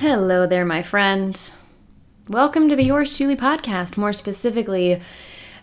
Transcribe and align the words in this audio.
Hello 0.00 0.46
there, 0.46 0.66
my 0.66 0.82
friend. 0.82 1.52
Welcome 2.28 2.68
to 2.68 2.76
the 2.76 2.84
Yours 2.84 3.16
Chewly 3.16 3.34
podcast, 3.34 3.96
more 3.96 4.12
specifically, 4.12 5.00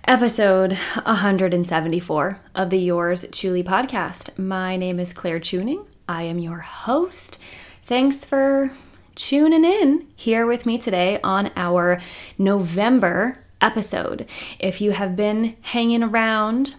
episode 0.06 0.74
174 1.06 2.40
of 2.56 2.72
the 2.72 2.80
Yours 2.80 3.25
Chewly 3.32 3.64
podcast. 3.64 4.35
My 4.40 4.75
name 4.75 5.00
is 5.00 5.14
Claire 5.14 5.40
Chewning. 5.40 5.85
I 6.09 6.24
am 6.24 6.40
your 6.40 6.58
host. 6.58 7.40
Thanks 7.83 8.25
for 8.25 8.71
tuning 9.14 9.64
in 9.64 10.07
here 10.15 10.47
with 10.47 10.65
me 10.65 10.79
today 10.79 11.20
on 11.23 11.52
our 11.55 12.00
November 12.39 13.38
episode. 13.61 14.27
If 14.57 14.81
you 14.81 14.93
have 14.93 15.15
been 15.15 15.57
hanging 15.61 16.02
around 16.02 16.73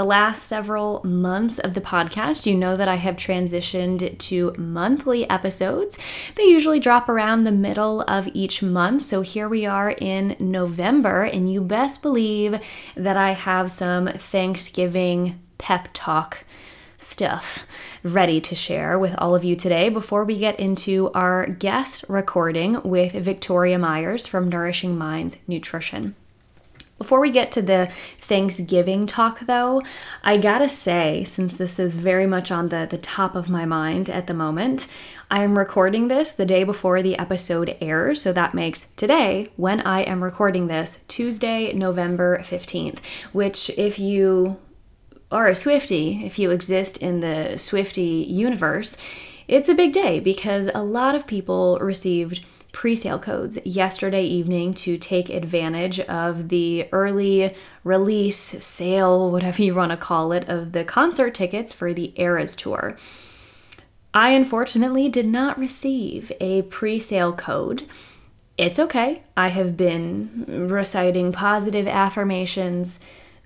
the 0.00 0.04
last 0.06 0.44
several 0.44 1.02
months 1.04 1.58
of 1.58 1.74
the 1.74 1.80
podcast, 1.82 2.46
you 2.46 2.54
know 2.54 2.74
that 2.74 2.88
I 2.88 2.94
have 2.94 3.16
transitioned 3.16 4.16
to 4.16 4.54
monthly 4.56 5.28
episodes. 5.28 5.98
They 6.36 6.44
usually 6.44 6.80
drop 6.80 7.10
around 7.10 7.44
the 7.44 7.52
middle 7.52 8.00
of 8.08 8.26
each 8.32 8.62
month. 8.62 9.02
So 9.02 9.20
here 9.20 9.46
we 9.46 9.66
are 9.66 9.90
in 9.90 10.36
November, 10.40 11.24
and 11.24 11.52
you 11.52 11.60
best 11.60 12.00
believe 12.00 12.60
that 12.96 13.18
I 13.18 13.32
have 13.32 13.70
some 13.70 14.06
Thanksgiving 14.06 15.38
pep 15.58 15.90
talk 15.92 16.46
stuff 16.96 17.66
ready 18.02 18.40
to 18.40 18.54
share 18.54 18.98
with 18.98 19.14
all 19.18 19.34
of 19.34 19.44
you 19.44 19.54
today 19.54 19.90
before 19.90 20.24
we 20.24 20.38
get 20.38 20.58
into 20.58 21.10
our 21.12 21.46
guest 21.46 22.06
recording 22.08 22.80
with 22.84 23.12
Victoria 23.12 23.78
Myers 23.78 24.26
from 24.26 24.48
Nourishing 24.48 24.96
Minds 24.96 25.36
Nutrition. 25.46 26.16
Before 27.00 27.18
we 27.18 27.30
get 27.30 27.50
to 27.52 27.62
the 27.62 27.88
Thanksgiving 28.18 29.06
talk, 29.06 29.40
though, 29.46 29.80
I 30.22 30.36
gotta 30.36 30.68
say, 30.68 31.24
since 31.24 31.56
this 31.56 31.78
is 31.78 31.96
very 31.96 32.26
much 32.26 32.52
on 32.52 32.68
the, 32.68 32.86
the 32.88 32.98
top 32.98 33.34
of 33.34 33.48
my 33.48 33.64
mind 33.64 34.10
at 34.10 34.26
the 34.26 34.34
moment, 34.34 34.86
I 35.30 35.42
am 35.42 35.56
recording 35.56 36.08
this 36.08 36.34
the 36.34 36.44
day 36.44 36.62
before 36.62 37.00
the 37.00 37.18
episode 37.18 37.74
airs, 37.80 38.20
so 38.20 38.34
that 38.34 38.52
makes 38.52 38.90
today, 38.96 39.48
when 39.56 39.80
I 39.80 40.02
am 40.02 40.22
recording 40.22 40.66
this, 40.66 41.02
Tuesday, 41.08 41.72
November 41.72 42.40
15th, 42.40 42.98
which, 43.32 43.70
if 43.78 43.98
you 43.98 44.58
are 45.32 45.48
a 45.48 45.56
Swifty, 45.56 46.26
if 46.26 46.38
you 46.38 46.50
exist 46.50 46.98
in 46.98 47.20
the 47.20 47.56
Swifty 47.56 48.26
universe, 48.28 48.98
it's 49.48 49.70
a 49.70 49.74
big 49.74 49.94
day 49.94 50.20
because 50.20 50.68
a 50.74 50.82
lot 50.82 51.14
of 51.14 51.26
people 51.26 51.78
received 51.80 52.44
pre 52.72 52.94
sale 52.94 53.18
codes 53.18 53.58
yesterday 53.64 54.24
evening 54.24 54.74
to 54.74 54.96
take 54.96 55.30
advantage 55.30 56.00
of 56.00 56.48
the 56.48 56.88
early 56.92 57.54
release, 57.84 58.36
sale, 58.36 59.30
whatever 59.30 59.62
you 59.62 59.74
want 59.74 59.90
to 59.90 59.96
call 59.96 60.32
it, 60.32 60.48
of 60.48 60.72
the 60.72 60.84
concert 60.84 61.34
tickets 61.34 61.72
for 61.72 61.92
the 61.92 62.12
Eras 62.16 62.56
Tour. 62.56 62.96
I 64.12 64.30
unfortunately 64.30 65.08
did 65.08 65.26
not 65.26 65.58
receive 65.58 66.32
a 66.40 66.62
pre 66.62 66.98
sale 66.98 67.32
code. 67.32 67.84
It's 68.58 68.78
okay. 68.78 69.22
I 69.36 69.48
have 69.48 69.76
been 69.76 70.44
reciting 70.68 71.32
positive 71.32 71.86
affirmations 71.86 73.00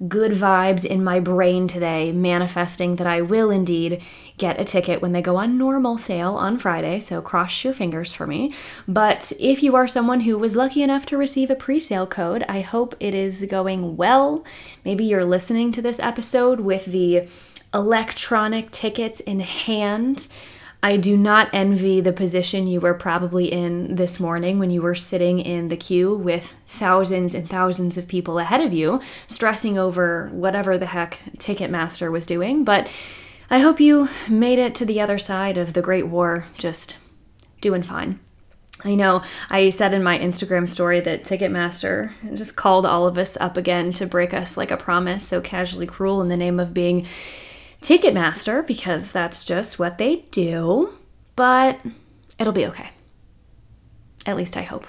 good 0.09 0.33
vibes 0.33 0.85
in 0.85 1.05
my 1.05 1.21
brain 1.21 1.69
today, 1.69 2.13
manifesting 2.13 2.97
that 2.97 3.07
I 3.07 3.21
will 3.21 3.51
indeed 3.51 4.03
get 4.39 4.61
a 4.61 4.65
ticket 4.65 5.01
when 5.01 5.13
they 5.13 5.23
go 5.23 5.37
on 5.37 5.57
normal 5.57 5.99
sale 5.99 6.35
on 6.35 6.59
Friday. 6.59 7.01
So 7.01 7.23
cross 7.23 7.65
your 7.65 7.75
fingers 7.75 8.13
for 8.13 8.27
me. 8.27 8.53
But 8.89 9.33
if 9.39 9.63
you 9.63 9.77
are 9.77 9.87
someone 9.87 10.21
who 10.21 10.37
was 10.39 10.57
lucky 10.57 10.83
enough 10.83 11.07
to 11.07 11.17
receive 11.17 11.51
a 11.51 11.55
pre 11.55 11.79
sale 11.79 12.07
code, 12.07 12.45
I 12.49 12.61
hope 12.61 12.95
it 12.99 13.15
is 13.15 13.47
going 13.49 13.97
well. 13.97 14.45
Maybe 14.85 15.05
you're 15.05 15.25
listening 15.25 15.73
to 15.73 15.83
this 15.83 16.01
episode 16.01 16.61
with 16.61 16.87
the 16.87 17.29
electronic 17.73 18.71
tickets 18.71 19.21
in 19.21 19.41
hand. 19.41 20.29
I 20.85 20.99
do 20.99 21.17
not 21.17 21.49
envy 21.55 22.03
the 22.03 22.13
position 22.13 22.67
you 22.67 22.79
were 22.79 22.93
probably 22.93 23.51
in 23.51 23.95
this 23.95 24.21
morning 24.21 24.59
when 24.59 24.69
you 24.69 24.83
were 24.83 24.95
sitting 24.95 25.39
in 25.39 25.69
the 25.69 25.79
queue 25.79 26.15
with 26.15 26.53
thousands 26.67 27.35
and 27.35 27.49
thousands 27.49 27.97
of 27.97 28.07
people 28.07 28.39
ahead 28.39 28.61
of 28.61 28.75
you, 28.75 29.01
stressing 29.27 29.79
over 29.79 30.29
whatever 30.31 30.77
the 30.77 30.85
heck 30.85 31.21
Ticketmaster 31.39 32.13
was 32.13 32.27
doing. 32.27 32.65
But 32.65 32.93
I 33.49 33.61
hope 33.61 33.81
you 33.81 34.11
made 34.29 34.59
it 34.59 34.75
to 34.75 34.85
the 34.85 35.01
other 35.01 35.17
side 35.17 35.57
of 35.57 35.73
the 35.73 35.81
Great 35.81 36.07
War 36.07 36.49
just 36.59 36.99
doing 37.63 37.83
fine. 37.83 38.21
I 38.85 38.95
know 38.95 39.23
I 39.49 39.71
said 39.71 39.95
in 39.95 40.03
my 40.03 40.19
Instagram 40.19 40.69
story 40.69 41.01
that 41.01 41.25
Ticketmaster 41.25 42.13
just 42.35 42.57
called 42.57 42.85
all 42.85 43.07
of 43.07 43.17
us 43.17 43.39
up 43.39 43.57
again 43.57 43.95
to 43.95 44.07
break 44.07 44.35
us 44.35 44.59
like 44.59 44.71
a 44.71 44.77
promise, 44.77 45.27
so 45.27 45.41
casually 45.41 45.87
cruel 45.87 46.21
in 46.21 46.29
the 46.29 46.37
name 46.37 46.61
of 46.61 46.75
being 46.75 47.07
Ticketmaster 47.85 48.67
because 48.67 49.13
that's 49.13 49.45
just 49.45 49.79
what 49.79 49.99
they 49.99 50.25
do, 50.31 50.95
but 51.37 51.79
it'll 52.39 52.55
be 52.55 52.65
okay. 52.65 52.89
At 54.25 54.39
least 54.39 54.57
I 54.57 54.63
hope. 54.63 54.87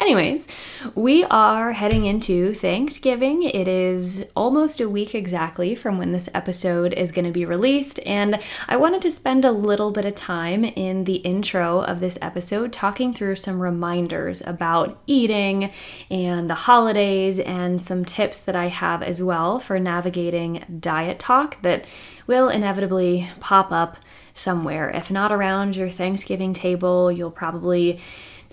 Anyways, 0.00 0.48
we 0.96 1.22
are 1.24 1.70
heading 1.70 2.04
into 2.04 2.52
Thanksgiving. 2.52 3.44
It 3.44 3.68
is 3.68 4.26
almost 4.34 4.80
a 4.80 4.88
week 4.88 5.14
exactly 5.14 5.76
from 5.76 5.98
when 5.98 6.10
this 6.10 6.28
episode 6.34 6.92
is 6.92 7.12
going 7.12 7.26
to 7.26 7.30
be 7.30 7.44
released, 7.44 8.00
and 8.04 8.40
I 8.68 8.76
wanted 8.76 9.02
to 9.02 9.10
spend 9.12 9.44
a 9.44 9.52
little 9.52 9.92
bit 9.92 10.04
of 10.04 10.16
time 10.16 10.64
in 10.64 11.04
the 11.04 11.16
intro 11.18 11.80
of 11.80 12.00
this 12.00 12.18
episode 12.20 12.72
talking 12.72 13.14
through 13.14 13.36
some 13.36 13.60
reminders 13.60 14.44
about 14.44 14.98
eating 15.06 15.70
and 16.10 16.50
the 16.50 16.54
holidays 16.54 17.38
and 17.38 17.80
some 17.80 18.04
tips 18.04 18.40
that 18.40 18.56
I 18.56 18.66
have 18.66 19.00
as 19.00 19.22
well 19.22 19.60
for 19.60 19.78
navigating 19.78 20.80
diet 20.80 21.20
talk 21.20 21.62
that 21.62 21.86
will 22.26 22.48
inevitably 22.48 23.30
pop 23.38 23.70
up 23.70 23.96
somewhere. 24.34 24.90
If 24.90 25.12
not 25.12 25.30
around 25.30 25.76
your 25.76 25.88
Thanksgiving 25.88 26.52
table, 26.52 27.12
you'll 27.12 27.30
probably 27.30 28.00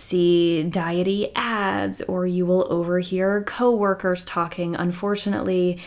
see 0.01 0.65
diety 0.69 1.31
ads 1.35 2.01
or 2.01 2.25
you 2.25 2.45
will 2.45 2.67
overhear 2.71 3.43
coworkers 3.43 4.25
talking. 4.25 4.75
Unfortunately, 4.75 5.79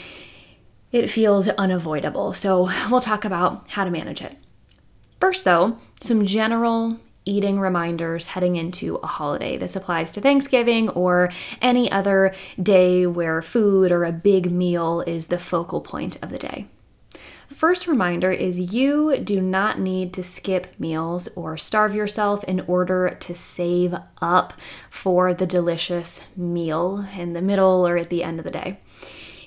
it 0.93 1.11
feels 1.11 1.49
unavoidable. 1.49 2.33
So, 2.33 2.71
we'll 2.91 3.01
talk 3.01 3.25
about 3.25 3.69
how 3.71 3.85
to 3.85 3.91
manage 3.91 4.23
it. 4.23 4.37
First, 5.21 5.45
though, 5.45 5.79
some 6.01 6.27
general 6.27 6.99
eating 7.25 7.59
reminders 7.59 8.27
heading 8.27 8.57
into 8.57 8.97
a 8.97 9.07
holiday. 9.07 9.57
This 9.57 9.77
applies 9.77 10.13
to 10.13 10.21
Thanksgiving 10.21 10.89
or 10.91 11.31
any 11.63 11.91
other 11.91 12.35
day 12.63 13.07
where 13.07 13.41
food 13.43 13.91
or 13.91 14.05
a 14.05 14.13
big 14.13 14.51
meal 14.51 15.01
is 15.03 15.29
the 15.29 15.39
focal 15.39 15.81
point 15.81 16.23
of 16.23 16.29
the 16.29 16.39
day. 16.39 16.67
First 17.49 17.87
reminder 17.87 18.33
is 18.33 18.75
you 18.75 19.19
do 19.19 19.41
not 19.41 19.79
need 19.79 20.13
to 20.15 20.23
skip 20.23 20.79
meals 20.79 21.29
or 21.37 21.57
starve 21.57 21.95
yourself 21.95 22.43
in 22.45 22.61
order 22.61 23.17
to 23.21 23.35
save 23.35 23.95
up 24.21 24.55
for 24.91 25.35
the 25.35 25.47
delicious 25.47 26.37
meal 26.37 27.07
in 27.17 27.33
the 27.33 27.43
middle 27.43 27.87
or 27.87 27.97
at 27.97 28.11
the 28.11 28.25
end 28.25 28.39
of 28.39 28.45
the 28.45 28.51
day. 28.51 28.81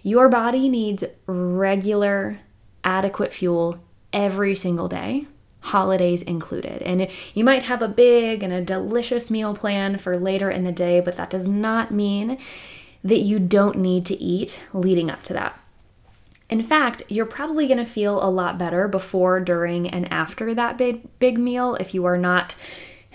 Your 0.03 0.29
body 0.29 0.69
needs 0.69 1.03
regular, 1.25 2.39
adequate 2.83 3.33
fuel 3.33 3.79
every 4.13 4.55
single 4.55 4.87
day, 4.87 5.27
holidays 5.59 6.21
included. 6.21 6.81
And 6.83 7.09
you 7.33 7.43
might 7.43 7.63
have 7.63 7.81
a 7.81 7.87
big 7.87 8.43
and 8.43 8.53
a 8.53 8.61
delicious 8.61 9.29
meal 9.29 9.55
plan 9.55 9.97
for 9.97 10.15
later 10.15 10.49
in 10.49 10.63
the 10.63 10.71
day, 10.71 10.99
but 10.99 11.17
that 11.17 11.29
does 11.29 11.47
not 11.47 11.91
mean 11.91 12.37
that 13.03 13.19
you 13.19 13.39
don't 13.39 13.77
need 13.77 14.05
to 14.05 14.15
eat 14.15 14.61
leading 14.73 15.09
up 15.09 15.23
to 15.23 15.33
that. 15.33 15.59
In 16.49 16.63
fact, 16.63 17.03
you're 17.09 17.25
probably 17.25 17.67
going 17.67 17.77
to 17.77 17.85
feel 17.85 18.23
a 18.23 18.29
lot 18.29 18.57
better 18.57 18.87
before, 18.87 19.39
during, 19.39 19.89
and 19.89 20.11
after 20.11 20.53
that 20.53 20.77
big, 20.77 21.07
big 21.19 21.37
meal 21.37 21.75
if 21.75 21.93
you 21.93 22.05
are 22.05 22.17
not 22.17 22.55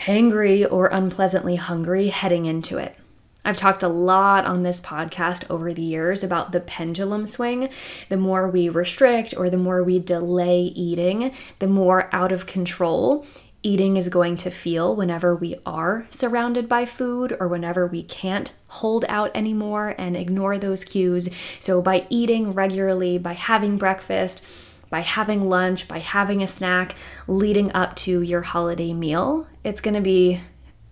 hangry 0.00 0.70
or 0.70 0.88
unpleasantly 0.88 1.56
hungry 1.56 2.08
heading 2.08 2.44
into 2.44 2.76
it. 2.76 2.96
I've 3.44 3.56
talked 3.56 3.82
a 3.82 3.88
lot 3.88 4.44
on 4.44 4.62
this 4.62 4.80
podcast 4.80 5.50
over 5.50 5.72
the 5.72 5.82
years 5.82 6.22
about 6.22 6.52
the 6.52 6.60
pendulum 6.60 7.26
swing. 7.26 7.70
The 8.08 8.16
more 8.16 8.48
we 8.48 8.68
restrict 8.68 9.34
or 9.36 9.50
the 9.50 9.56
more 9.56 9.82
we 9.82 9.98
delay 9.98 10.60
eating, 10.60 11.34
the 11.58 11.66
more 11.66 12.08
out 12.14 12.30
of 12.30 12.46
control 12.46 13.26
eating 13.62 13.96
is 13.96 14.08
going 14.08 14.36
to 14.38 14.50
feel 14.50 14.94
whenever 14.94 15.34
we 15.34 15.56
are 15.64 16.06
surrounded 16.10 16.68
by 16.68 16.84
food 16.84 17.36
or 17.38 17.48
whenever 17.48 17.86
we 17.86 18.02
can't 18.02 18.52
hold 18.68 19.04
out 19.08 19.30
anymore 19.34 19.94
and 19.98 20.16
ignore 20.16 20.58
those 20.58 20.84
cues. 20.84 21.28
So, 21.60 21.80
by 21.80 22.06
eating 22.08 22.52
regularly, 22.52 23.18
by 23.18 23.34
having 23.34 23.78
breakfast, 23.78 24.44
by 24.90 25.00
having 25.00 25.48
lunch, 25.48 25.88
by 25.88 26.00
having 26.00 26.42
a 26.42 26.48
snack 26.48 26.94
leading 27.26 27.72
up 27.72 27.96
to 27.96 28.20
your 28.20 28.42
holiday 28.42 28.92
meal, 28.92 29.46
it's 29.64 29.80
going 29.80 29.94
to 29.94 30.00
be 30.00 30.40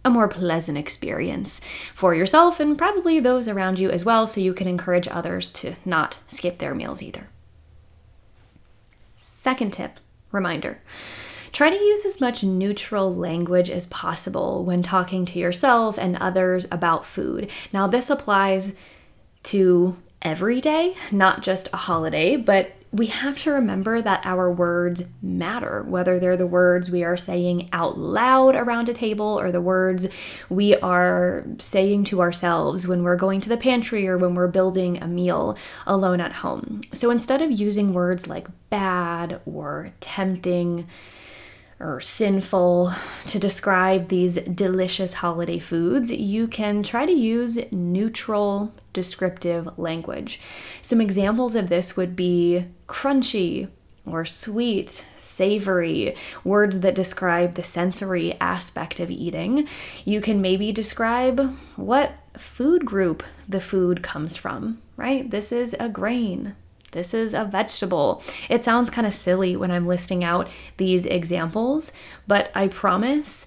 a 0.05 0.11
more 0.11 0.29
pleasant 0.29 0.79
experience 0.79 1.61
for 1.95 2.15
yourself 2.15 2.61
and 2.61 2.79
probably 2.79 3.21
those 3.21 3.47
around 3.49 3.79
you 3.79 3.91
as 3.91 4.05
well, 4.05 4.27
so 4.27 4.41
you 4.41 4.55
can 4.55 4.67
encourage 4.67 5.09
others 5.09 5.53
to 5.53 5.75
not 5.85 6.21
skip 6.27 6.59
their 6.59 6.75
meals 6.75 7.03
either. 7.03 7.29
Second 9.17 9.73
tip 9.73 10.01
reminder 10.33 10.81
Try 11.53 11.71
to 11.71 11.77
use 11.77 12.05
as 12.05 12.21
much 12.21 12.43
neutral 12.43 13.15
language 13.15 13.71
as 13.71 13.87
possible 13.87 14.65
when 14.65 14.83
talking 14.83 15.25
to 15.27 15.39
yourself 15.39 15.99
and 15.99 16.17
others 16.17 16.67
about 16.71 17.07
food. 17.07 17.51
Now, 17.73 17.87
this 17.87 18.11
applies 18.11 18.79
to 19.45 19.97
every 20.23 20.61
day, 20.61 20.95
not 21.11 21.43
just 21.43 21.69
a 21.73 21.79
holiday, 21.79 22.37
but 22.37 22.73
we 22.93 23.07
have 23.07 23.39
to 23.39 23.53
remember 23.53 24.03
that 24.03 24.27
our 24.27 24.51
words 24.51 25.09
matter, 25.23 25.85
whether 25.85 26.19
they're 26.19 26.37
the 26.37 26.47
words 26.47 26.91
we 26.91 27.05
are 27.05 27.17
saying 27.17 27.69
out 27.73 27.97
loud 27.97 28.57
around 28.57 28.89
a 28.89 28.93
table 28.93 29.39
or 29.39 29.53
the 29.53 29.61
words 29.61 30.09
we 30.49 30.75
are 30.77 31.47
saying 31.59 32.03
to 32.05 32.21
ourselves 32.21 32.89
when 32.89 33.05
we're 33.05 33.17
going 33.17 33.41
to 33.41 33.49
the 33.49 33.57
pantry 33.57 34.09
or 34.09 34.19
when 34.19 34.35
we're 34.35 34.49
building 34.49 35.01
a 35.01 35.07
meal 35.07 35.57
alone 35.87 36.21
at 36.21 36.33
home. 36.33 36.81
So 36.93 37.11
instead 37.13 37.43
of 37.43 37.53
using 37.53 37.95
words 37.95 38.27
like 38.27 38.49
bad 38.71 39.41
or 39.47 39.93
tempting, 40.01 40.89
or 41.81 41.99
sinful 42.01 42.93
to 43.27 43.39
describe 43.39 44.09
these 44.09 44.37
delicious 44.37 45.15
holiday 45.15 45.59
foods, 45.59 46.11
you 46.11 46.47
can 46.47 46.83
try 46.83 47.07
to 47.07 47.13
use 47.13 47.59
neutral 47.73 48.73
descriptive 48.93 49.79
language. 49.79 50.41
Some 50.83 51.01
examples 51.01 51.55
of 51.55 51.69
this 51.69 51.97
would 51.97 52.15
be 52.15 52.67
crunchy 52.87 53.69
or 54.07 54.25
sweet, 54.25 55.05
savory, 55.17 56.17
words 56.45 56.81
that 56.81 56.95
describe 56.95 57.55
the 57.55 57.63
sensory 57.63 58.39
aspect 58.41 58.99
of 59.01 59.11
eating. 59.11 59.69
You 60.05 60.21
can 60.21 60.41
maybe 60.41 60.73
describe 60.73 61.57
what 61.77 62.13
food 62.37 62.85
group 62.85 63.23
the 63.49 63.61
food 63.61 64.03
comes 64.03 64.37
from, 64.37 64.81
right? 64.97 65.31
This 65.31 65.53
is 65.53 65.75
a 65.79 65.89
grain. 65.89 66.57
This 66.93 67.15
is 67.15 67.35
a 67.35 67.45
vegetable. 67.45 68.23
It 68.49 68.65
sounds 68.65 68.91
kind 68.91 69.07
of 69.07 69.15
silly 69.15 69.57
when 69.57 69.71
I'm 69.71 69.87
listing 69.87 70.25
out 70.25 70.49
these 70.77 71.07
examples, 71.07 71.93
but 72.27 72.51
I 72.55 72.69
promise 72.69 73.47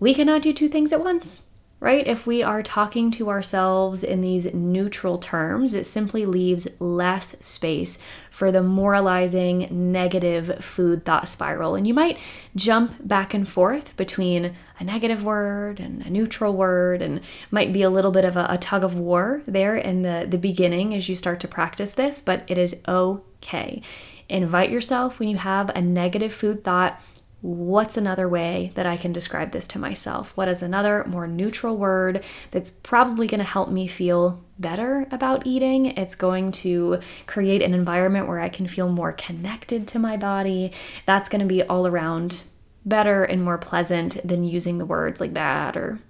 we 0.00 0.14
cannot 0.14 0.42
do 0.42 0.52
two 0.52 0.68
things 0.68 0.92
at 0.92 1.02
once 1.02 1.42
right? 1.80 2.06
If 2.06 2.26
we 2.26 2.42
are 2.42 2.62
talking 2.62 3.10
to 3.12 3.28
ourselves 3.28 4.02
in 4.02 4.20
these 4.20 4.52
neutral 4.52 5.16
terms, 5.16 5.74
it 5.74 5.84
simply 5.84 6.26
leaves 6.26 6.66
less 6.80 7.36
space 7.40 8.02
for 8.30 8.50
the 8.50 8.62
moralizing, 8.62 9.68
negative 9.70 10.64
food 10.64 11.04
thought 11.04 11.28
spiral. 11.28 11.76
And 11.76 11.86
you 11.86 11.94
might 11.94 12.18
jump 12.56 12.96
back 13.06 13.32
and 13.32 13.48
forth 13.48 13.96
between 13.96 14.56
a 14.80 14.84
negative 14.84 15.24
word 15.24 15.78
and 15.78 16.02
a 16.02 16.10
neutral 16.10 16.52
word, 16.52 17.00
and 17.00 17.20
might 17.50 17.72
be 17.72 17.82
a 17.82 17.90
little 17.90 18.10
bit 18.10 18.24
of 18.24 18.36
a, 18.36 18.46
a 18.50 18.58
tug 18.58 18.82
of 18.82 18.98
war 18.98 19.42
there 19.46 19.76
in 19.76 20.02
the, 20.02 20.26
the 20.28 20.38
beginning 20.38 20.94
as 20.94 21.08
you 21.08 21.14
start 21.14 21.38
to 21.40 21.48
practice 21.48 21.92
this, 21.92 22.20
but 22.20 22.44
it 22.48 22.58
is 22.58 22.82
okay. 22.88 23.82
Invite 24.28 24.70
yourself 24.70 25.18
when 25.18 25.28
you 25.28 25.36
have 25.36 25.70
a 25.70 25.80
negative 25.80 26.32
food 26.32 26.62
thought 26.62 27.00
what's 27.40 27.96
another 27.96 28.28
way 28.28 28.72
that 28.74 28.86
I 28.86 28.96
can 28.96 29.12
describe 29.12 29.52
this 29.52 29.68
to 29.68 29.78
myself? 29.78 30.36
What 30.36 30.48
is 30.48 30.60
another 30.60 31.04
more 31.06 31.28
neutral 31.28 31.76
word 31.76 32.24
that's 32.50 32.70
probably 32.70 33.28
going 33.28 33.38
to 33.38 33.44
help 33.44 33.70
me 33.70 33.86
feel 33.86 34.42
better 34.58 35.06
about 35.12 35.46
eating? 35.46 35.86
It's 35.86 36.16
going 36.16 36.50
to 36.52 37.00
create 37.26 37.62
an 37.62 37.74
environment 37.74 38.26
where 38.26 38.40
I 38.40 38.48
can 38.48 38.66
feel 38.66 38.88
more 38.88 39.12
connected 39.12 39.86
to 39.88 40.00
my 40.00 40.16
body. 40.16 40.72
That's 41.06 41.28
going 41.28 41.40
to 41.40 41.46
be 41.46 41.62
all 41.62 41.86
around 41.86 42.42
better 42.84 43.22
and 43.22 43.44
more 43.44 43.58
pleasant 43.58 44.18
than 44.26 44.42
using 44.42 44.78
the 44.78 44.86
words 44.86 45.20
like 45.20 45.32
bad 45.32 45.76
or 45.76 46.00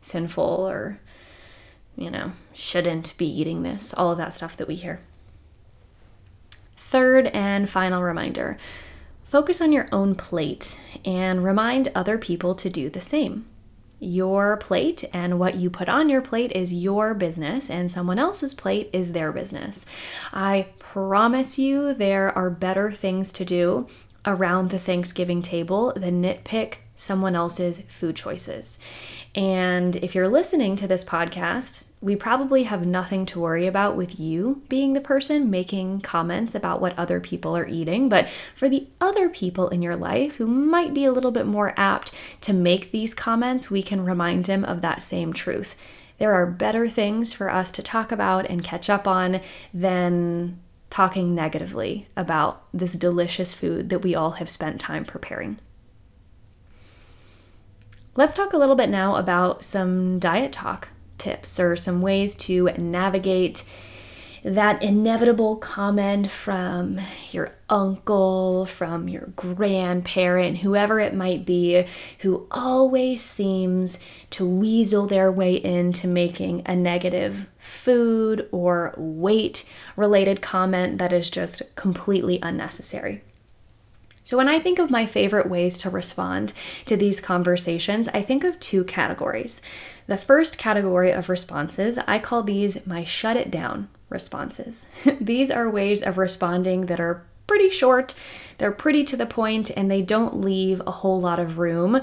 sinful 0.00 0.68
or, 0.68 0.98
you 1.96 2.10
know, 2.10 2.32
shouldn't 2.54 3.14
be 3.18 3.26
eating 3.26 3.62
this, 3.62 3.92
all 3.92 4.10
of 4.10 4.18
that 4.18 4.32
stuff 4.32 4.56
that 4.56 4.68
we 4.68 4.76
hear. 4.76 5.00
Third 6.76 7.26
and 7.26 7.68
final 7.68 8.02
reminder 8.02 8.56
Focus 9.28 9.60
on 9.60 9.72
your 9.72 9.86
own 9.92 10.14
plate 10.14 10.80
and 11.04 11.44
remind 11.44 11.88
other 11.94 12.16
people 12.16 12.54
to 12.54 12.70
do 12.70 12.88
the 12.88 13.02
same. 13.02 13.44
Your 14.00 14.56
plate 14.56 15.04
and 15.12 15.38
what 15.38 15.56
you 15.56 15.68
put 15.68 15.86
on 15.86 16.08
your 16.08 16.22
plate 16.22 16.50
is 16.52 16.72
your 16.72 17.12
business, 17.12 17.68
and 17.68 17.92
someone 17.92 18.18
else's 18.18 18.54
plate 18.54 18.88
is 18.94 19.12
their 19.12 19.30
business. 19.30 19.84
I 20.32 20.68
promise 20.78 21.58
you 21.58 21.92
there 21.92 22.36
are 22.38 22.48
better 22.48 22.90
things 22.90 23.30
to 23.34 23.44
do 23.44 23.86
around 24.24 24.70
the 24.70 24.78
Thanksgiving 24.78 25.42
table 25.42 25.92
than 25.94 26.22
nitpick 26.22 26.76
someone 26.94 27.36
else's 27.36 27.82
food 27.82 28.16
choices. 28.16 28.78
And 29.34 29.94
if 29.96 30.14
you're 30.14 30.28
listening 30.28 30.74
to 30.76 30.86
this 30.86 31.04
podcast, 31.04 31.84
we 32.00 32.14
probably 32.14 32.64
have 32.64 32.86
nothing 32.86 33.26
to 33.26 33.40
worry 33.40 33.66
about 33.66 33.96
with 33.96 34.20
you 34.20 34.62
being 34.68 34.92
the 34.92 35.00
person 35.00 35.50
making 35.50 36.00
comments 36.00 36.54
about 36.54 36.80
what 36.80 36.96
other 36.96 37.18
people 37.18 37.56
are 37.56 37.66
eating. 37.66 38.08
But 38.08 38.28
for 38.54 38.68
the 38.68 38.86
other 39.00 39.28
people 39.28 39.68
in 39.68 39.82
your 39.82 39.96
life 39.96 40.36
who 40.36 40.46
might 40.46 40.94
be 40.94 41.04
a 41.04 41.12
little 41.12 41.32
bit 41.32 41.46
more 41.46 41.74
apt 41.76 42.12
to 42.42 42.52
make 42.52 42.92
these 42.92 43.14
comments, 43.14 43.70
we 43.70 43.82
can 43.82 44.04
remind 44.04 44.44
them 44.44 44.64
of 44.64 44.80
that 44.82 45.02
same 45.02 45.32
truth. 45.32 45.74
There 46.18 46.32
are 46.32 46.46
better 46.46 46.88
things 46.88 47.32
for 47.32 47.50
us 47.50 47.72
to 47.72 47.82
talk 47.82 48.12
about 48.12 48.46
and 48.46 48.62
catch 48.62 48.88
up 48.88 49.08
on 49.08 49.40
than 49.74 50.60
talking 50.90 51.34
negatively 51.34 52.08
about 52.16 52.64
this 52.72 52.94
delicious 52.94 53.54
food 53.54 53.88
that 53.90 54.02
we 54.02 54.14
all 54.14 54.32
have 54.32 54.48
spent 54.48 54.80
time 54.80 55.04
preparing. 55.04 55.58
Let's 58.14 58.34
talk 58.34 58.52
a 58.52 58.56
little 58.56 58.74
bit 58.74 58.88
now 58.88 59.16
about 59.16 59.64
some 59.64 60.18
diet 60.18 60.50
talk 60.50 60.88
tips 61.18 61.58
or 61.58 61.76
some 61.76 62.00
ways 62.00 62.34
to 62.34 62.70
navigate 62.78 63.64
that 64.44 64.82
inevitable 64.82 65.56
comment 65.56 66.30
from 66.30 67.00
your 67.30 67.52
uncle, 67.68 68.66
from 68.66 69.08
your 69.08 69.28
grandparent, 69.36 70.58
whoever 70.58 71.00
it 71.00 71.14
might 71.14 71.44
be, 71.44 71.84
who 72.20 72.46
always 72.50 73.22
seems 73.22 74.06
to 74.30 74.48
weasel 74.48 75.06
their 75.06 75.30
way 75.30 75.54
into 75.56 76.06
making 76.06 76.62
a 76.66 76.76
negative 76.76 77.46
food 77.58 78.48
or 78.52 78.94
weight 78.96 79.68
related 79.96 80.40
comment 80.40 80.98
that 80.98 81.12
is 81.12 81.30
just 81.30 81.74
completely 81.76 82.38
unnecessary. 82.42 83.22
So, 84.24 84.36
when 84.36 84.48
I 84.48 84.60
think 84.60 84.78
of 84.78 84.90
my 84.90 85.06
favorite 85.06 85.48
ways 85.48 85.78
to 85.78 85.90
respond 85.90 86.52
to 86.84 86.98
these 86.98 87.18
conversations, 87.18 88.08
I 88.08 88.20
think 88.20 88.44
of 88.44 88.60
two 88.60 88.84
categories. 88.84 89.62
The 90.08 90.16
first 90.16 90.58
category 90.58 91.12
of 91.12 91.28
responses, 91.28 91.98
I 92.08 92.18
call 92.18 92.42
these 92.42 92.84
my 92.86 93.04
shut 93.04 93.36
it 93.36 93.50
down 93.50 93.88
responses. 94.08 94.86
these 95.20 95.50
are 95.50 95.70
ways 95.70 96.02
of 96.02 96.18
responding 96.18 96.86
that 96.86 96.98
are 96.98 97.24
pretty 97.46 97.70
short, 97.70 98.14
they're 98.58 98.72
pretty 98.72 99.04
to 99.04 99.16
the 99.16 99.26
point, 99.26 99.70
and 99.70 99.90
they 99.90 100.02
don't 100.02 100.40
leave 100.40 100.82
a 100.86 100.90
whole 100.90 101.20
lot 101.20 101.38
of 101.38 101.58
room 101.58 102.00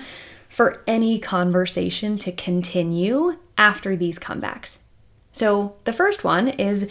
for 0.48 0.82
any 0.88 1.20
conversation 1.20 2.18
to 2.20 2.32
continue 2.32 3.38
after 3.58 3.96
these 3.96 4.18
comebacks. 4.18 4.84
So, 5.32 5.76
the 5.84 5.92
first 5.92 6.24
one 6.24 6.48
is 6.48 6.90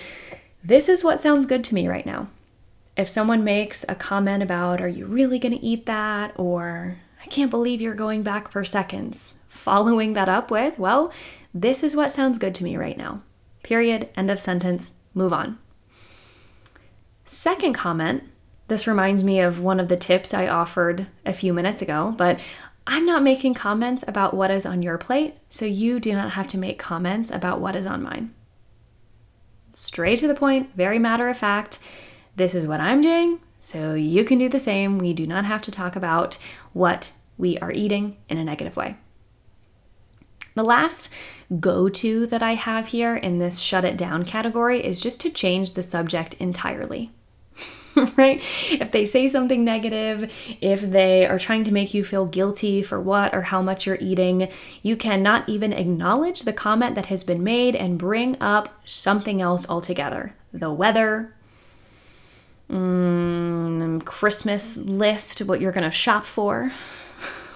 this 0.62 0.88
is 0.88 1.02
what 1.02 1.20
sounds 1.20 1.46
good 1.46 1.64
to 1.64 1.75
me 1.75 1.88
right 1.88 2.05
now 2.05 2.28
if 2.96 3.08
someone 3.08 3.43
makes 3.44 3.84
a 3.88 3.94
comment 3.94 4.43
about, 4.43 4.81
Are 4.81 4.88
you 4.88 5.06
really 5.06 5.38
going 5.38 5.56
to 5.56 5.64
eat 5.64 5.87
that? 5.87 6.32
or 6.37 6.99
I 7.22 7.26
can't 7.26 7.50
believe 7.50 7.81
you're 7.81 7.94
going 7.94 8.22
back 8.22 8.50
for 8.50 8.64
seconds, 8.64 9.40
following 9.64 10.12
that 10.12 10.28
up 10.28 10.50
with, 10.50 10.78
Well, 10.78 11.12
this 11.52 11.83
is 11.83 11.97
what 11.97 12.12
sounds 12.12 12.38
good 12.38 12.54
to 12.56 12.64
me 12.64 12.76
right 12.76 12.99
now. 12.99 13.23
Period. 13.62 14.11
End 14.16 14.30
of 14.30 14.40
sentence. 14.40 14.92
Move 15.14 15.33
on. 15.33 15.59
Second 17.25 17.73
comment 17.73 18.25
this 18.68 18.87
reminds 18.87 19.23
me 19.23 19.40
of 19.40 19.61
one 19.61 19.78
of 19.78 19.88
the 19.88 19.97
tips 19.97 20.33
I 20.33 20.49
offered 20.49 21.06
a 21.26 21.35
few 21.35 21.52
minutes 21.52 21.83
ago, 21.83 22.14
but 22.16 22.40
I'm 22.87 23.04
not 23.04 23.23
making 23.23 23.54
comments 23.54 24.04
about 24.06 24.35
what 24.35 24.50
is 24.50 24.64
on 24.64 24.83
your 24.83 24.97
plate, 24.97 25.37
so 25.50 25.66
you 25.66 26.00
do 26.00 26.12
not 26.12 26.30
have 26.30 26.49
to 26.49 26.59
make 26.59 26.78
comments 26.78 27.30
about 27.30 27.61
what 27.61 27.76
is 27.76 27.87
on 27.87 28.02
mine. 28.02 28.33
Straight 29.75 30.18
to 30.21 30.28
the 30.28 30.35
point, 30.35 30.71
very 30.76 30.99
matter 30.99 31.28
of 31.28 31.37
fact. 31.37 31.78
This 32.37 32.54
is 32.54 32.66
what 32.66 32.80
I'm 32.80 33.00
doing, 33.00 33.40
so 33.61 33.94
you 33.94 34.25
can 34.25 34.38
do 34.38 34.49
the 34.49 34.61
same. 34.61 34.99
We 34.99 35.12
do 35.12 35.26
not 35.26 35.44
have 35.44 35.62
to 35.62 35.71
talk 35.71 35.94
about 35.94 36.38
what 36.73 37.12
we 37.37 37.59
are 37.59 37.73
eating 37.73 38.16
in 38.28 38.38
a 38.38 38.44
negative 38.44 38.76
way. 38.76 38.97
The 40.54 40.62
last 40.62 41.11
go 41.61 41.88
to 41.88 42.26
that 42.26 42.42
I 42.42 42.54
have 42.54 42.88
here 42.88 43.16
in 43.16 43.38
this 43.38 43.58
shut 43.61 43.84
it 43.84 43.96
down 43.96 44.25
category 44.25 44.84
is 44.84 45.00
just 45.00 45.20
to 45.23 45.30
change 45.30 45.73
the 45.73 45.82
subject 45.82 46.34
entirely. 46.34 47.11
right? 48.16 48.40
If 48.70 48.90
they 48.90 49.04
say 49.04 49.28
something 49.28 49.64
negative, 49.64 50.32
if 50.61 50.80
they 50.80 51.26
are 51.26 51.38
trying 51.38 51.64
to 51.64 51.73
make 51.73 51.94
you 51.94 52.02
feel 52.02 52.26
guilty 52.26 52.82
for 52.82 53.00
what 53.00 53.34
or 53.34 53.42
how 53.42 53.62
much 53.62 53.87
you're 53.87 53.99
eating, 54.00 54.49
you 54.82 54.96
cannot 54.96 55.49
even 55.49 55.73
acknowledge 55.73 56.42
the 56.42 56.52
comment 56.52 56.94
that 56.96 57.06
has 57.06 57.25
been 57.25 57.44
made 57.44 57.76
and 57.76 57.99
bring 57.99 58.40
up 58.40 58.80
something 58.84 59.40
else 59.40 59.68
altogether. 59.68 60.34
The 60.52 60.73
weather, 60.73 61.34
mm, 62.68 64.04
Christmas 64.04 64.76
list, 64.78 65.42
what 65.42 65.61
you're 65.61 65.73
going 65.73 65.84
to 65.84 65.90
shop 65.90 66.25
for 66.25 66.73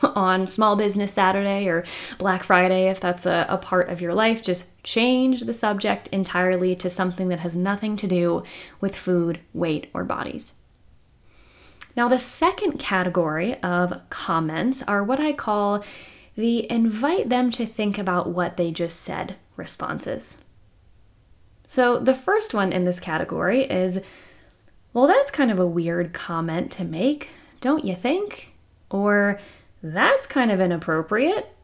on 0.15 0.47
Small 0.47 0.77
Business 0.77 1.13
Saturday 1.13 1.67
or 1.67 1.85
Black 2.19 2.43
Friday, 2.43 2.89
if 2.89 3.01
that's 3.01 3.27
a, 3.27 3.47
a, 3.49 3.59
part 3.59 3.89
of 3.89 4.01
your 4.01 4.15
life. 4.15 4.43
Just 4.43 4.83
change 4.83 5.43
the 5.43 5.53
subject 5.53 6.09
entirely 6.09 6.75
to 6.77 6.91
something 6.91 7.29
that 7.29 7.41
has 7.41 7.57
nothing 7.57 7.97
to 7.97 8.07
do 8.07 8.43
with 8.81 8.97
food, 8.97 9.41
weight, 9.53 9.91
or 9.93 10.05
bodies. 10.05 10.55
Now, 11.97 12.09
the 12.09 12.19
second 12.19 12.79
category 12.79 13.61
of 13.63 14.09
comments 14.11 14.83
are 14.83 15.03
what 15.03 15.21
I 15.21 15.33
call 15.33 15.85
the 16.37 16.71
invite 16.71 17.29
them 17.29 17.51
to 17.51 17.67
think 17.67 17.99
about 17.99 18.31
what 18.31 18.57
they 18.57 18.71
just 18.71 19.01
said 19.01 19.35
responses. 19.57 20.39
So, 21.67 21.99
the 21.99 22.15
first 22.15 22.55
one 22.55 22.73
in 22.73 22.85
this 22.85 23.01
category 23.01 23.65
is 23.65 24.05
well, 24.95 25.07
that's 25.07 25.31
kind 25.31 25.51
of 25.51 25.61
a 25.61 25.67
weird 25.67 26.13
comment 26.13 26.73
to 26.73 26.85
make, 26.85 27.29
don't 27.61 27.85
you 27.85 27.95
think? 27.95 28.55
Or 28.91 29.39
that's 29.83 30.27
kind 30.27 30.51
of 30.51 30.61
inappropriate, 30.61 31.55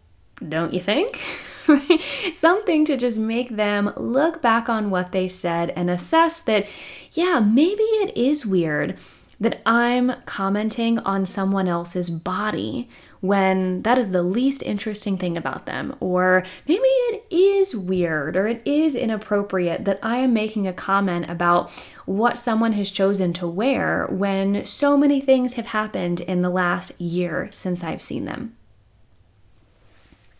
don't 0.46 0.72
you 0.72 0.80
think? 0.80 1.20
Something 2.34 2.84
to 2.84 2.96
just 2.96 3.18
make 3.18 3.50
them 3.50 3.92
look 3.96 4.42
back 4.42 4.68
on 4.68 4.90
what 4.90 5.12
they 5.12 5.28
said 5.28 5.70
and 5.70 5.90
assess 5.90 6.42
that, 6.42 6.66
yeah, 7.12 7.40
maybe 7.40 7.82
it 7.82 8.16
is 8.16 8.46
weird 8.46 8.98
that 9.40 9.60
I'm 9.66 10.12
commenting 10.26 10.98
on 11.00 11.26
someone 11.26 11.68
else's 11.68 12.10
body 12.10 12.88
when 13.20 13.80
that 13.82 13.96
is 13.96 14.10
the 14.10 14.22
least 14.22 14.62
interesting 14.62 15.16
thing 15.16 15.36
about 15.36 15.66
them. 15.66 15.96
Or 15.98 16.44
maybe 16.68 16.82
it 16.82 17.24
is 17.30 17.74
weird 17.74 18.36
or 18.36 18.46
it 18.46 18.62
is 18.66 18.94
inappropriate 18.94 19.86
that 19.86 19.98
I 20.02 20.18
am 20.18 20.34
making 20.34 20.68
a 20.68 20.72
comment 20.72 21.30
about 21.30 21.70
what 22.06 22.38
someone 22.38 22.72
has 22.72 22.90
chosen 22.90 23.32
to 23.34 23.46
wear 23.46 24.06
when 24.10 24.64
so 24.64 24.96
many 24.96 25.20
things 25.20 25.54
have 25.54 25.66
happened 25.66 26.20
in 26.20 26.42
the 26.42 26.50
last 26.50 26.98
year 27.00 27.48
since 27.52 27.82
I've 27.82 28.02
seen 28.02 28.24
them. 28.24 28.56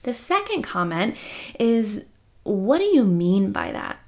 The 0.03 0.15
second 0.15 0.63
comment 0.63 1.17
is 1.59 2.11
what 2.43 2.79
do 2.79 2.85
you 2.85 3.05
mean 3.05 3.53
by 3.53 3.73
that? 3.73 3.99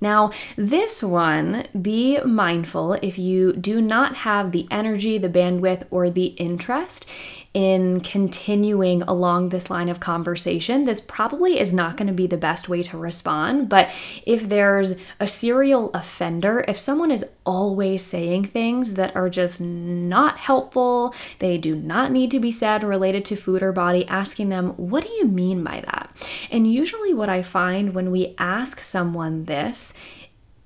Now, 0.00 0.30
this 0.56 1.02
one, 1.02 1.66
be 1.80 2.20
mindful 2.20 2.94
if 2.94 3.18
you 3.18 3.54
do 3.54 3.80
not 3.80 4.16
have 4.16 4.52
the 4.52 4.68
energy, 4.70 5.16
the 5.16 5.30
bandwidth, 5.30 5.84
or 5.90 6.10
the 6.10 6.26
interest 6.26 7.08
in 7.56 7.98
continuing 8.00 9.00
along 9.04 9.48
this 9.48 9.70
line 9.70 9.88
of 9.88 9.98
conversation, 9.98 10.84
this 10.84 11.00
probably 11.00 11.58
is 11.58 11.72
not 11.72 11.96
going 11.96 12.06
to 12.06 12.12
be 12.12 12.26
the 12.26 12.36
best 12.36 12.68
way 12.68 12.82
to 12.82 12.98
respond. 12.98 13.66
But 13.66 13.90
if 14.26 14.50
there's 14.50 15.00
a 15.18 15.26
serial 15.26 15.90
offender, 15.94 16.66
if 16.68 16.78
someone 16.78 17.10
is 17.10 17.24
always 17.46 18.04
saying 18.04 18.44
things 18.44 18.96
that 18.96 19.16
are 19.16 19.30
just 19.30 19.58
not 19.58 20.36
helpful, 20.36 21.14
they 21.38 21.56
do 21.56 21.74
not 21.74 22.12
need 22.12 22.30
to 22.32 22.40
be 22.40 22.52
said 22.52 22.84
related 22.84 23.24
to 23.24 23.36
food 23.36 23.62
or 23.62 23.72
body, 23.72 24.06
asking 24.06 24.50
them, 24.50 24.72
What 24.72 25.04
do 25.04 25.12
you 25.14 25.26
mean 25.26 25.64
by 25.64 25.80
that? 25.80 26.14
And 26.50 26.70
usually, 26.70 27.14
what 27.14 27.30
I 27.30 27.40
find 27.40 27.94
when 27.94 28.10
we 28.10 28.34
ask 28.36 28.80
someone 28.80 29.46
this, 29.46 29.94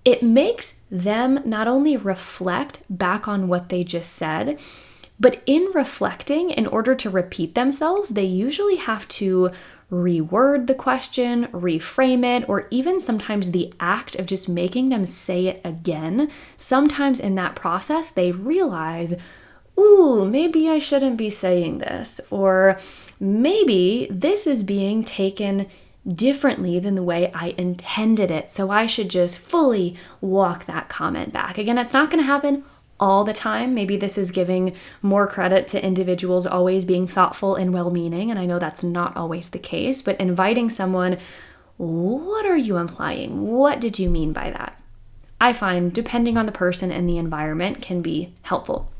it 0.04 0.24
makes 0.24 0.80
them 0.90 1.38
not 1.44 1.68
only 1.68 1.96
reflect 1.96 2.82
back 2.90 3.28
on 3.28 3.46
what 3.46 3.68
they 3.68 3.84
just 3.84 4.12
said, 4.12 4.58
but 5.20 5.42
in 5.44 5.70
reflecting, 5.74 6.50
in 6.50 6.66
order 6.66 6.94
to 6.94 7.10
repeat 7.10 7.54
themselves, 7.54 8.10
they 8.10 8.24
usually 8.24 8.76
have 8.76 9.06
to 9.08 9.50
reword 9.92 10.66
the 10.66 10.74
question, 10.74 11.46
reframe 11.48 12.24
it, 12.24 12.48
or 12.48 12.66
even 12.70 13.00
sometimes 13.00 13.50
the 13.50 13.72
act 13.78 14.16
of 14.16 14.26
just 14.26 14.48
making 14.48 14.88
them 14.88 15.04
say 15.04 15.46
it 15.46 15.60
again. 15.64 16.30
Sometimes 16.56 17.20
in 17.20 17.34
that 17.34 17.54
process, 17.56 18.10
they 18.10 18.32
realize, 18.32 19.14
ooh, 19.78 20.24
maybe 20.24 20.68
I 20.70 20.78
shouldn't 20.78 21.16
be 21.16 21.28
saying 21.28 21.78
this, 21.78 22.20
or 22.30 22.78
maybe 23.18 24.08
this 24.10 24.46
is 24.46 24.62
being 24.62 25.04
taken 25.04 25.66
differently 26.06 26.78
than 26.78 26.94
the 26.94 27.02
way 27.02 27.30
I 27.34 27.54
intended 27.58 28.30
it. 28.30 28.50
So 28.50 28.70
I 28.70 28.86
should 28.86 29.10
just 29.10 29.38
fully 29.38 29.96
walk 30.20 30.64
that 30.64 30.88
comment 30.88 31.32
back. 31.32 31.58
Again, 31.58 31.76
it's 31.76 31.92
not 31.92 32.10
going 32.10 32.22
to 32.22 32.26
happen 32.26 32.64
all 33.00 33.24
the 33.24 33.32
time. 33.32 33.74
Maybe 33.74 33.96
this 33.96 34.16
is 34.16 34.30
giving 34.30 34.76
more 35.02 35.26
credit 35.26 35.66
to 35.68 35.84
individuals 35.84 36.46
always 36.46 36.84
being 36.84 37.08
thoughtful 37.08 37.56
and 37.56 37.72
well 37.72 37.90
meaning, 37.90 38.30
and 38.30 38.38
I 38.38 38.46
know 38.46 38.60
that's 38.60 38.84
not 38.84 39.16
always 39.16 39.50
the 39.50 39.58
case, 39.58 40.02
but 40.02 40.20
inviting 40.20 40.70
someone, 40.70 41.18
what 41.78 42.46
are 42.46 42.56
you 42.56 42.76
implying? 42.76 43.48
What 43.48 43.80
did 43.80 43.98
you 43.98 44.10
mean 44.10 44.32
by 44.32 44.50
that? 44.50 44.80
I 45.40 45.54
find, 45.54 45.92
depending 45.92 46.36
on 46.36 46.44
the 46.44 46.52
person 46.52 46.92
and 46.92 47.08
the 47.08 47.16
environment, 47.16 47.80
can 47.80 48.02
be 48.02 48.34
helpful. 48.42 48.92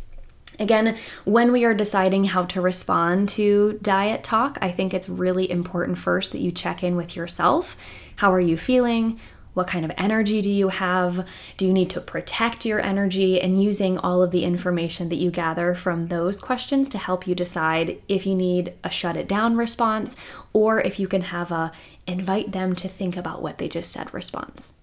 Again, 0.59 0.97
when 1.25 1.53
we 1.53 1.65
are 1.65 1.75
deciding 1.75 2.25
how 2.25 2.45
to 2.47 2.61
respond 2.61 3.29
to 3.31 3.79
diet 3.83 4.25
talk, 4.25 4.59
I 4.61 4.71
think 4.71 4.93
it's 4.93 5.09
really 5.09 5.51
important 5.51 5.99
first 5.99 6.33
that 6.33 6.41
you 6.41 6.53
check 6.53 6.83
in 6.83 6.97
with 6.97 7.17
yourself. 7.17 7.77
How 8.17 8.33
are 8.33 8.41
you 8.41 8.57
feeling? 8.57 9.21
What 9.55 9.67
kind 9.67 9.85
of 9.85 9.93
energy 9.99 10.41
do 10.41 10.51
you 10.51 10.69
have? 10.69 11.27
Do 11.57 11.67
you 11.67 11.73
need 11.73 11.91
to 11.91 12.01
protect 12.01 12.65
your 12.65 12.81
energy? 12.81 13.41
And 13.41 13.63
using 13.63 13.99
all 13.99 14.23
of 14.23 14.31
the 14.31 14.45
information 14.45 15.09
that 15.09 15.17
you 15.17 15.31
gather 15.31 15.75
from 15.75 16.09
those 16.09 16.41
questions 16.41 16.89
to 16.91 16.99
help 16.99 17.27
you 17.27 17.35
decide 17.35 18.01
if 18.09 18.27
you 18.27 18.35
need 18.35 18.75
a 18.85 18.91
shut 18.91 19.17
it 19.17 19.29
down 19.29 19.57
response 19.57 20.17
or 20.53 20.81
if 20.81 21.01
you 21.01 21.09
can 21.09 21.23
have 21.23 21.51
a 21.51 21.73
invite 22.07 22.53
them 22.53 22.75
to 22.75 22.89
think 22.89 23.17
about 23.17 23.43
what 23.43 23.59
they 23.59 23.69
just 23.69 23.93
said 23.93 24.13
response. 24.13 24.75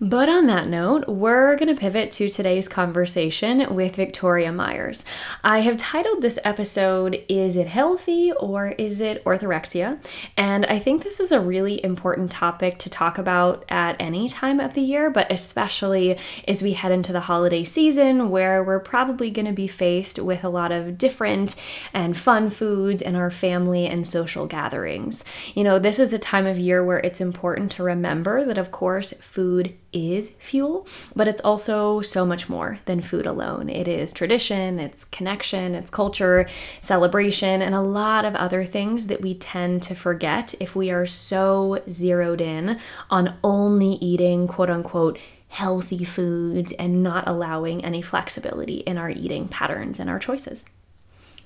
But 0.00 0.28
on 0.28 0.46
that 0.48 0.66
note, 0.66 1.06
we're 1.06 1.54
going 1.54 1.68
to 1.68 1.80
pivot 1.80 2.10
to 2.12 2.28
today's 2.28 2.66
conversation 2.66 3.72
with 3.76 3.94
Victoria 3.94 4.50
Myers. 4.50 5.04
I 5.44 5.60
have 5.60 5.76
titled 5.76 6.20
this 6.20 6.36
episode, 6.42 7.24
Is 7.28 7.56
It 7.56 7.68
Healthy 7.68 8.32
or 8.32 8.70
Is 8.70 9.00
It 9.00 9.24
Orthorexia? 9.24 10.04
And 10.36 10.66
I 10.66 10.80
think 10.80 11.04
this 11.04 11.20
is 11.20 11.30
a 11.30 11.38
really 11.38 11.82
important 11.84 12.32
topic 12.32 12.80
to 12.80 12.90
talk 12.90 13.18
about 13.18 13.64
at 13.68 13.94
any 14.00 14.28
time 14.28 14.58
of 14.58 14.74
the 14.74 14.80
year, 14.80 15.10
but 15.10 15.30
especially 15.30 16.18
as 16.48 16.60
we 16.60 16.72
head 16.72 16.90
into 16.90 17.12
the 17.12 17.20
holiday 17.20 17.62
season 17.62 18.30
where 18.30 18.64
we're 18.64 18.80
probably 18.80 19.30
going 19.30 19.46
to 19.46 19.52
be 19.52 19.68
faced 19.68 20.18
with 20.18 20.42
a 20.42 20.48
lot 20.48 20.72
of 20.72 20.98
different 20.98 21.54
and 21.92 22.16
fun 22.16 22.50
foods 22.50 23.00
in 23.00 23.14
our 23.14 23.30
family 23.30 23.86
and 23.86 24.04
social 24.04 24.48
gatherings. 24.48 25.24
You 25.54 25.62
know, 25.62 25.78
this 25.78 26.00
is 26.00 26.12
a 26.12 26.18
time 26.18 26.46
of 26.46 26.58
year 26.58 26.84
where 26.84 26.98
it's 26.98 27.20
important 27.20 27.70
to 27.72 27.84
remember 27.84 28.44
that, 28.44 28.58
of 28.58 28.72
course, 28.72 29.12
food 29.20 29.72
is 29.94 30.30
fuel, 30.40 30.86
but 31.14 31.28
it's 31.28 31.40
also 31.40 32.00
so 32.00 32.26
much 32.26 32.48
more 32.48 32.78
than 32.84 33.00
food 33.00 33.26
alone. 33.26 33.68
It 33.68 33.88
is 33.88 34.12
tradition, 34.12 34.78
it's 34.78 35.04
connection, 35.04 35.74
it's 35.74 35.90
culture, 35.90 36.46
celebration, 36.80 37.62
and 37.62 37.74
a 37.74 37.80
lot 37.80 38.24
of 38.24 38.34
other 38.34 38.64
things 38.64 39.06
that 39.06 39.22
we 39.22 39.34
tend 39.34 39.82
to 39.82 39.94
forget 39.94 40.54
if 40.60 40.74
we 40.74 40.90
are 40.90 41.06
so 41.06 41.82
zeroed 41.88 42.40
in 42.40 42.78
on 43.10 43.36
only 43.42 43.92
eating 43.94 44.46
quote 44.46 44.70
unquote 44.70 45.18
healthy 45.48 46.02
foods 46.02 46.72
and 46.72 47.02
not 47.02 47.28
allowing 47.28 47.84
any 47.84 48.02
flexibility 48.02 48.78
in 48.78 48.98
our 48.98 49.08
eating 49.10 49.46
patterns 49.46 50.00
and 50.00 50.10
our 50.10 50.18
choices. 50.18 50.64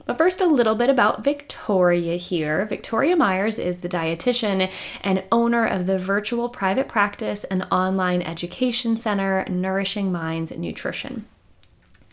But 0.09 0.17
first, 0.17 0.41
a 0.41 0.47
little 0.47 0.75
bit 0.75 0.89
about 0.89 1.23
Victoria 1.23 2.17
here. 2.17 2.65
Victoria 2.65 3.15
Myers 3.15 3.59
is 3.59 3.83
the 3.83 3.91
dietitian 3.91 4.73
and 5.03 5.23
owner 5.31 5.67
of 5.67 5.85
the 5.85 5.99
virtual 5.99 6.49
private 6.49 6.89
practice 6.89 7.45
and 7.45 7.67
online 7.71 8.23
education 8.23 8.97
center, 8.97 9.45
Nourishing 9.51 10.11
Minds 10.11 10.51
Nutrition. 10.57 11.27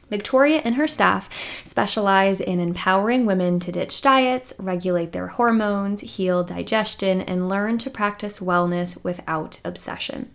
Victoria 0.09 0.57
and 0.65 0.75
her 0.75 0.87
staff 0.87 1.29
specialize 1.63 2.41
in 2.41 2.59
empowering 2.59 3.25
women 3.25 3.61
to 3.61 3.71
ditch 3.71 4.01
diets, 4.01 4.53
regulate 4.59 5.13
their 5.13 5.27
hormones, 5.27 6.01
heal 6.01 6.43
digestion, 6.43 7.21
and 7.21 7.47
learn 7.47 7.77
to 7.77 7.89
practice 7.89 8.39
wellness 8.39 9.05
without 9.05 9.61
obsession. 9.63 10.29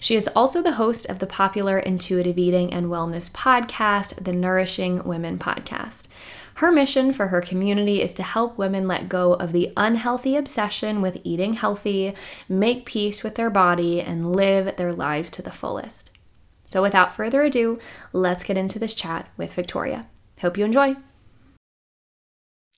She 0.00 0.16
is 0.16 0.28
also 0.28 0.62
the 0.62 0.72
host 0.72 1.06
of 1.08 1.18
the 1.18 1.26
popular 1.26 1.78
intuitive 1.78 2.38
eating 2.38 2.72
and 2.72 2.86
wellness 2.86 3.30
podcast, 3.30 4.24
the 4.24 4.32
Nourishing 4.32 5.04
Women 5.04 5.38
podcast. 5.38 6.08
Her 6.58 6.70
mission 6.70 7.12
for 7.12 7.28
her 7.28 7.40
community 7.40 8.00
is 8.00 8.14
to 8.14 8.22
help 8.22 8.56
women 8.56 8.86
let 8.86 9.08
go 9.08 9.34
of 9.34 9.50
the 9.50 9.72
unhealthy 9.76 10.36
obsession 10.36 11.00
with 11.00 11.18
eating 11.24 11.54
healthy, 11.54 12.14
make 12.48 12.86
peace 12.86 13.24
with 13.24 13.34
their 13.34 13.50
body, 13.50 14.00
and 14.00 14.36
live 14.36 14.76
their 14.76 14.92
lives 14.92 15.30
to 15.32 15.42
the 15.42 15.50
fullest. 15.50 16.12
So, 16.66 16.80
without 16.80 17.12
further 17.12 17.42
ado, 17.42 17.80
let's 18.12 18.44
get 18.44 18.56
into 18.56 18.78
this 18.78 18.94
chat 18.94 19.28
with 19.36 19.52
Victoria. 19.52 20.06
Hope 20.40 20.56
you 20.56 20.64
enjoy. 20.64 20.94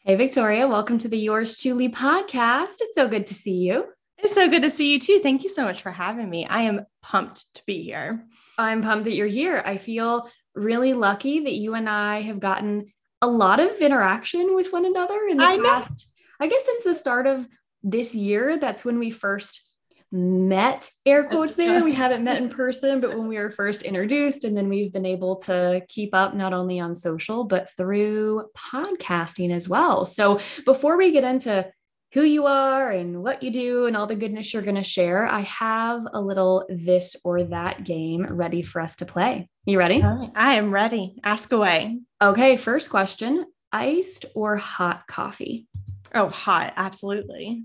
Hey, 0.04 0.14
Victoria, 0.16 0.66
welcome 0.66 0.96
to 0.96 1.08
the 1.08 1.18
Yours 1.18 1.58
Chewly 1.58 1.90
podcast. 1.90 2.76
It's 2.80 2.94
so 2.94 3.06
good 3.08 3.26
to 3.26 3.34
see 3.34 3.56
you. 3.56 3.84
It's 4.16 4.32
so 4.32 4.48
good 4.48 4.62
to 4.62 4.70
see 4.70 4.94
you 4.94 4.98
too. 4.98 5.20
Thank 5.22 5.44
you 5.44 5.50
so 5.50 5.64
much 5.64 5.82
for 5.82 5.90
having 5.90 6.30
me. 6.30 6.46
I 6.46 6.62
am 6.62 6.86
pumped 7.02 7.54
to 7.56 7.62
be 7.66 7.82
here. 7.82 8.24
I'm 8.56 8.80
pumped 8.80 9.04
that 9.04 9.14
you're 9.14 9.26
here. 9.26 9.62
I 9.66 9.76
feel 9.76 10.30
really 10.54 10.94
lucky 10.94 11.40
that 11.40 11.52
you 11.52 11.74
and 11.74 11.86
I 11.86 12.22
have 12.22 12.40
gotten 12.40 12.86
a 13.22 13.26
lot 13.26 13.60
of 13.60 13.80
interaction 13.80 14.54
with 14.54 14.72
one 14.72 14.84
another 14.84 15.26
in 15.28 15.38
the 15.38 15.44
I 15.44 15.58
past. 15.58 16.06
Know. 16.40 16.46
I 16.46 16.48
guess 16.48 16.64
since 16.64 16.84
the 16.84 16.94
start 16.94 17.26
of 17.26 17.48
this 17.82 18.14
year, 18.14 18.58
that's 18.58 18.84
when 18.84 18.98
we 18.98 19.10
first 19.10 19.66
met 20.12 20.88
air 21.04 21.24
quotes 21.24 21.56
there 21.56 21.82
we 21.82 21.92
haven't 21.92 22.22
met 22.22 22.40
in 22.40 22.48
person 22.62 23.00
but 23.00 23.10
when 23.10 23.26
we 23.26 23.36
were 23.36 23.50
first 23.50 23.82
introduced 23.82 24.44
and 24.44 24.56
then 24.56 24.68
we've 24.68 24.92
been 24.92 25.04
able 25.04 25.34
to 25.34 25.82
keep 25.88 26.14
up 26.14 26.32
not 26.32 26.52
only 26.52 26.78
on 26.78 26.94
social 26.94 27.42
but 27.42 27.68
through 27.76 28.48
podcasting 28.56 29.50
as 29.50 29.68
well 29.68 30.04
so 30.04 30.38
before 30.64 30.96
we 30.96 31.10
get 31.10 31.24
into 31.24 31.68
who 32.12 32.22
you 32.22 32.46
are 32.46 32.90
and 32.90 33.22
what 33.22 33.42
you 33.42 33.50
do 33.50 33.86
and 33.86 33.96
all 33.96 34.06
the 34.06 34.14
goodness 34.14 34.52
you're 34.52 34.62
going 34.62 34.74
to 34.74 34.82
share 34.82 35.26
i 35.26 35.40
have 35.40 36.02
a 36.12 36.20
little 36.20 36.64
this 36.68 37.16
or 37.24 37.44
that 37.44 37.84
game 37.84 38.24
ready 38.26 38.62
for 38.62 38.80
us 38.80 38.96
to 38.96 39.04
play 39.04 39.48
you 39.64 39.78
ready 39.78 40.02
i 40.02 40.54
am 40.54 40.70
ready 40.70 41.18
ask 41.24 41.52
away 41.52 41.98
Okay, 42.22 42.56
first 42.56 42.88
question 42.88 43.44
iced 43.72 44.24
or 44.34 44.56
hot 44.56 45.06
coffee? 45.06 45.66
Oh, 46.14 46.30
hot, 46.30 46.72
absolutely. 46.76 47.64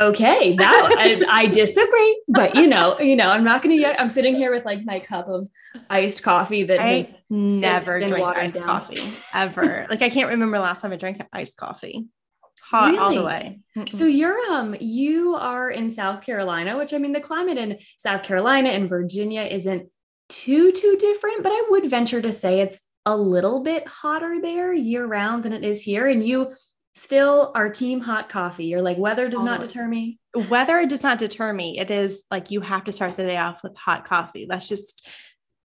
Okay, 0.00 0.56
that 0.56 0.94
I, 0.98 1.42
I, 1.42 1.46
disagree, 1.46 2.22
but 2.28 2.54
you 2.54 2.66
know, 2.66 2.98
you 2.98 3.14
know, 3.16 3.28
I'm 3.28 3.44
not 3.44 3.62
gonna 3.62 3.74
yet. 3.74 4.00
I'm 4.00 4.08
sitting 4.08 4.34
here 4.34 4.50
with 4.50 4.64
like 4.64 4.82
my 4.86 5.00
cup 5.00 5.28
of 5.28 5.46
iced 5.90 6.22
coffee 6.22 6.62
that 6.62 6.80
I 6.80 7.14
never 7.28 7.98
drink 7.98 8.24
iced 8.24 8.54
down. 8.54 8.64
coffee 8.64 9.12
ever. 9.34 9.86
like 9.90 10.00
I 10.00 10.08
can't 10.08 10.30
remember 10.30 10.58
last 10.58 10.80
time 10.80 10.92
I 10.92 10.96
drank 10.96 11.20
iced 11.34 11.58
coffee. 11.58 12.06
Hot 12.70 12.86
really? 12.86 12.98
all 12.98 13.14
the 13.14 13.24
way. 13.24 13.60
So 13.90 14.04
you're 14.04 14.38
um 14.50 14.76
you 14.80 15.34
are 15.34 15.70
in 15.70 15.90
South 15.90 16.22
Carolina, 16.22 16.76
which 16.76 16.92
I 16.94 16.98
mean 16.98 17.12
the 17.12 17.20
climate 17.20 17.58
in 17.58 17.78
South 17.98 18.22
Carolina 18.22 18.68
and 18.70 18.88
Virginia 18.88 19.42
isn't 19.42 19.88
too 20.28 20.70
too 20.72 20.96
different, 20.98 21.42
but 21.42 21.52
I 21.52 21.66
would 21.70 21.90
venture 21.90 22.22
to 22.22 22.32
say 22.32 22.60
it's 22.60 22.88
a 23.06 23.16
little 23.16 23.62
bit 23.62 23.86
hotter 23.88 24.40
there 24.40 24.72
year 24.72 25.04
round 25.04 25.42
than 25.42 25.52
it 25.52 25.64
is 25.64 25.82
here. 25.82 26.06
And 26.06 26.26
you 26.26 26.54
still 26.94 27.52
are 27.54 27.70
team 27.70 28.00
hot 28.00 28.28
coffee. 28.28 28.66
You're 28.66 28.82
like, 28.82 28.98
weather 28.98 29.28
does 29.28 29.42
not 29.42 29.60
deter 29.60 29.86
me. 29.86 30.18
Weather 30.48 30.86
does 30.86 31.02
not 31.02 31.18
deter 31.18 31.52
me. 31.52 31.78
It 31.78 31.90
is 31.90 32.24
like 32.30 32.50
you 32.50 32.60
have 32.60 32.84
to 32.84 32.92
start 32.92 33.16
the 33.16 33.24
day 33.24 33.36
off 33.36 33.62
with 33.62 33.76
hot 33.76 34.04
coffee. 34.04 34.46
That's 34.48 34.68
just, 34.68 35.08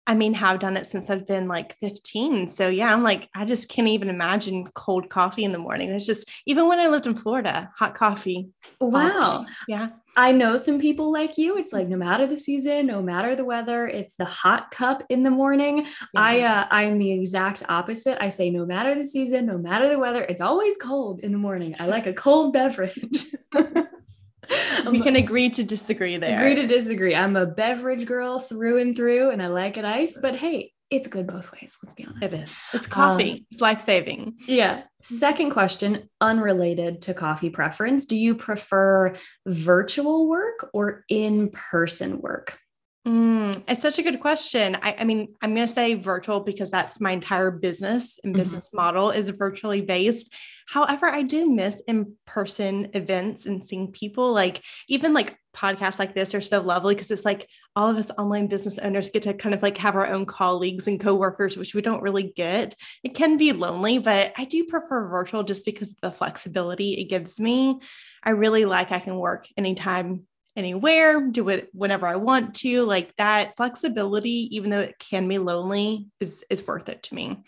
I 0.07 0.15
mean, 0.15 0.35
have 0.35 0.59
done 0.59 0.77
it 0.77 0.87
since 0.87 1.09
I've 1.09 1.27
been 1.27 1.49
like 1.49 1.77
15. 1.79 2.49
So 2.49 2.69
yeah, 2.69 2.93
I'm 2.93 3.03
like, 3.03 3.29
I 3.35 3.45
just 3.45 3.69
can't 3.69 3.89
even 3.89 4.11
imagine 4.11 4.69
cold 4.75 5.09
coffee 5.09 5.45
in 5.45 5.53
the 5.53 5.59
morning. 5.59 5.91
It's 5.91 6.07
just, 6.07 6.31
even 6.47 6.69
when 6.69 6.79
I 6.79 6.89
lived 6.89 7.07
in 7.07 7.15
Florida, 7.15 7.71
hot 7.77 7.95
coffee. 7.95 8.49
Wow. 8.81 9.47
Yeah. 9.67 9.91
I 10.17 10.33
know 10.33 10.57
some 10.57 10.79
people 10.79 11.11
like 11.11 11.39
you. 11.39 11.57
It's 11.57 11.73
like 11.73 11.89
no 11.89 11.97
matter 11.97 12.27
the 12.27 12.37
season, 12.37 12.87
no 12.87 13.03
matter 13.03 13.35
the 13.35 13.45
weather, 13.45 13.89
it's 13.89 14.15
the 14.15 14.25
hot 14.25 14.71
cup 14.71 15.03
in 15.09 15.23
the 15.23 15.31
morning. 15.31 15.79
Yeah. 15.79 15.85
I 16.15 16.41
uh, 16.43 16.67
I'm 16.71 16.99
the 16.99 17.13
exact 17.13 17.65
opposite. 17.69 18.23
I 18.23 18.29
say 18.29 18.51
no 18.51 18.65
matter 18.65 18.95
the 18.95 19.07
season, 19.07 19.47
no 19.47 19.59
matter 19.59 19.89
the 19.89 19.99
weather, 19.99 20.23
it's 20.23 20.41
always 20.41 20.77
cold 20.77 21.21
in 21.21 21.33
the 21.33 21.39
morning. 21.39 21.75
I 21.81 21.87
like 21.87 22.07
a 22.07 22.15
cold 22.15 22.53
beverage. 22.53 23.35
we 24.91 25.01
can 25.01 25.17
agree 25.17 25.51
to 25.51 25.65
disagree 25.65 26.17
there. 26.17 26.39
Agree 26.39 26.55
to 26.57 26.67
disagree. 26.67 27.15
I'm 27.15 27.37
a 27.37 27.47
beverage 27.47 28.07
girl 28.07 28.41
through 28.41 28.81
and 28.81 28.97
through, 28.97 29.31
and 29.31 29.43
I 29.43 29.49
like 29.49 29.77
it 29.77 29.85
ice. 29.85 30.19
But 30.21 30.37
hey, 30.37 30.73
it's 30.91 31.09
good 31.09 31.27
both 31.27 31.51
ways. 31.53 31.77
Let's 31.83 31.95
be 31.95 32.05
honest. 32.05 32.35
It 32.35 32.45
is. 32.45 32.57
It's 32.73 32.87
coffee. 32.87 33.33
Um, 33.33 33.47
it's 33.51 33.61
life 33.61 33.81
saving. 33.81 34.35
Yeah. 34.47 34.85
Second 35.03 35.51
question, 35.51 36.09
unrelated 36.21 37.03
to 37.03 37.15
coffee 37.15 37.51
preference. 37.51 38.05
Do 38.05 38.17
you 38.17 38.35
prefer 38.35 39.15
virtual 39.47 40.29
work 40.29 40.71
or 40.73 41.05
in 41.09 41.51
person 41.51 42.21
work? 42.21 42.59
Mm, 43.07 43.63
it's 43.69 43.83
such 43.83 43.99
a 43.99 44.03
good 44.03 44.21
question. 44.21 44.77
I, 44.77 44.97
I 45.01 45.05
mean, 45.05 45.35
I'm 45.43 45.55
going 45.55 45.67
to 45.67 45.73
say 45.73 45.95
virtual 45.95 46.41
because 46.41 46.71
that's 46.71 47.01
my 47.01 47.13
entire 47.13 47.51
business 47.51 48.19
and 48.25 48.33
mm-hmm. 48.33 48.41
business 48.41 48.71
model 48.73 49.11
is 49.11 49.29
virtually 49.29 49.83
based. 49.83 50.33
However, 50.67 51.07
I 51.07 51.23
do 51.23 51.51
miss 51.51 51.83
in 51.87 52.15
person 52.25 52.89
events 52.95 53.45
and 53.45 53.63
seeing 53.63 53.93
people 53.93 54.33
like 54.33 54.63
even 54.89 55.13
like 55.13 55.37
podcasts 55.55 55.99
like 55.99 56.15
this 56.15 56.35
are 56.35 56.41
so 56.41 56.63
lovely 56.63 56.95
because 56.95 57.11
it's 57.11 57.27
like 57.27 57.47
all 57.77 57.91
of 57.91 57.99
us 57.99 58.11
online 58.17 58.47
business 58.47 58.79
owners 58.79 59.11
get 59.11 59.23
to 59.25 59.35
kind 59.35 59.55
of 59.55 59.63
like 59.63 59.77
have 59.77 59.97
our 59.97 60.07
own 60.07 60.25
colleagues 60.25 60.87
and 60.87 60.99
coworkers, 60.99 61.59
which 61.59 61.75
we 61.75 61.83
don't 61.83 62.03
really 62.03 62.33
get. 62.35 62.75
It 63.03 63.15
can 63.15 63.37
be 63.37 63.53
lonely, 63.53 63.99
but 63.99 64.33
I 64.39 64.47
do 64.47 64.65
prefer 64.65 65.09
virtual 65.09 65.43
just 65.43 65.67
because 65.67 65.91
of 65.91 65.97
the 66.01 66.11
flexibility 66.11 66.95
it 66.95 67.11
gives 67.11 67.39
me. 67.39 67.81
I 68.23 68.31
really 68.31 68.65
like 68.65 68.93
I 68.93 69.01
can 69.01 69.17
work 69.17 69.47
anytime 69.59 70.27
anywhere, 70.57 71.29
do 71.31 71.49
it 71.49 71.69
whenever 71.73 72.07
I 72.07 72.17
want 72.17 72.55
to. 72.57 72.83
Like 72.85 73.15
that 73.17 73.57
flexibility, 73.57 74.57
even 74.57 74.71
though 74.71 74.81
it 74.81 74.99
can 74.99 75.29
be 75.29 75.39
lonely, 75.39 76.09
is 76.21 76.45
is 76.51 76.67
worth 76.67 76.89
it 76.89 77.03
to 77.05 77.15
me. 77.15 77.43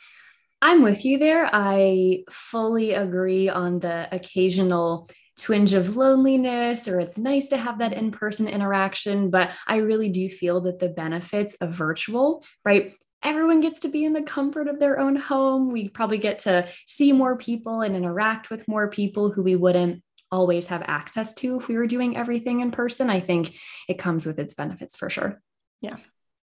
I'm 0.62 0.82
with 0.82 1.04
you 1.04 1.18
there. 1.18 1.48
I 1.52 2.24
fully 2.30 2.92
agree 2.92 3.48
on 3.48 3.78
the 3.78 4.08
occasional 4.10 5.08
twinge 5.38 5.74
of 5.74 5.96
loneliness 5.96 6.88
or 6.88 6.98
it's 6.98 7.18
nice 7.18 7.50
to 7.50 7.58
have 7.58 7.78
that 7.78 7.92
in-person 7.92 8.48
interaction, 8.48 9.30
but 9.30 9.52
I 9.66 9.76
really 9.76 10.08
do 10.08 10.28
feel 10.28 10.62
that 10.62 10.78
the 10.78 10.88
benefits 10.88 11.54
of 11.56 11.74
virtual, 11.74 12.42
right? 12.64 12.94
Everyone 13.22 13.60
gets 13.60 13.80
to 13.80 13.88
be 13.88 14.04
in 14.04 14.12
the 14.12 14.22
comfort 14.22 14.66
of 14.66 14.78
their 14.78 14.98
own 14.98 15.16
home. 15.16 15.72
We 15.72 15.88
probably 15.88 16.18
get 16.18 16.40
to 16.40 16.68
see 16.86 17.12
more 17.12 17.36
people 17.36 17.82
and 17.82 17.94
interact 17.94 18.50
with 18.50 18.66
more 18.66 18.88
people 18.88 19.30
who 19.30 19.42
we 19.42 19.56
wouldn't 19.56 20.02
always 20.36 20.66
have 20.68 20.82
access 20.86 21.34
to 21.34 21.58
if 21.58 21.68
we 21.68 21.76
were 21.76 21.86
doing 21.86 22.16
everything 22.16 22.60
in 22.60 22.70
person. 22.70 23.10
I 23.10 23.20
think 23.20 23.56
it 23.88 23.98
comes 23.98 24.26
with 24.26 24.38
its 24.38 24.54
benefits 24.54 24.94
for 24.94 25.08
sure. 25.08 25.40
Yeah. 25.80 25.96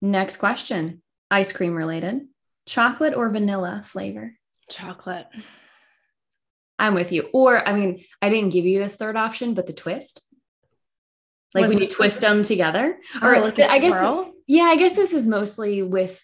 Next 0.01 0.37
question 0.37 1.01
ice 1.29 1.51
cream 1.51 1.75
related 1.75 2.21
chocolate 2.65 3.13
or 3.13 3.29
vanilla 3.29 3.83
flavor? 3.85 4.33
Chocolate. 4.69 5.27
I'm 6.79 6.93
with 6.93 7.11
you. 7.11 7.29
Or, 7.33 7.67
I 7.67 7.73
mean, 7.73 8.03
I 8.21 8.29
didn't 8.29 8.51
give 8.51 8.65
you 8.65 8.79
this 8.79 8.97
third 8.97 9.15
option, 9.15 9.53
but 9.53 9.65
the 9.65 9.73
twist. 9.73 10.21
Like 11.53 11.63
Was 11.63 11.69
when 11.69 11.79
you 11.79 11.87
twist 11.87 12.21
them 12.21 12.43
together. 12.43 12.99
Oh, 13.21 13.27
or 13.27 13.39
like 13.39 13.59
I 13.59 13.79
guess, 13.79 14.27
yeah, 14.47 14.63
I 14.63 14.75
guess 14.75 14.95
this 14.95 15.13
is 15.13 15.27
mostly 15.27 15.81
with 15.81 16.23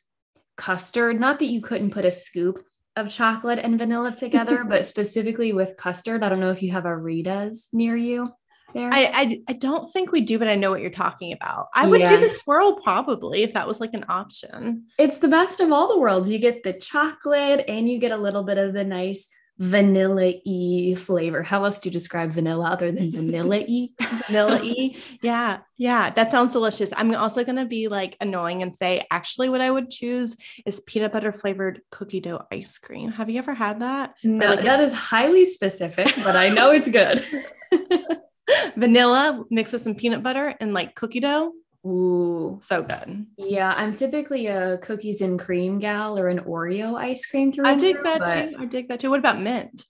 custard. 0.57 1.19
Not 1.19 1.39
that 1.39 1.45
you 1.45 1.61
couldn't 1.61 1.91
put 1.91 2.05
a 2.05 2.11
scoop 2.11 2.63
of 2.95 3.09
chocolate 3.09 3.59
and 3.59 3.77
vanilla 3.77 4.15
together, 4.15 4.63
but 4.69 4.85
specifically 4.85 5.53
with 5.53 5.77
custard. 5.77 6.23
I 6.23 6.29
don't 6.29 6.39
know 6.39 6.51
if 6.51 6.61
you 6.61 6.71
have 6.71 6.85
a 6.85 6.95
Rita's 6.95 7.67
near 7.73 7.95
you 7.95 8.29
there. 8.73 8.89
I, 8.91 9.11
I, 9.13 9.41
I 9.47 9.53
don't 9.53 9.91
think 9.91 10.11
we 10.11 10.21
do, 10.21 10.39
but 10.39 10.47
I 10.47 10.55
know 10.55 10.71
what 10.71 10.81
you're 10.81 10.89
talking 10.89 11.31
about. 11.31 11.67
I 11.73 11.87
would 11.87 12.01
yeah. 12.01 12.09
do 12.09 12.19
the 12.19 12.29
swirl 12.29 12.81
probably 12.81 13.43
if 13.43 13.53
that 13.53 13.67
was 13.67 13.79
like 13.79 13.93
an 13.93 14.05
option. 14.09 14.85
It's 14.97 15.17
the 15.17 15.27
best 15.27 15.59
of 15.59 15.71
all 15.71 15.87
the 15.87 15.99
worlds. 15.99 16.29
You 16.29 16.39
get 16.39 16.63
the 16.63 16.73
chocolate 16.73 17.65
and 17.67 17.89
you 17.89 17.99
get 17.99 18.11
a 18.11 18.17
little 18.17 18.43
bit 18.43 18.57
of 18.57 18.73
the 18.73 18.83
nice 18.83 19.29
vanilla 19.57 20.33
y 20.45 20.95
flavor. 20.95 21.43
How 21.43 21.63
else 21.63 21.79
do 21.79 21.89
you 21.89 21.93
describe 21.93 22.31
vanilla 22.31 22.71
other 22.71 22.91
than 22.91 23.11
vanilla 23.11 23.63
y? 23.67 23.89
vanilla 24.27 24.59
y. 24.63 24.95
Yeah. 25.21 25.59
Yeah. 25.77 26.09
That 26.09 26.31
sounds 26.31 26.53
delicious. 26.53 26.89
I'm 26.95 27.13
also 27.15 27.43
going 27.43 27.57
to 27.57 27.65
be 27.65 27.87
like 27.87 28.17
annoying 28.19 28.63
and 28.63 28.75
say, 28.75 29.05
actually, 29.11 29.49
what 29.49 29.61
I 29.61 29.69
would 29.69 29.89
choose 29.89 30.35
is 30.65 30.81
peanut 30.81 31.13
butter 31.13 31.31
flavored 31.31 31.81
cookie 31.91 32.19
dough 32.19 32.41
ice 32.51 32.77
cream. 32.79 33.11
Have 33.11 33.29
you 33.29 33.37
ever 33.37 33.53
had 33.53 33.81
that? 33.81 34.15
No, 34.23 34.47
like 34.47 34.63
that 34.63 34.79
is 34.79 34.93
highly 34.93 35.45
specific, 35.45 36.13
but 36.23 36.35
I 36.35 36.49
know 36.49 36.71
it's 36.71 36.89
good. 36.89 37.23
vanilla 38.75 39.43
mixed 39.49 39.73
with 39.73 39.81
some 39.81 39.95
peanut 39.95 40.23
butter 40.23 40.55
and 40.59 40.73
like 40.73 40.95
cookie 40.95 41.19
dough. 41.19 41.53
Ooh, 41.85 42.59
so 42.61 42.81
good. 42.81 43.25
Yeah, 43.37 43.73
I'm 43.75 43.93
typically 43.93 44.47
a 44.47 44.77
cookies 44.77 45.21
and 45.21 45.37
cream 45.37 45.79
gal 45.79 46.17
or 46.17 46.29
an 46.29 46.39
Oreo 46.39 46.95
ice 46.95 47.25
cream 47.25 47.51
through. 47.51 47.65
I 47.65 47.75
dig 47.75 48.01
that 48.03 48.27
too. 48.27 48.55
I 48.57 48.65
dig 48.65 48.87
that 48.87 48.99
too. 48.99 49.09
What 49.09 49.19
about 49.19 49.41
mint? 49.41 49.85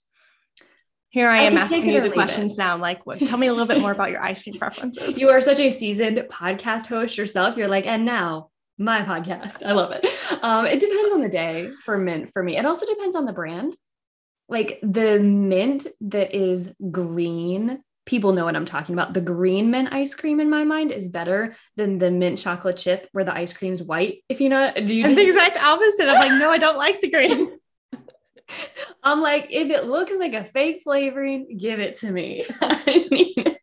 Here 1.10 1.28
I, 1.28 1.38
I 1.38 1.42
am 1.42 1.56
asking 1.56 1.88
you 1.88 2.00
the 2.00 2.10
questions 2.10 2.58
it. 2.58 2.58
now. 2.58 2.74
I'm 2.74 2.80
like, 2.80 3.06
what? 3.06 3.20
Tell 3.20 3.38
me 3.38 3.46
a 3.46 3.52
little 3.52 3.68
bit 3.68 3.80
more 3.80 3.92
about 3.92 4.10
your 4.10 4.20
ice 4.20 4.42
cream 4.42 4.58
preferences. 4.58 5.16
You 5.16 5.28
are 5.28 5.40
such 5.40 5.60
a 5.60 5.70
seasoned 5.70 6.18
podcast 6.28 6.88
host 6.88 7.16
yourself. 7.16 7.56
You're 7.56 7.68
like, 7.68 7.86
and 7.86 8.04
now 8.04 8.50
my 8.78 9.02
podcast. 9.02 9.64
I 9.64 9.72
love 9.72 9.92
it. 9.92 10.04
Um, 10.42 10.66
it 10.66 10.80
depends 10.80 11.12
on 11.12 11.22
the 11.22 11.28
day 11.28 11.70
for 11.84 11.96
mint 11.96 12.30
for 12.32 12.42
me. 12.42 12.56
It 12.56 12.66
also 12.66 12.86
depends 12.86 13.14
on 13.14 13.26
the 13.26 13.32
brand. 13.32 13.76
Like 14.48 14.80
the 14.82 15.20
mint 15.20 15.86
that 16.00 16.34
is 16.34 16.74
green 16.90 17.80
people 18.06 18.32
know 18.32 18.44
what 18.44 18.56
I'm 18.56 18.64
talking 18.64 18.94
about. 18.94 19.14
The 19.14 19.20
green 19.20 19.70
mint 19.70 19.92
ice 19.92 20.14
cream 20.14 20.40
in 20.40 20.50
my 20.50 20.64
mind 20.64 20.92
is 20.92 21.08
better 21.08 21.56
than 21.76 21.98
the 21.98 22.10
mint 22.10 22.38
chocolate 22.38 22.76
chip 22.76 23.08
where 23.12 23.24
the 23.24 23.34
ice 23.34 23.52
cream's 23.52 23.82
white. 23.82 24.22
If 24.28 24.40
you 24.40 24.48
know, 24.48 24.72
do 24.72 24.94
you? 24.94 25.04
I'm 25.04 25.14
the 25.14 25.24
exact 25.24 25.56
opposite. 25.56 26.08
I'm 26.08 26.20
like, 26.20 26.38
no, 26.38 26.50
I 26.50 26.58
don't 26.58 26.76
like 26.76 27.00
the 27.00 27.10
green. 27.10 27.58
I'm 29.02 29.20
like, 29.20 29.48
if 29.50 29.70
it 29.70 29.86
looks 29.86 30.12
like 30.18 30.34
a 30.34 30.44
fake 30.44 30.82
flavoring, 30.82 31.56
give 31.56 31.80
it 31.80 31.98
to 31.98 32.10
me. 32.10 32.44
I 32.60 33.06
need. 33.10 33.58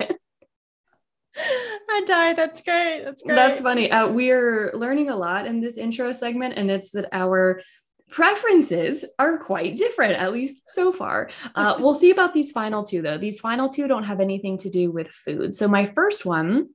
I 1.37 2.03
die. 2.05 2.33
That's 2.33 2.61
great. 2.61 3.03
That's 3.03 3.21
great. 3.21 3.35
That's 3.35 3.61
funny. 3.61 3.91
Uh, 3.91 4.07
we're 4.07 4.71
learning 4.73 5.09
a 5.09 5.15
lot 5.15 5.45
in 5.45 5.61
this 5.61 5.77
intro 5.77 6.11
segment, 6.13 6.55
and 6.57 6.69
it's 6.71 6.91
that 6.91 7.09
our 7.11 7.61
preferences 8.11 9.05
are 9.17 9.37
quite 9.37 9.77
different, 9.77 10.13
at 10.13 10.33
least 10.33 10.57
so 10.67 10.91
far. 10.91 11.29
Uh, 11.55 11.75
we'll 11.79 11.95
see 11.95 12.11
about 12.11 12.33
these 12.33 12.51
final 12.51 12.83
two, 12.83 13.01
though. 13.01 13.17
These 13.17 13.39
final 13.39 13.69
two 13.69 13.87
don't 13.87 14.03
have 14.03 14.19
anything 14.19 14.57
to 14.59 14.69
do 14.69 14.91
with 14.91 15.07
food. 15.07 15.55
So, 15.55 15.67
my 15.67 15.85
first 15.85 16.25
one 16.25 16.69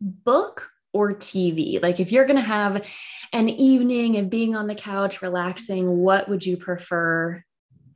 book 0.00 0.70
or 0.92 1.14
TV? 1.14 1.82
Like, 1.82 2.00
if 2.00 2.12
you're 2.12 2.26
going 2.26 2.36
to 2.36 2.42
have 2.42 2.86
an 3.32 3.48
evening 3.48 4.16
and 4.16 4.30
being 4.30 4.54
on 4.54 4.66
the 4.66 4.74
couch, 4.74 5.22
relaxing, 5.22 5.88
what 5.88 6.28
would 6.28 6.44
you 6.44 6.56
prefer 6.56 7.42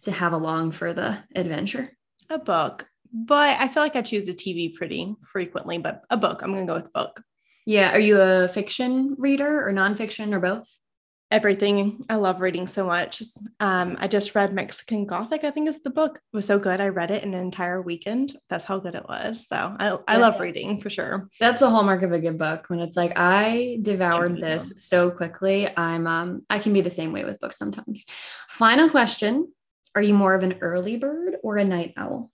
to 0.03 0.13
have 0.13 0.33
along 0.33 0.73
for 0.73 0.93
the 0.93 1.19
adventure? 1.35 1.91
A 2.31 2.39
book. 2.39 2.87
But 3.13 3.61
I 3.61 3.69
feel 3.69 3.83
like 3.83 3.97
I 3.97 4.03
choose 4.03 4.25
the 4.25 4.33
TV 4.33 4.75
pretty 4.75 5.15
frequently, 5.23 5.79
but 5.79 6.03
a 6.11 6.17
book. 6.17 6.43
I'm 6.43 6.53
going 6.53 6.67
to 6.67 6.71
go 6.73 6.81
with 6.81 6.93
book. 6.93 7.23
Yeah. 7.67 7.95
Are 7.95 8.01
you 8.01 8.21
a 8.21 8.49
fiction 8.49 9.15
reader 9.19 9.67
or 9.67 9.73
nonfiction 9.73 10.33
or 10.33 10.41
both? 10.41 10.69
Everything. 11.35 12.01
I 12.09 12.15
love 12.15 12.41
reading 12.41 12.69
so 12.69 12.87
much. 12.87 13.21
Um, 13.59 13.97
I 13.99 14.07
just 14.07 14.37
read 14.37 14.55
Mexican 14.55 15.05
Gothic, 15.05 15.43
I 15.43 15.51
think 15.51 15.69
is 15.69 15.83
the 15.83 15.91
book. 15.91 16.21
It 16.33 16.37
was 16.37 16.47
so 16.47 16.61
good. 16.61 16.81
I 16.81 16.89
read 16.89 17.11
it 17.11 17.25
in 17.25 17.35
an 17.35 17.41
entire 17.41 17.83
weekend. 17.83 18.37
That's 18.49 18.65
how 18.65 18.79
good 18.79 18.95
it 18.95 19.09
was. 19.09 19.45
So 19.49 19.57
I, 19.57 19.99
I 20.07 20.19
love 20.19 20.39
reading 20.39 20.81
for 20.81 20.91
sure. 20.91 21.29
That's 21.41 21.59
the 21.59 21.69
hallmark 21.69 22.03
of 22.03 22.13
a 22.13 22.21
good 22.21 22.39
book 22.39 22.67
when 22.69 22.79
it's 22.79 22.97
like 22.97 23.15
I 23.17 23.79
devoured 23.83 24.41
this 24.41 24.85
so 24.87 25.11
quickly. 25.11 25.77
I'm 25.77 26.07
um 26.07 26.47
I 26.49 26.61
can 26.61 26.73
be 26.73 26.83
the 26.83 26.91
same 26.91 27.13
way 27.13 27.25
with 27.25 27.41
books 27.41 27.59
sometimes. 27.59 28.07
Final 28.49 28.89
question. 28.89 29.53
Are 29.97 30.03
you 30.03 30.15
more 30.15 30.35
of 30.35 30.45
an 30.45 30.59
early 30.61 30.97
bird 30.97 31.37
or 31.43 31.57
a 31.57 31.65
night 31.65 31.95
owl? 31.97 32.31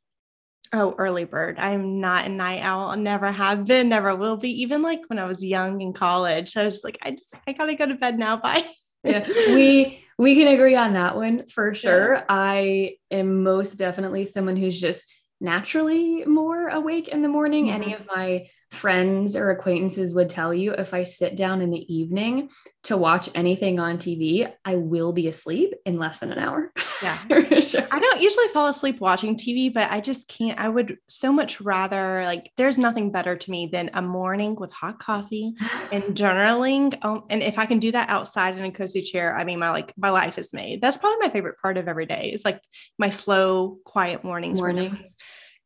Oh, 0.75 0.95
early 0.99 1.25
bird. 1.25 1.59
I'm 1.59 2.01
not 2.01 2.27
a 2.27 2.29
night 2.29 2.61
owl. 2.63 2.95
Never 2.97 3.33
have 3.33 3.65
been, 3.65 3.89
never 3.89 4.15
will 4.15 4.37
be. 4.37 4.63
Even 4.63 4.83
like 4.83 5.01
when 5.09 5.19
I 5.19 5.25
was 5.25 5.43
young 5.43 5.81
in 5.81 5.95
college, 5.95 6.57
I 6.57 6.65
was 6.65 6.85
like, 6.85 6.99
I 7.03 7.11
just, 7.13 7.35
I 7.47 7.55
gotta 7.55 7.75
go 7.75 7.87
to 7.87 7.95
bed 7.95 8.19
now. 8.19 8.37
Bye. 8.37 8.67
Yeah, 9.05 9.27
we 9.55 10.05
we 10.19 10.35
can 10.35 10.49
agree 10.49 10.77
on 10.77 10.95
that 10.95 11.17
one 11.17 11.47
for 11.47 11.73
sure. 11.75 12.15
Yeah. 12.15 12.25
I 12.29 12.97
am 13.11 13.43
most 13.43 13.75
definitely 13.75 14.25
someone 14.27 14.57
who's 14.57 14.79
just 14.79 15.13
naturally 15.41 16.25
more 16.25 16.69
awake 16.69 17.09
in 17.09 17.23
the 17.23 17.29
morning. 17.29 17.67
Mm-hmm. 17.67 17.83
Any 17.83 17.95
of 17.95 18.07
my 18.07 18.47
friends 18.71 19.35
or 19.35 19.51
acquaintances 19.51 20.15
would 20.15 20.29
tell 20.29 20.55
you 20.55 20.73
if 20.73 20.95
I 20.95 21.03
sit 21.03 21.37
down 21.37 21.61
in 21.61 21.71
the 21.71 21.93
evening 21.93 22.51
to 22.85 22.97
watch 22.97 23.29
anything 23.35 23.81
on 23.81 23.99
TV, 23.99 24.51
I 24.65 24.77
will 24.77 25.13
be 25.13 25.27
asleep 25.27 25.75
in 25.85 25.99
less 25.99 26.21
than 26.21 26.33
an 26.33 26.39
hour. 26.39 26.73
Yeah. 27.03 27.19
sure. 27.61 27.87
I 27.91 27.99
don't 27.99 28.21
usually 28.21 28.49
fall 28.49 28.69
asleep 28.69 29.01
watching 29.01 29.37
TV, 29.37 29.73
but 29.73 29.91
I 29.91 30.01
just 30.01 30.29
can't. 30.29 30.59
I 30.59 30.69
would 30.69 30.99
so 31.09 31.33
much 31.33 31.61
rather, 31.61 32.23
like, 32.25 32.53
there's 32.57 32.79
nothing 32.79 33.11
better 33.11 33.37
to 33.37 33.51
me 33.51 33.67
than 33.67 33.91
a 33.93 34.03
morning 34.03 34.55
with 34.55 34.73
hot 34.73 34.99
coffee 35.01 35.53
and 35.93 36.05
journaling. 36.15 36.97
Um, 37.05 37.25
and 37.29 37.43
if 37.43 37.59
I 37.59 37.67
can 37.67 37.81
do 37.81 37.91
that 37.93 38.09
outside 38.09 38.57
in 38.57 38.65
a 38.65 38.71
cozy 38.71 39.03
chair, 39.03 39.37
I 39.37 39.45
mean, 39.45 39.59
my 39.59 39.71
like, 39.71 39.93
my 39.97 40.11
life 40.11 40.39
is 40.39 40.53
made. 40.53 40.81
That's 40.81 40.97
probably 40.97 41.27
my 41.27 41.33
favorite 41.33 41.57
part 41.61 41.77
of 41.77 41.89
every 41.89 42.07
day. 42.07 42.31
It's 42.33 42.45
like 42.45 42.63
my 42.99 43.09
slow, 43.09 43.79
quiet 43.85 44.23
mornings. 44.23 44.61
Mornings 44.61 45.17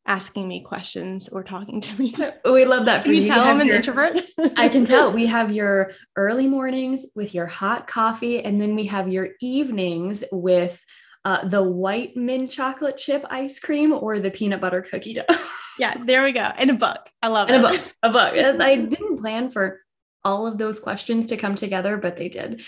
asking 0.07 0.47
me 0.47 0.61
questions 0.61 1.27
or 1.29 1.43
talking 1.43 1.81
to 1.81 1.99
me. 1.99 2.15
We 2.45 2.65
love 2.65 2.85
that 2.85 3.01
for 3.01 3.05
can 3.05 3.15
you. 3.15 3.21
you 3.21 3.27
tell 3.27 3.43
I'm 3.43 3.59
an 3.59 3.67
your, 3.67 3.75
introvert. 3.77 4.21
I 4.55 4.69
can 4.69 4.85
tell. 4.93 5.11
We 5.11 5.25
have 5.25 5.51
your 5.51 5.91
early 6.15 6.47
mornings 6.47 7.05
with 7.15 7.33
your 7.33 7.47
hot 7.47 7.87
coffee, 7.87 8.43
and 8.43 8.61
then 8.61 8.75
we 8.75 8.85
have 8.85 9.07
your 9.07 9.29
evenings 9.41 10.23
with 10.31 10.83
uh, 11.25 11.47
the 11.47 11.63
white 11.63 12.15
mint 12.15 12.51
chocolate 12.51 12.97
chip 12.97 13.25
ice 13.29 13.59
cream 13.59 13.93
or 13.93 14.19
the 14.19 14.31
peanut 14.31 14.61
butter 14.61 14.81
cookie 14.81 15.13
dough. 15.13 15.23
yeah, 15.79 15.95
there 16.03 16.23
we 16.23 16.31
go. 16.31 16.41
And 16.41 16.69
a 16.69 16.75
book. 16.75 17.09
I 17.21 17.27
love 17.27 17.49
and 17.49 17.65
it. 17.65 17.67
A 17.67 17.71
book. 17.71 17.95
A 18.03 18.11
book. 18.11 18.61
I 18.61 18.75
didn't 18.75 19.17
plan 19.17 19.49
for 19.49 19.81
all 20.25 20.45
of 20.45 20.57
those 20.57 20.79
questions 20.79 21.27
to 21.27 21.37
come 21.37 21.55
together, 21.55 21.95
but 21.95 22.17
they 22.17 22.27
did. 22.27 22.61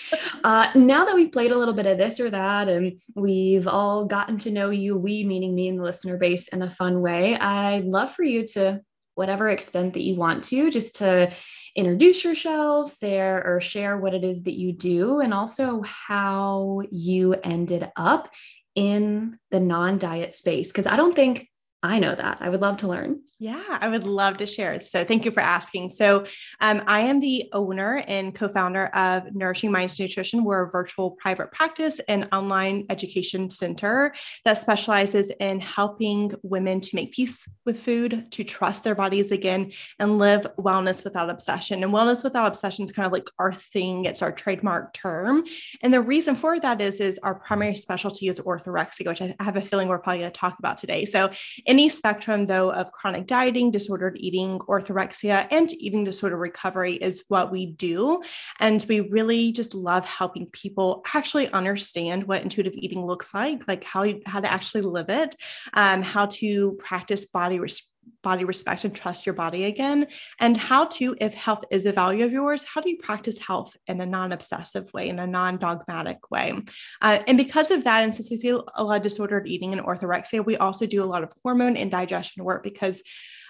Uh, 0.44 0.70
now 0.76 1.04
that 1.04 1.16
we've 1.16 1.32
played 1.32 1.52
a 1.52 1.58
little 1.58 1.74
bit 1.74 1.88
of 1.88 1.98
this 1.98 2.20
or 2.20 2.30
that, 2.30 2.70
and 2.70 3.02
we've 3.16 3.68
all 3.68 4.06
gotten 4.06 4.38
to 4.38 4.52
know 4.52 4.70
you, 4.70 4.96
we 4.96 5.24
meaning 5.24 5.54
me 5.54 5.68
and 5.68 5.80
the 5.80 5.84
listener 5.84 6.18
base 6.18 6.48
in 6.50 6.62
a 6.62 6.70
fun 6.70 7.02
way, 7.02 7.36
I'd 7.36 7.86
love 7.86 8.12
for 8.12 8.24
you 8.24 8.48
to, 8.54 8.82
whatever 9.16 9.50
extent 9.50 9.96
that 9.96 10.04
you 10.04 10.16
want 10.16 10.44
to, 10.46 10.70
just 10.70 10.98
to 10.98 11.34
introduce 11.76 12.24
yourself, 12.24 12.96
share 12.96 13.44
or 13.46 13.60
share 13.60 13.98
what 13.98 14.14
it 14.14 14.24
is 14.24 14.44
that 14.44 14.58
you 14.58 14.72
do, 14.72 15.20
and 15.20 15.34
also 15.34 15.82
how 15.82 16.82
you 16.92 17.34
ended 17.44 17.90
up 17.96 18.30
in 18.76 19.40
the 19.50 19.60
non-diet 19.60 20.36
space. 20.36 20.72
Because 20.72 20.86
I 20.86 20.96
don't 20.96 21.16
think 21.16 21.48
I 21.84 22.00
know 22.00 22.16
that. 22.16 22.40
I 22.42 22.50
would 22.50 22.62
love 22.62 22.78
to 22.78 22.88
learn. 22.88 23.22
Yeah, 23.40 23.64
I 23.70 23.88
would 23.88 24.04
love 24.04 24.38
to 24.38 24.48
share. 24.48 24.82
So, 24.82 25.04
thank 25.04 25.24
you 25.24 25.30
for 25.30 25.42
asking. 25.42 25.92
So, 25.92 26.26
um, 26.60 26.82
I 26.88 27.02
am 27.02 27.20
the 27.20 27.52
owner 27.54 28.04
and 28.08 28.34
co 28.34 28.50
founder 28.50 28.88
of 28.88 29.36
Nourishing 29.36 29.72
Minds 29.72 30.00
Nutrition. 30.00 30.44
We're 30.44 30.64
a 30.64 30.72
virtual 30.72 31.12
private 31.12 31.52
practice 31.52 32.02
and 32.08 32.28
online 32.32 32.88
education 32.90 33.52
center 33.52 34.16
that 34.44 34.58
specializes 34.58 35.32
in 35.40 35.60
helping 35.60 36.34
women 36.42 36.82
to 36.82 36.96
make 36.96 37.14
peace 37.14 37.48
with 37.64 37.80
food, 37.80 38.32
to 38.32 38.44
trust 38.44 38.84
their 38.84 38.96
bodies 38.96 39.30
again, 39.30 39.72
and 40.00 40.18
live 40.18 40.48
wellness 40.58 41.04
without 41.04 41.30
obsession. 41.30 41.84
And 41.84 41.94
wellness 41.94 42.24
without 42.24 42.48
obsession 42.48 42.86
is 42.86 42.92
kind 42.92 43.06
of 43.06 43.12
like 43.12 43.30
our 43.38 43.54
thing, 43.54 44.06
it's 44.06 44.24
our 44.24 44.32
trademark 44.32 44.94
term. 44.94 45.44
And 45.84 45.94
the 45.94 46.02
reason 46.02 46.34
for 46.34 46.60
that 46.60 46.82
is, 46.82 47.00
is 47.00 47.20
our 47.22 47.36
primary 47.36 47.76
specialty 47.76 48.30
is 48.30 48.40
orthorexia, 48.40 49.06
which 49.06 49.22
I 49.22 49.36
have 49.40 49.58
a 49.58 49.62
feeling 49.62 49.90
we're 49.90 50.00
probably 50.00 50.22
going 50.22 50.32
to 50.32 50.40
talk 50.40 50.58
about 50.58 50.78
today. 50.78 51.06
So, 51.06 51.30
any 51.68 51.90
spectrum, 51.90 52.46
though, 52.46 52.72
of 52.72 52.92
chronic 52.92 53.28
dieting, 53.28 53.72
disordered 53.72 54.18
eating, 54.20 54.60
orthorexia, 54.60 55.48
and 55.52 55.72
eating 55.74 56.04
disorder 56.04 56.38
recovery 56.38 56.94
is 56.94 57.26
what 57.28 57.52
we 57.52 57.66
do. 57.66 58.22
And 58.60 58.84
we 58.88 59.02
really 59.02 59.52
just 59.52 59.76
love 59.76 60.06
helping 60.06 60.48
people 60.48 61.04
actually 61.14 61.52
understand 61.52 62.24
what 62.24 62.42
intuitive 62.42 62.74
eating 62.76 63.06
looks 63.06 63.34
like, 63.34 63.68
like 63.68 63.84
how, 63.84 64.04
you, 64.04 64.22
how 64.26 64.40
to 64.40 64.52
actually 64.52 64.82
live 64.82 65.10
it, 65.10 65.36
um, 65.74 66.02
how 66.02 66.28
to 66.28 66.74
practice 66.80 67.26
body 67.26 67.60
res- 67.60 67.92
body 68.30 68.44
respect 68.44 68.84
and 68.84 68.94
trust 68.94 69.26
your 69.26 69.38
body 69.44 69.64
again. 69.64 70.08
And 70.40 70.58
how 70.58 70.82
to 70.98 71.16
if 71.22 71.34
health 71.34 71.64
is 71.72 71.86
a 71.86 71.94
value 71.94 72.26
of 72.26 72.34
yours 72.34 72.66
how 72.72 72.82
do 72.82 72.90
you 72.90 72.98
practice 72.98 73.38
health 73.50 73.72
in 73.88 74.02
a 74.02 74.06
non-obsessive 74.06 74.86
way 74.94 75.08
in 75.08 75.20
a 75.20 75.28
non-dogmatic 75.40 76.20
way? 76.30 76.48
Uh, 77.02 77.20
and 77.28 77.38
because 77.38 77.72
of 77.72 77.86
that 77.86 78.04
and 78.04 78.14
since 78.14 78.30
we 78.30 78.36
see 78.36 78.50
a 78.50 78.84
lot 78.84 78.98
of 78.98 79.04
disordered 79.04 79.48
eating 79.48 79.72
and 79.72 79.82
orthorexia 79.82 80.44
we 80.44 80.58
also 80.58 80.86
do 80.86 81.02
a 81.04 81.12
lot 81.14 81.24
of 81.24 81.32
hormone 81.42 81.78
and 81.78 81.90
digestion 81.90 82.44
work 82.44 82.64
because 82.64 83.02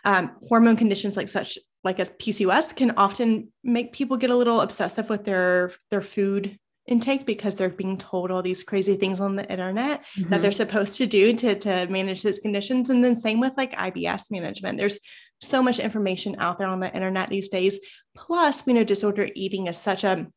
um, 0.05 0.25
hormone 0.47 0.77
conditions 0.77 1.17
like 1.17 1.27
such 1.27 1.57
like 1.83 1.99
as 1.99 2.11
pcos 2.11 2.75
can 2.75 2.91
often 3.05 3.51
make 3.63 3.93
people 3.93 4.17
get 4.17 4.29
a 4.29 4.35
little 4.35 4.61
obsessive 4.61 5.09
with 5.09 5.23
their 5.23 5.71
their 5.89 6.01
food 6.01 6.57
intake 6.87 7.25
because 7.25 7.55
they're 7.55 7.69
being 7.69 7.97
told 7.97 8.31
all 8.31 8.41
these 8.41 8.63
crazy 8.63 8.95
things 8.95 9.19
on 9.19 9.35
the 9.35 9.49
internet 9.49 10.05
mm-hmm. 10.17 10.29
that 10.29 10.41
they're 10.41 10.51
supposed 10.51 10.97
to 10.97 11.05
do 11.05 11.33
to, 11.33 11.55
to 11.55 11.87
manage 11.87 12.23
those 12.23 12.39
conditions. 12.39 12.89
And 12.89 13.03
then 13.03 13.15
same 13.15 13.39
with 13.39 13.55
like 13.57 13.75
IBS 13.75 14.31
management. 14.31 14.77
There's 14.77 14.99
so 15.41 15.61
much 15.61 15.79
information 15.79 16.37
out 16.39 16.57
there 16.57 16.67
on 16.67 16.79
the 16.79 16.93
internet 16.93 17.29
these 17.29 17.49
days. 17.49 17.79
Plus, 18.15 18.65
we 18.65 18.73
know 18.73 18.83
disorder 18.83 19.29
eating 19.35 19.67
is 19.67 19.77
such 19.77 20.03
a 20.03 20.27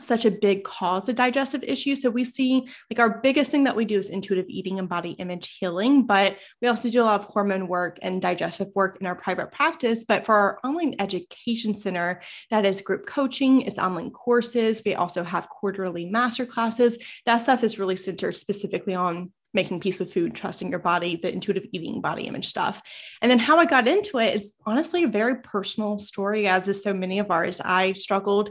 such 0.00 0.24
a 0.24 0.30
big 0.30 0.64
cause 0.64 1.08
of 1.08 1.14
digestive 1.14 1.62
issues. 1.62 2.02
So 2.02 2.10
we 2.10 2.24
see 2.24 2.68
like 2.90 2.98
our 2.98 3.20
biggest 3.20 3.50
thing 3.50 3.64
that 3.64 3.76
we 3.76 3.84
do 3.84 3.96
is 3.96 4.10
intuitive 4.10 4.46
eating 4.48 4.78
and 4.78 4.88
body 4.88 5.10
image 5.12 5.56
healing, 5.58 6.04
but 6.04 6.38
we 6.60 6.68
also 6.68 6.90
do 6.90 7.02
a 7.02 7.04
lot 7.04 7.20
of 7.20 7.26
hormone 7.26 7.68
work 7.68 7.98
and 8.02 8.20
digestive 8.20 8.68
work 8.74 8.98
in 9.00 9.06
our 9.06 9.14
private 9.14 9.52
practice. 9.52 10.04
But 10.04 10.26
for 10.26 10.34
our 10.34 10.58
online 10.64 10.96
education 10.98 11.74
center, 11.74 12.20
that 12.50 12.64
is 12.64 12.82
group 12.82 13.06
coaching, 13.06 13.62
it's 13.62 13.78
online 13.78 14.10
courses. 14.10 14.82
We 14.84 14.94
also 14.94 15.22
have 15.22 15.48
quarterly 15.48 16.06
master 16.06 16.44
classes. 16.44 16.98
That 17.26 17.38
stuff 17.38 17.62
is 17.62 17.78
really 17.78 17.96
centered 17.96 18.36
specifically 18.36 18.94
on 18.94 19.32
making 19.54 19.78
peace 19.78 20.00
with 20.00 20.12
food, 20.12 20.34
trusting 20.34 20.68
your 20.68 20.80
body, 20.80 21.14
the 21.22 21.32
intuitive 21.32 21.66
eating 21.72 22.00
body 22.00 22.24
image 22.24 22.48
stuff. 22.48 22.82
And 23.22 23.30
then 23.30 23.38
how 23.38 23.58
I 23.58 23.66
got 23.66 23.86
into 23.86 24.18
it 24.18 24.34
is 24.34 24.52
honestly 24.66 25.04
a 25.04 25.08
very 25.08 25.36
personal 25.36 25.98
story, 25.98 26.48
as 26.48 26.66
is 26.66 26.82
so 26.82 26.92
many 26.92 27.20
of 27.20 27.30
ours. 27.30 27.60
I 27.60 27.92
struggled 27.92 28.50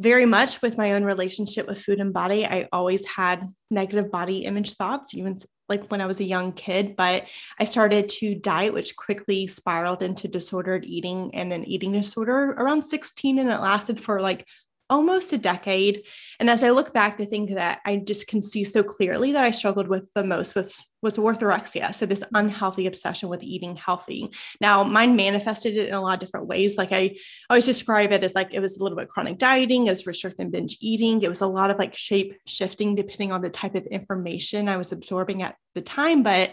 very 0.00 0.24
much 0.24 0.62
with 0.62 0.78
my 0.78 0.94
own 0.94 1.04
relationship 1.04 1.68
with 1.68 1.82
food 1.82 2.00
and 2.00 2.12
body. 2.12 2.46
I 2.46 2.68
always 2.72 3.04
had 3.04 3.46
negative 3.70 4.10
body 4.10 4.46
image 4.46 4.72
thoughts, 4.72 5.14
even 5.14 5.38
like 5.68 5.90
when 5.90 6.00
I 6.00 6.06
was 6.06 6.20
a 6.20 6.24
young 6.24 6.52
kid, 6.52 6.96
but 6.96 7.28
I 7.58 7.64
started 7.64 8.08
to 8.08 8.34
diet, 8.34 8.72
which 8.72 8.96
quickly 8.96 9.46
spiraled 9.46 10.02
into 10.02 10.26
disordered 10.26 10.86
eating 10.86 11.34
and 11.34 11.52
an 11.52 11.66
eating 11.68 11.92
disorder 11.92 12.52
around 12.52 12.82
16. 12.82 13.38
And 13.38 13.50
it 13.50 13.60
lasted 13.60 14.00
for 14.00 14.22
like 14.22 14.48
almost 14.90 15.32
a 15.32 15.38
decade. 15.38 16.04
And 16.38 16.50
as 16.50 16.62
I 16.62 16.70
look 16.70 16.92
back, 16.92 17.16
the 17.16 17.24
thing 17.24 17.46
that 17.54 17.80
I 17.86 17.96
just 17.96 18.26
can 18.26 18.42
see 18.42 18.64
so 18.64 18.82
clearly 18.82 19.32
that 19.32 19.44
I 19.44 19.52
struggled 19.52 19.88
with 19.88 20.08
the 20.14 20.24
most 20.24 20.54
was, 20.54 20.84
was 21.00 21.16
orthorexia. 21.16 21.94
So 21.94 22.04
this 22.04 22.22
unhealthy 22.34 22.86
obsession 22.86 23.28
with 23.28 23.42
eating 23.42 23.76
healthy. 23.76 24.30
Now, 24.60 24.82
mine 24.82 25.16
manifested 25.16 25.76
it 25.76 25.88
in 25.88 25.94
a 25.94 26.00
lot 26.00 26.14
of 26.14 26.20
different 26.20 26.48
ways. 26.48 26.76
Like 26.76 26.92
I 26.92 27.16
always 27.48 27.66
describe 27.66 28.12
it 28.12 28.24
as 28.24 28.34
like 28.34 28.52
it 28.52 28.60
was 28.60 28.76
a 28.76 28.82
little 28.82 28.98
bit 28.98 29.08
chronic 29.08 29.38
dieting, 29.38 29.86
it 29.86 29.90
was 29.90 30.06
restricted 30.06 30.50
binge 30.50 30.76
eating. 30.80 31.22
It 31.22 31.28
was 31.28 31.40
a 31.40 31.46
lot 31.46 31.70
of 31.70 31.78
like 31.78 31.94
shape 31.94 32.34
shifting 32.46 32.94
depending 32.94 33.32
on 33.32 33.40
the 33.40 33.50
type 33.50 33.74
of 33.76 33.86
information 33.86 34.68
I 34.68 34.76
was 34.76 34.92
absorbing 34.92 35.42
at 35.42 35.56
the 35.74 35.80
time. 35.80 36.22
But 36.22 36.52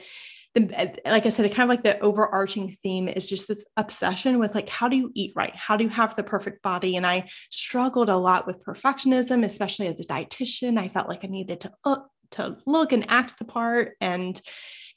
the, 0.58 0.82
uh, 0.82 1.12
like 1.12 1.26
I 1.26 1.30
said, 1.30 1.50
kind 1.54 1.70
of 1.70 1.70
like 1.70 1.84
the 1.84 2.00
overarching 2.00 2.76
theme 2.84 3.08
is 3.08 3.30
just 3.30 3.48
this 3.48 3.66
obsession 3.78 4.40
with 4.40 4.56
like, 4.56 4.70
how 4.70 4.88
do 4.88 4.96
you 4.96 5.12
eat 5.14 5.34
right? 5.36 5.56
How 5.56 5.78
do 5.78 5.84
you 5.84 5.90
have 5.90 6.16
the 6.16 6.24
perfect 6.24 6.62
body? 6.62 6.96
And 6.96 7.06
I 7.06 7.30
struggled 7.52 8.10
a 8.10 8.18
lot 8.18 8.48
with 8.48 8.64
perfectionism, 8.64 9.46
especially 9.46 9.88
as 9.88 10.00
a 10.00 10.04
dietitian. 10.04 10.78
I 10.78 10.88
felt 10.88 11.08
like 11.08 11.24
I 11.24 11.28
needed 11.28 11.62
to 11.62 11.72
look, 11.86 12.08
to 12.32 12.58
look 12.66 12.92
and 12.92 13.06
act 13.10 13.38
the 13.40 13.46
part. 13.46 13.94
And 14.02 14.40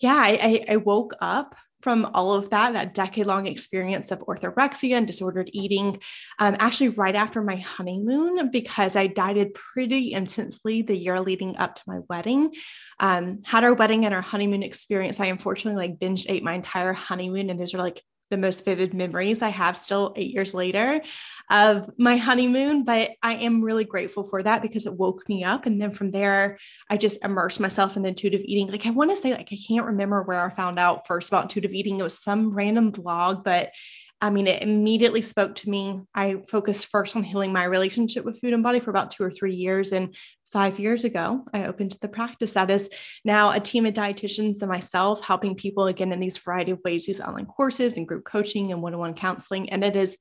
yeah, 0.00 0.16
I, 0.16 0.38
I, 0.42 0.64
I 0.72 0.76
woke 0.76 1.14
up 1.20 1.54
from 1.82 2.10
all 2.14 2.34
of 2.34 2.50
that, 2.50 2.72
that 2.74 2.94
decade 2.94 3.26
long 3.26 3.46
experience 3.46 4.10
of 4.10 4.20
orthorexia 4.20 4.96
and 4.96 5.06
disordered 5.06 5.50
eating, 5.52 6.00
um, 6.38 6.56
actually 6.58 6.88
right 6.90 7.14
after 7.14 7.42
my 7.42 7.56
honeymoon, 7.56 8.50
because 8.50 8.96
I 8.96 9.06
dieted 9.06 9.54
pretty 9.54 10.12
intensely 10.12 10.82
the 10.82 10.96
year 10.96 11.20
leading 11.20 11.56
up 11.56 11.74
to 11.74 11.82
my 11.86 11.98
wedding. 12.08 12.54
Um, 12.98 13.40
had 13.44 13.64
our 13.64 13.74
wedding 13.74 14.04
and 14.04 14.14
our 14.14 14.20
honeymoon 14.20 14.62
experience. 14.62 15.20
I 15.20 15.26
unfortunately 15.26 15.80
like 15.80 15.98
binge 15.98 16.26
ate 16.28 16.44
my 16.44 16.54
entire 16.54 16.92
honeymoon, 16.92 17.50
and 17.50 17.60
those 17.60 17.74
are 17.74 17.78
like 17.78 18.02
the 18.30 18.36
most 18.36 18.64
vivid 18.64 18.94
memories 18.94 19.42
I 19.42 19.50
have 19.50 19.76
still 19.76 20.12
eight 20.16 20.32
years 20.32 20.54
later 20.54 21.02
of 21.50 21.90
my 21.98 22.16
honeymoon. 22.16 22.84
But 22.84 23.10
I 23.22 23.34
am 23.34 23.62
really 23.62 23.84
grateful 23.84 24.22
for 24.22 24.42
that 24.42 24.62
because 24.62 24.86
it 24.86 24.94
woke 24.94 25.28
me 25.28 25.44
up. 25.44 25.66
And 25.66 25.80
then 25.80 25.90
from 25.90 26.10
there, 26.10 26.58
I 26.88 26.96
just 26.96 27.24
immersed 27.24 27.60
myself 27.60 27.96
in 27.96 28.02
the 28.02 28.08
intuitive 28.10 28.42
eating. 28.44 28.68
Like 28.68 28.86
I 28.86 28.90
want 28.90 29.10
to 29.10 29.16
say, 29.16 29.32
like, 29.32 29.48
I 29.52 29.58
can't 29.68 29.86
remember 29.86 30.22
where 30.22 30.44
I 30.44 30.48
found 30.50 30.78
out 30.78 31.06
first 31.06 31.28
about 31.28 31.44
intuitive 31.44 31.72
eating. 31.72 31.98
It 31.98 32.04
was 32.04 32.18
some 32.18 32.54
random 32.54 32.90
blog, 32.90 33.44
but 33.44 33.72
I 34.20 34.30
mean, 34.30 34.46
it 34.46 34.62
immediately 34.62 35.22
spoke 35.22 35.54
to 35.56 35.70
me. 35.70 36.00
I 36.14 36.42
focused 36.48 36.86
first 36.86 37.16
on 37.16 37.22
healing 37.22 37.52
my 37.52 37.64
relationship 37.64 38.24
with 38.24 38.38
food 38.38 38.52
and 38.52 38.62
body 38.62 38.78
for 38.78 38.90
about 38.90 39.10
two 39.10 39.24
or 39.24 39.30
three 39.30 39.54
years. 39.54 39.92
And 39.92 40.14
five 40.52 40.78
years 40.78 41.04
ago, 41.04 41.46
I 41.54 41.64
opened 41.64 41.96
the 42.02 42.08
practice 42.08 42.52
that 42.52 42.70
is 42.70 42.90
now 43.24 43.52
a 43.52 43.60
team 43.60 43.86
of 43.86 43.94
dietitians 43.94 44.60
and 44.60 44.68
myself 44.68 45.22
helping 45.22 45.54
people 45.54 45.86
again 45.86 46.12
in 46.12 46.20
these 46.20 46.36
variety 46.36 46.72
of 46.72 46.80
ways, 46.84 47.06
these 47.06 47.20
online 47.20 47.46
courses 47.46 47.96
and 47.96 48.06
group 48.06 48.24
coaching 48.24 48.70
and 48.72 48.82
one 48.82 48.94
on 48.94 49.00
one 49.00 49.14
counseling. 49.14 49.70
And 49.70 49.82
it 49.84 49.96
is 49.96 50.16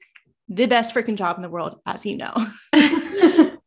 the 0.48 0.66
best 0.66 0.96
freaking 0.96 1.18
job 1.18 1.36
in 1.36 1.42
the 1.42 1.50
world, 1.50 1.80
as 1.86 2.06
you 2.06 2.18
know. 2.18 2.34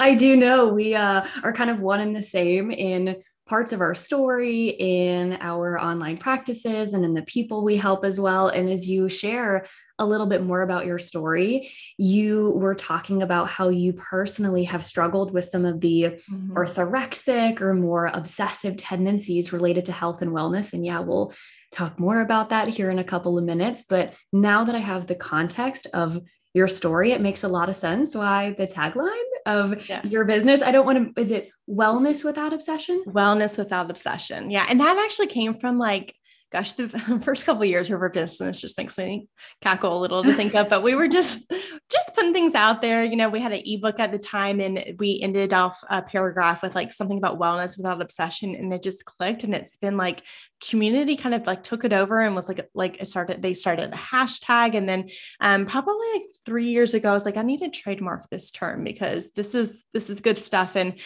I 0.00 0.14
do 0.16 0.36
know 0.36 0.68
we 0.68 0.94
uh, 0.94 1.26
are 1.42 1.52
kind 1.52 1.70
of 1.70 1.80
one 1.80 2.00
and 2.00 2.14
the 2.14 2.22
same 2.22 2.70
in 2.70 3.16
parts 3.48 3.72
of 3.72 3.80
our 3.80 3.94
story, 3.94 4.68
in 4.68 5.38
our 5.40 5.80
online 5.80 6.18
practices, 6.18 6.92
and 6.92 7.04
in 7.04 7.14
the 7.14 7.22
people 7.22 7.64
we 7.64 7.76
help 7.76 8.04
as 8.04 8.20
well. 8.20 8.48
And 8.48 8.68
as 8.68 8.88
you 8.88 9.08
share 9.08 9.66
a 9.98 10.06
little 10.06 10.26
bit 10.26 10.44
more 10.44 10.62
about 10.62 10.86
your 10.86 10.98
story, 10.98 11.70
you 11.96 12.52
were 12.54 12.74
talking 12.74 13.22
about 13.22 13.48
how 13.48 13.70
you 13.70 13.94
personally 13.94 14.64
have 14.64 14.84
struggled 14.84 15.32
with 15.32 15.46
some 15.46 15.64
of 15.64 15.80
the 15.80 16.02
mm-hmm. 16.30 16.56
orthorexic 16.56 17.60
or 17.60 17.74
more 17.74 18.06
obsessive 18.12 18.76
tendencies 18.76 19.52
related 19.52 19.86
to 19.86 19.92
health 19.92 20.22
and 20.22 20.30
wellness. 20.30 20.72
And 20.74 20.84
yeah, 20.84 21.00
we'll 21.00 21.32
talk 21.72 21.98
more 21.98 22.20
about 22.20 22.50
that 22.50 22.68
here 22.68 22.90
in 22.90 22.98
a 22.98 23.04
couple 23.04 23.38
of 23.38 23.44
minutes. 23.44 23.82
But 23.82 24.14
now 24.32 24.64
that 24.64 24.74
I 24.74 24.78
have 24.80 25.06
the 25.06 25.14
context 25.14 25.86
of 25.94 26.20
your 26.58 26.68
story, 26.68 27.12
it 27.12 27.20
makes 27.20 27.44
a 27.44 27.48
lot 27.48 27.68
of 27.68 27.76
sense 27.76 28.14
why 28.14 28.54
the 28.58 28.66
tagline 28.66 29.30
of 29.46 29.88
yeah. 29.88 30.04
your 30.04 30.24
business. 30.24 30.60
I 30.60 30.72
don't 30.72 30.84
want 30.84 31.14
to, 31.14 31.20
is 31.20 31.30
it 31.30 31.50
wellness 31.70 32.24
without 32.24 32.52
obsession? 32.52 33.04
Wellness 33.06 33.56
without 33.56 33.88
obsession. 33.90 34.50
Yeah. 34.50 34.66
And 34.68 34.80
that 34.80 34.98
actually 34.98 35.28
came 35.28 35.54
from 35.54 35.78
like 35.78 36.14
gosh, 36.50 36.72
the 36.72 36.88
first 37.24 37.44
couple 37.44 37.62
of 37.62 37.68
years 37.68 37.90
of 37.90 38.00
our 38.00 38.08
business 38.08 38.60
just 38.60 38.78
makes 38.78 38.96
me 38.96 39.28
cackle 39.60 39.98
a 39.98 40.00
little 40.00 40.22
to 40.22 40.32
think 40.32 40.54
of. 40.54 40.68
But 40.68 40.82
we 40.82 40.94
were 40.94 41.08
just 41.08 41.40
just 41.90 42.14
putting 42.14 42.32
things 42.32 42.54
out 42.54 42.80
there. 42.80 43.04
You 43.04 43.16
know, 43.16 43.28
we 43.28 43.40
had 43.40 43.52
an 43.52 43.62
ebook 43.64 44.00
at 44.00 44.12
the 44.12 44.18
time, 44.18 44.60
and 44.60 44.96
we 44.98 45.20
ended 45.22 45.52
off 45.52 45.78
a 45.90 46.02
paragraph 46.02 46.62
with 46.62 46.74
like 46.74 46.92
something 46.92 47.18
about 47.18 47.38
wellness 47.38 47.76
without 47.76 48.00
obsession, 48.00 48.54
and 48.54 48.72
it 48.72 48.82
just 48.82 49.04
clicked. 49.04 49.44
And 49.44 49.54
it's 49.54 49.76
been 49.76 49.96
like 49.96 50.22
community 50.60 51.16
kind 51.16 51.34
of 51.34 51.46
like 51.46 51.62
took 51.62 51.84
it 51.84 51.92
over 51.92 52.20
and 52.20 52.34
was 52.34 52.48
like 52.48 52.68
like 52.74 53.00
it 53.00 53.08
started. 53.08 53.42
They 53.42 53.54
started 53.54 53.92
a 53.92 53.96
hashtag, 53.96 54.76
and 54.76 54.88
then 54.88 55.08
um, 55.40 55.66
probably 55.66 56.06
like 56.14 56.24
three 56.46 56.68
years 56.68 56.94
ago, 56.94 57.10
I 57.10 57.14
was 57.14 57.24
like, 57.24 57.36
I 57.36 57.42
need 57.42 57.60
to 57.60 57.70
trademark 57.70 58.28
this 58.30 58.50
term 58.50 58.84
because 58.84 59.32
this 59.32 59.54
is 59.54 59.84
this 59.92 60.10
is 60.10 60.20
good 60.20 60.38
stuff. 60.38 60.76
And 60.76 60.98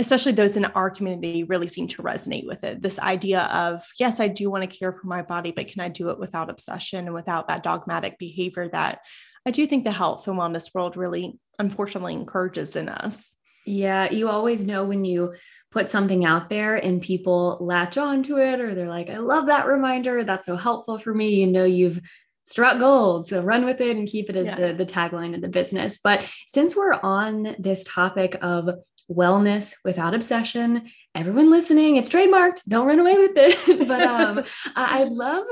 especially 0.00 0.32
those 0.32 0.56
in 0.56 0.64
our 0.64 0.90
community 0.90 1.44
really 1.44 1.68
seem 1.68 1.86
to 1.88 2.02
resonate 2.02 2.46
with 2.46 2.64
it. 2.64 2.82
This 2.82 2.98
idea 2.98 3.42
of, 3.42 3.84
yes, 3.98 4.18
I 4.18 4.28
do 4.28 4.50
want 4.50 4.68
to 4.68 4.78
care 4.78 4.92
for 4.92 5.06
my 5.06 5.22
body, 5.22 5.52
but 5.52 5.68
can 5.68 5.80
I 5.80 5.88
do 5.88 6.08
it 6.08 6.18
without 6.18 6.50
obsession 6.50 7.06
and 7.06 7.14
without 7.14 7.48
that 7.48 7.62
dogmatic 7.62 8.18
behavior 8.18 8.68
that 8.70 9.00
I 9.46 9.50
do 9.50 9.66
think 9.66 9.84
the 9.84 9.92
health 9.92 10.26
and 10.26 10.38
wellness 10.38 10.74
world 10.74 10.96
really 10.96 11.38
unfortunately 11.58 12.14
encourages 12.14 12.76
in 12.76 12.88
us. 12.88 13.34
Yeah, 13.66 14.10
you 14.10 14.28
always 14.28 14.66
know 14.66 14.84
when 14.84 15.04
you 15.04 15.34
put 15.70 15.88
something 15.88 16.24
out 16.24 16.48
there 16.48 16.76
and 16.76 17.00
people 17.00 17.58
latch 17.60 17.98
onto 17.98 18.38
it 18.38 18.60
or 18.60 18.74
they're 18.74 18.88
like, 18.88 19.10
I 19.10 19.18
love 19.18 19.46
that 19.46 19.66
reminder. 19.66 20.24
That's 20.24 20.46
so 20.46 20.56
helpful 20.56 20.98
for 20.98 21.14
me. 21.14 21.34
You 21.36 21.46
know, 21.46 21.64
you've 21.64 22.00
struck 22.44 22.80
gold. 22.80 23.28
So 23.28 23.42
run 23.42 23.64
with 23.64 23.80
it 23.80 23.96
and 23.96 24.08
keep 24.08 24.28
it 24.28 24.36
as 24.36 24.46
yeah. 24.46 24.56
the, 24.56 24.84
the 24.84 24.86
tagline 24.86 25.34
of 25.34 25.40
the 25.40 25.48
business. 25.48 26.00
But 26.02 26.24
since 26.48 26.74
we're 26.74 26.94
on 26.94 27.54
this 27.58 27.84
topic 27.84 28.36
of 28.42 28.70
wellness 29.10 29.74
without 29.84 30.14
obsession. 30.14 30.90
Everyone 31.14 31.50
listening, 31.50 31.96
it's 31.96 32.08
trademarked. 32.08 32.64
Don't 32.68 32.86
run 32.86 33.00
away 33.00 33.18
with 33.18 33.32
it. 33.34 33.88
but 33.88 34.02
um, 34.02 34.44
I'd 34.76 35.08
love 35.08 35.44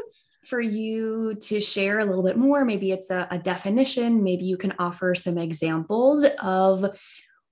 for 0.44 0.60
you 0.60 1.34
to 1.34 1.60
share 1.60 1.98
a 1.98 2.04
little 2.04 2.22
bit 2.22 2.36
more. 2.36 2.64
Maybe 2.64 2.92
it's 2.92 3.10
a, 3.10 3.26
a 3.30 3.38
definition. 3.38 4.22
Maybe 4.22 4.44
you 4.44 4.56
can 4.56 4.74
offer 4.78 5.14
some 5.14 5.36
examples 5.36 6.24
of 6.40 6.96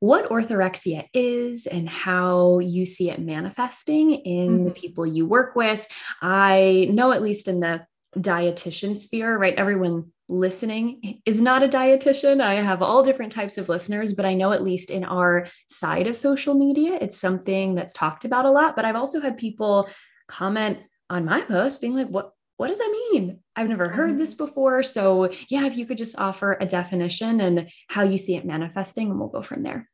what 0.01 0.29
orthorexia 0.29 1.07
is 1.12 1.66
and 1.66 1.88
how 1.88 2.59
you 2.59 2.85
see 2.87 3.11
it 3.11 3.19
manifesting 3.19 4.12
in 4.12 4.49
mm-hmm. 4.49 4.64
the 4.66 4.71
people 4.71 5.07
you 5.07 5.27
work 5.27 5.57
with. 5.57 5.87
I 6.23 6.88
know, 6.90 7.12
at 7.12 7.23
least 7.23 7.49
in 7.49 7.61
the 7.61 7.87
dietitian 8.16 8.97
sphere, 8.97 9.37
right? 9.37 9.55
Everyone 9.55 10.12
listening 10.29 11.21
is 11.25 11.41
not 11.41 11.62
a 11.62 11.69
dietitian. 11.69 12.41
I 12.41 12.55
have 12.55 12.83
all 12.83 13.03
different 13.03 13.33
types 13.33 13.59
of 13.59 13.69
listeners, 13.69 14.12
but 14.12 14.27
I 14.27 14.35
know 14.35 14.53
at 14.53 14.65
least 14.65 14.91
in 14.91 15.05
our 15.05 15.47
side 15.69 16.07
of 16.07 16.17
social 16.17 16.55
media, 16.55 16.99
it's 17.01 17.17
something 17.17 17.75
that's 17.75 17.93
talked 17.93 18.25
about 18.25 18.45
a 18.45 18.51
lot. 18.51 18.77
But 18.77 18.85
I've 18.85 18.97
also 18.97 19.21
had 19.21 19.39
people 19.39 19.89
comment 20.29 20.79
on 21.09 21.25
my 21.25 21.41
post 21.43 21.81
being 21.81 21.95
like, 21.95 22.09
what 22.09 22.33
what 22.57 22.69
does 22.69 22.79
that 22.79 23.11
mean? 23.12 23.41
I've 23.55 23.69
never 23.69 23.89
heard 23.89 24.19
this 24.19 24.35
mm-hmm. 24.35 24.47
before. 24.47 24.83
So, 24.83 25.31
yeah, 25.49 25.67
if 25.67 25.77
you 25.77 25.85
could 25.85 25.99
just 25.99 26.19
offer 26.19 26.57
a 26.59 26.65
definition 26.67 27.41
and 27.41 27.69
how 27.89 28.03
you 28.03 28.17
see 28.17 28.35
it 28.35 28.47
manifesting, 28.47 29.11
and 29.11 29.19
we'll 29.19 29.29
go 29.29 29.43
from 29.43 29.62
there. 29.62 29.91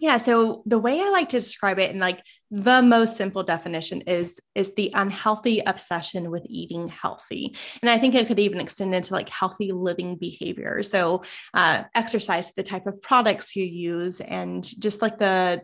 Yeah. 0.00 0.16
So 0.16 0.62
the 0.64 0.78
way 0.78 0.98
I 0.98 1.10
like 1.10 1.28
to 1.28 1.38
describe 1.38 1.78
it, 1.78 1.90
and 1.90 2.00
like 2.00 2.22
the 2.50 2.80
most 2.80 3.16
simple 3.16 3.42
definition 3.42 4.00
is 4.02 4.40
is 4.54 4.74
the 4.74 4.90
unhealthy 4.94 5.60
obsession 5.60 6.30
with 6.30 6.42
eating 6.48 6.88
healthy, 6.88 7.54
and 7.82 7.90
I 7.90 7.98
think 7.98 8.14
it 8.14 8.26
could 8.26 8.38
even 8.38 8.60
extend 8.60 8.94
into 8.94 9.12
like 9.12 9.28
healthy 9.28 9.72
living 9.72 10.16
behavior. 10.16 10.82
So 10.82 11.22
uh, 11.52 11.84
exercise, 11.94 12.52
the 12.54 12.62
type 12.62 12.86
of 12.86 13.02
products 13.02 13.54
you 13.54 13.64
use, 13.66 14.20
and 14.20 14.64
just 14.80 15.02
like 15.02 15.18
the 15.18 15.62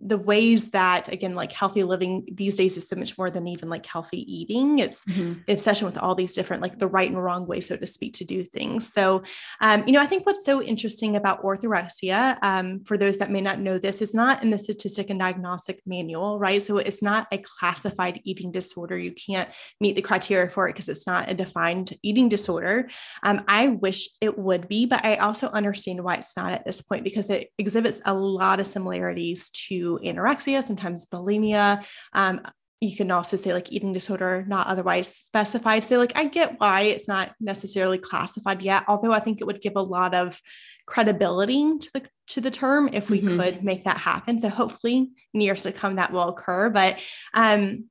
the 0.00 0.18
ways 0.18 0.70
that 0.70 1.08
again 1.12 1.34
like 1.34 1.52
healthy 1.52 1.82
living 1.82 2.26
these 2.32 2.56
days 2.56 2.76
is 2.76 2.88
so 2.88 2.96
much 2.96 3.18
more 3.18 3.30
than 3.30 3.48
even 3.48 3.68
like 3.68 3.84
healthy 3.84 4.20
eating. 4.32 4.78
It's 4.78 5.04
mm-hmm. 5.04 5.40
obsession 5.48 5.86
with 5.86 5.98
all 5.98 6.14
these 6.14 6.34
different 6.34 6.62
like 6.62 6.78
the 6.78 6.86
right 6.86 7.08
and 7.08 7.22
wrong 7.22 7.46
way 7.46 7.60
so 7.60 7.76
to 7.76 7.86
speak 7.86 8.14
to 8.14 8.24
do 8.24 8.44
things. 8.44 8.92
So 8.92 9.22
um, 9.60 9.84
you 9.86 9.92
know 9.92 10.00
i 10.00 10.06
think 10.06 10.24
what's 10.24 10.44
so 10.44 10.62
interesting 10.62 11.16
about 11.16 11.42
orthorexia 11.42 12.38
um, 12.42 12.84
for 12.84 12.96
those 12.96 13.18
that 13.18 13.30
may 13.30 13.40
not 13.40 13.58
know 13.58 13.78
this 13.78 14.00
is 14.00 14.14
not 14.14 14.42
in 14.42 14.50
the 14.50 14.58
statistic 14.58 15.10
and 15.10 15.18
diagnostic 15.18 15.80
manual 15.86 16.38
right? 16.38 16.62
So 16.62 16.78
it's 16.78 17.02
not 17.02 17.26
a 17.32 17.38
classified 17.38 18.20
eating 18.24 18.52
disorder. 18.52 18.96
You 18.96 19.12
can't 19.12 19.48
meet 19.80 19.96
the 19.96 20.02
criteria 20.02 20.48
for 20.48 20.68
it 20.68 20.74
because 20.74 20.88
it's 20.88 21.06
not 21.06 21.30
a 21.30 21.34
defined 21.34 21.96
eating 22.02 22.28
disorder. 22.28 22.88
Um, 23.22 23.44
i 23.48 23.68
wish 23.68 24.08
it 24.20 24.38
would 24.38 24.68
be 24.68 24.86
but 24.86 25.04
i 25.04 25.16
also 25.16 25.48
understand 25.48 26.02
why 26.02 26.14
it's 26.14 26.36
not 26.36 26.52
at 26.52 26.64
this 26.64 26.82
point 26.82 27.04
because 27.04 27.30
it 27.30 27.50
exhibits 27.58 28.00
a 28.04 28.14
lot 28.14 28.60
of 28.60 28.66
similarities 28.66 29.50
to 29.50 29.87
anorexia, 29.96 30.62
sometimes 30.62 31.06
bulimia. 31.06 31.84
Um, 32.12 32.40
you 32.80 32.94
can 32.96 33.10
also 33.10 33.36
say 33.36 33.52
like 33.52 33.72
eating 33.72 33.92
disorder, 33.92 34.44
not 34.46 34.68
otherwise 34.68 35.08
specified. 35.08 35.82
So, 35.82 35.98
like, 35.98 36.12
I 36.14 36.26
get 36.26 36.60
why 36.60 36.82
it's 36.82 37.08
not 37.08 37.34
necessarily 37.40 37.98
classified 37.98 38.62
yet, 38.62 38.84
although 38.86 39.12
I 39.12 39.20
think 39.20 39.40
it 39.40 39.46
would 39.46 39.60
give 39.60 39.74
a 39.74 39.82
lot 39.82 40.14
of 40.14 40.40
credibility 40.86 41.78
to 41.78 41.90
the 41.92 42.02
to 42.28 42.40
the 42.40 42.50
term 42.50 42.90
if 42.92 43.10
we 43.10 43.20
mm-hmm. 43.20 43.40
could 43.40 43.64
make 43.64 43.84
that 43.84 43.98
happen. 43.98 44.38
So 44.38 44.48
hopefully 44.48 45.10
near 45.34 45.54
to 45.54 45.72
come 45.72 45.96
that 45.96 46.12
will 46.12 46.28
occur. 46.28 46.70
But 46.70 47.00
um, 47.34 47.86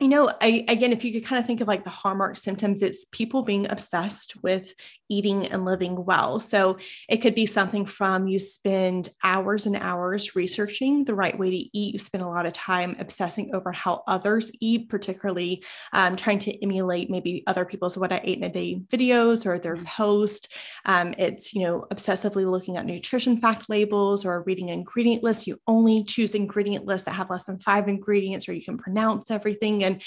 you 0.00 0.08
know, 0.08 0.28
I, 0.40 0.64
again, 0.66 0.92
if 0.92 1.04
you 1.04 1.12
could 1.12 1.24
kind 1.24 1.38
of 1.38 1.46
think 1.46 1.60
of 1.60 1.68
like 1.68 1.84
the 1.84 1.90
hallmark 1.90 2.36
symptoms, 2.36 2.82
it's 2.82 3.06
people 3.12 3.42
being 3.42 3.70
obsessed 3.70 4.42
with 4.42 4.74
eating 5.08 5.46
and 5.46 5.64
living 5.64 6.04
well. 6.04 6.40
So 6.40 6.78
it 7.08 7.18
could 7.18 7.36
be 7.36 7.46
something 7.46 7.86
from 7.86 8.26
you 8.26 8.40
spend 8.40 9.10
hours 9.22 9.66
and 9.66 9.76
hours 9.76 10.34
researching 10.34 11.04
the 11.04 11.14
right 11.14 11.38
way 11.38 11.50
to 11.50 11.78
eat. 11.78 11.92
You 11.92 11.98
spend 11.98 12.24
a 12.24 12.28
lot 12.28 12.44
of 12.44 12.52
time 12.52 12.96
obsessing 12.98 13.54
over 13.54 13.70
how 13.70 14.02
others 14.08 14.50
eat, 14.60 14.88
particularly 14.88 15.62
um, 15.92 16.16
trying 16.16 16.40
to 16.40 16.62
emulate 16.62 17.08
maybe 17.08 17.44
other 17.46 17.64
people's 17.64 17.96
what 17.96 18.12
I 18.12 18.20
ate 18.24 18.38
in 18.38 18.44
a 18.44 18.50
day 18.50 18.80
videos 18.88 19.46
or 19.46 19.60
their 19.60 19.76
mm-hmm. 19.76 19.84
post. 19.84 20.52
Um, 20.86 21.14
it's, 21.18 21.54
you 21.54 21.62
know, 21.62 21.86
obsessively 21.92 22.50
looking 22.50 22.76
at 22.76 22.84
nutrition 22.84 23.36
fact 23.36 23.70
labels 23.70 24.24
or 24.24 24.42
reading 24.42 24.70
ingredient 24.70 25.22
lists. 25.22 25.46
You 25.46 25.60
only 25.68 26.02
choose 26.02 26.34
ingredient 26.34 26.84
lists 26.84 27.04
that 27.04 27.12
have 27.12 27.30
less 27.30 27.44
than 27.44 27.60
five 27.60 27.86
ingredients 27.86 28.48
or 28.48 28.54
you 28.54 28.64
can 28.64 28.76
pronounce 28.76 29.30
everything. 29.30 29.83
And 29.84 30.02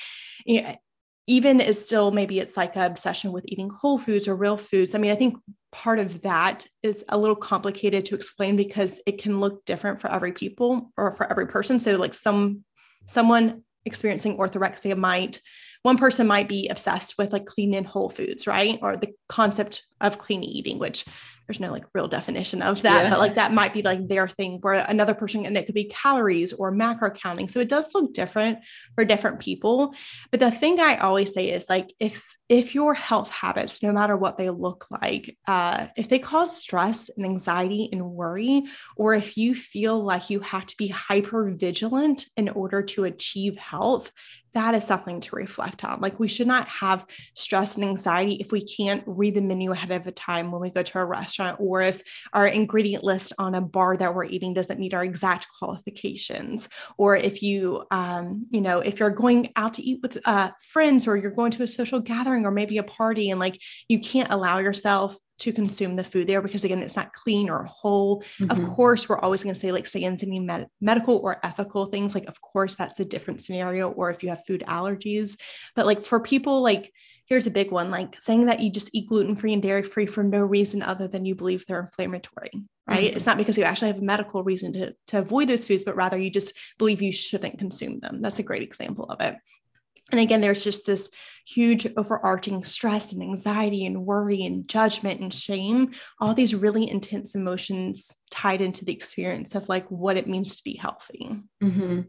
you 0.46 0.62
know, 0.62 0.76
even 1.28 1.60
is 1.60 1.84
still 1.84 2.12
maybe 2.12 2.40
it's 2.40 2.58
like 2.58 2.76
an 2.76 2.84
obsession 2.84 3.32
with 3.32 3.46
eating 3.48 3.70
whole 3.70 3.98
foods 3.98 4.28
or 4.28 4.36
real 4.36 4.58
foods. 4.58 4.96
I 4.96 4.98
mean, 4.98 5.12
I 5.12 5.16
think 5.16 5.38
part 5.72 6.00
of 6.00 6.22
that 6.22 6.66
is 6.84 7.04
a 7.10 7.18
little 7.18 7.36
complicated 7.36 8.06
to 8.06 8.16
explain 8.16 8.56
because 8.56 9.02
it 9.06 9.22
can 9.22 9.40
look 9.40 9.66
different 9.66 10.00
for 10.00 10.10
every 10.10 10.32
people 10.32 10.92
or 10.98 11.12
for 11.12 11.30
every 11.30 11.48
person. 11.48 11.80
So 11.80 11.98
like 11.98 12.14
some 12.14 12.64
someone 13.06 13.64
experiencing 13.86 14.38
orthorexia 14.38 14.98
might 14.98 15.42
one 15.84 15.98
person 15.98 16.28
might 16.28 16.50
be 16.50 16.68
obsessed 16.68 17.18
with 17.18 17.32
like 17.32 17.46
clean 17.46 17.74
and 17.74 17.88
whole 17.88 18.10
foods, 18.10 18.48
right? 18.48 18.80
Or 18.82 18.98
the 18.98 19.14
concept 19.30 19.84
of 20.02 20.18
clean 20.18 20.44
eating, 20.44 20.80
which 20.80 21.06
there's 21.48 21.60
no 21.60 21.72
like 21.72 21.86
real 21.94 22.08
definition 22.08 22.62
of 22.62 22.82
that, 22.82 23.04
yeah. 23.04 23.10
but 23.10 23.20
like 23.20 23.36
that 23.36 23.54
might 23.54 23.74
be 23.74 23.82
like 23.82 24.08
their 24.08 24.28
thing 24.28 24.60
where 24.62 24.86
another 24.88 25.14
person, 25.14 25.46
and 25.46 25.58
it 25.58 25.66
could 25.66 25.76
be 25.76 25.86
calories 25.86 26.52
or 26.52 26.72
macro 26.72 27.10
counting. 27.10 27.48
So 27.48 27.60
it 27.60 27.70
does 27.70 27.94
look 27.94 28.14
different 28.14 28.60
for 28.96 29.06
different 29.06 29.40
people. 29.40 29.96
But 30.30 30.42
the 30.42 30.52
thing 30.52 30.80
I 30.80 30.98
always 30.98 31.34
say 31.34 31.50
is 31.50 31.70
like, 31.70 31.94
if, 32.00 32.36
if 32.50 32.76
your 32.76 32.94
health 32.94 33.30
habits, 33.30 33.82
no 33.82 33.92
matter 33.94 34.18
what 34.18 34.38
they 34.38 34.50
look 34.50 34.88
like, 34.92 35.38
uh, 35.48 35.88
if 35.96 36.10
they 36.10 36.20
cause 36.20 36.58
stress 36.58 37.10
and 37.16 37.26
anxiety 37.26 37.90
and 37.92 38.12
worry, 38.12 38.66
or 38.98 39.14
if 39.14 39.38
you 39.38 39.56
feel 39.56 40.04
like 40.04 40.30
you 40.30 40.42
have 40.42 40.66
to 40.66 40.78
be 40.78 40.88
hyper 40.90 41.50
vigilant 41.52 42.26
in 42.36 42.50
order 42.50 42.82
to 42.82 43.06
achieve 43.06 43.58
health, 43.58 44.12
that 44.58 44.74
is 44.74 44.84
something 44.84 45.20
to 45.20 45.36
reflect 45.36 45.84
on. 45.84 46.02
Like 46.02 46.20
we 46.20 46.28
should 46.28 46.48
not 46.48 46.68
have 46.68 47.06
stress 47.36 47.76
and 47.76 47.86
anxiety 47.86 48.38
if 48.40 48.52
we 48.52 48.62
can't 48.62 49.04
read 49.06 49.36
the 49.36 49.42
menu 49.42 49.72
ahead 49.72 49.92
of 49.92 50.16
time 50.16 50.52
when 50.52 50.60
we 50.60 50.72
go 50.72 50.82
to 50.82 50.98
a 50.98 51.06
restaurant, 51.06 51.60
or 51.60 51.84
if 51.84 52.02
our 52.34 52.48
ingredient 52.48 53.04
list 53.04 53.34
on 53.38 53.54
a 53.54 53.62
bar 53.62 53.96
that 53.98 54.16
we're 54.16 54.26
eating 54.26 54.56
doesn't 54.56 54.80
meet 54.80 54.96
our 54.96 55.04
exact 55.04 55.46
qualifications, 55.60 56.68
or 56.98 57.16
if 57.16 57.44
you, 57.44 57.84
um, 57.92 58.48
you 58.50 58.62
know, 58.62 58.80
if 58.80 59.00
you're 59.00 59.12
going 59.12 59.52
out 59.56 59.76
to 59.76 59.84
eat 59.84 60.00
with 60.02 60.18
uh, 60.26 60.50
friends 60.60 61.08
or 61.08 61.16
you're 61.16 61.30
going 61.30 61.52
to 61.52 61.62
a 61.62 61.68
social 61.68 62.00
gathering 62.00 62.44
or 62.44 62.52
maybe 62.52 62.80
a 62.80 62.84
party 62.84 63.30
and 63.30 63.40
like 63.40 63.62
you 63.88 64.00
can't 64.00 64.32
allow 64.32 64.58
yourself 64.58 65.16
to 65.40 65.54
consume 65.54 65.96
the 65.96 66.04
food 66.04 66.28
there 66.28 66.42
because 66.42 66.64
again 66.64 66.82
it's 66.82 66.96
not 66.96 67.14
clean 67.14 67.50
or 67.50 67.64
whole. 67.64 68.22
Mm-hmm. 68.22 68.52
of 68.52 68.64
course 68.64 69.08
we're 69.08 69.20
always 69.20 69.44
going 69.44 69.54
to 69.54 69.60
say 69.60 69.72
like 69.72 69.88
say 69.88 70.04
any 70.04 70.40
med- 70.40 70.68
medical 70.82 71.18
or 71.18 71.40
ethical 71.44 71.86
things 71.86 72.16
like 72.16 72.26
of 72.28 72.42
course 72.42 72.76
that's 72.76 73.00
a 73.00 73.06
different 73.06 73.42
scenario 73.42 73.92
or 73.92 74.10
if 74.10 74.24
you 74.24 74.30
have 74.30 74.46
food 74.46 74.64
allergies. 74.68 75.38
But 75.76 75.86
like 75.86 76.04
for 76.04 76.20
people 76.20 76.62
like 76.62 76.92
here's 77.26 77.48
a 77.48 77.52
big 77.52 77.72
one 77.72 77.92
like 77.92 78.20
saying 78.22 78.46
that 78.46 78.62
you 78.62 78.72
just 78.72 78.90
eat 78.94 79.08
gluten 79.08 79.36
free 79.36 79.54
and 79.54 79.62
dairy 79.62 79.84
free 79.84 80.06
for 80.06 80.24
no 80.24 80.40
reason 80.40 80.82
other 80.82 81.08
than 81.08 81.26
you 81.26 81.36
believe 81.36 81.66
they're 81.66 81.82
inflammatory 81.82 82.52
right? 82.88 83.08
Mm-hmm. 83.08 83.18
it's 83.18 83.26
not 83.26 83.38
because 83.38 83.58
you 83.58 83.66
actually 83.66 83.90
have 83.90 84.00
a 84.00 84.06
medical 84.06 84.44
reason 84.44 84.72
to, 84.74 84.94
to 85.08 85.20
avoid 85.20 85.50
those 85.50 85.66
foods 85.66 85.84
but 85.84 85.98
rather 85.98 86.18
you 86.18 86.30
just 86.30 86.54
believe 86.78 87.02
you 87.02 87.12
shouldn't 87.12 87.60
consume 87.60 88.00
them. 88.00 88.22
That's 88.22 88.40
a 88.40 88.44
great 88.44 88.64
example 88.64 89.06
of 89.06 89.20
it 89.20 89.36
and 90.12 90.22
again, 90.22 90.40
there's 90.40 90.64
just 90.64 90.86
this 90.86 91.10
huge 91.46 91.86
overarching 91.98 92.64
stress 92.64 93.12
and 93.12 93.22
anxiety 93.22 93.86
and 93.86 94.06
worry 94.06 94.44
and 94.44 94.68
judgment 94.68 95.20
and 95.20 95.34
shame, 95.34 95.92
all 96.22 96.34
these 96.34 96.56
really 96.56 96.90
intense 96.90 97.36
emotions 97.36 98.14
tied 98.32 98.62
into 98.62 98.86
the 98.86 98.94
experience 98.94 99.54
of 99.54 99.68
like 99.68 99.90
what 99.90 100.18
it 100.18 100.28
means 100.28 100.58
to 100.58 100.64
be 100.64 100.76
healthy. 100.76 101.36
Mm-hmm. 101.62 102.02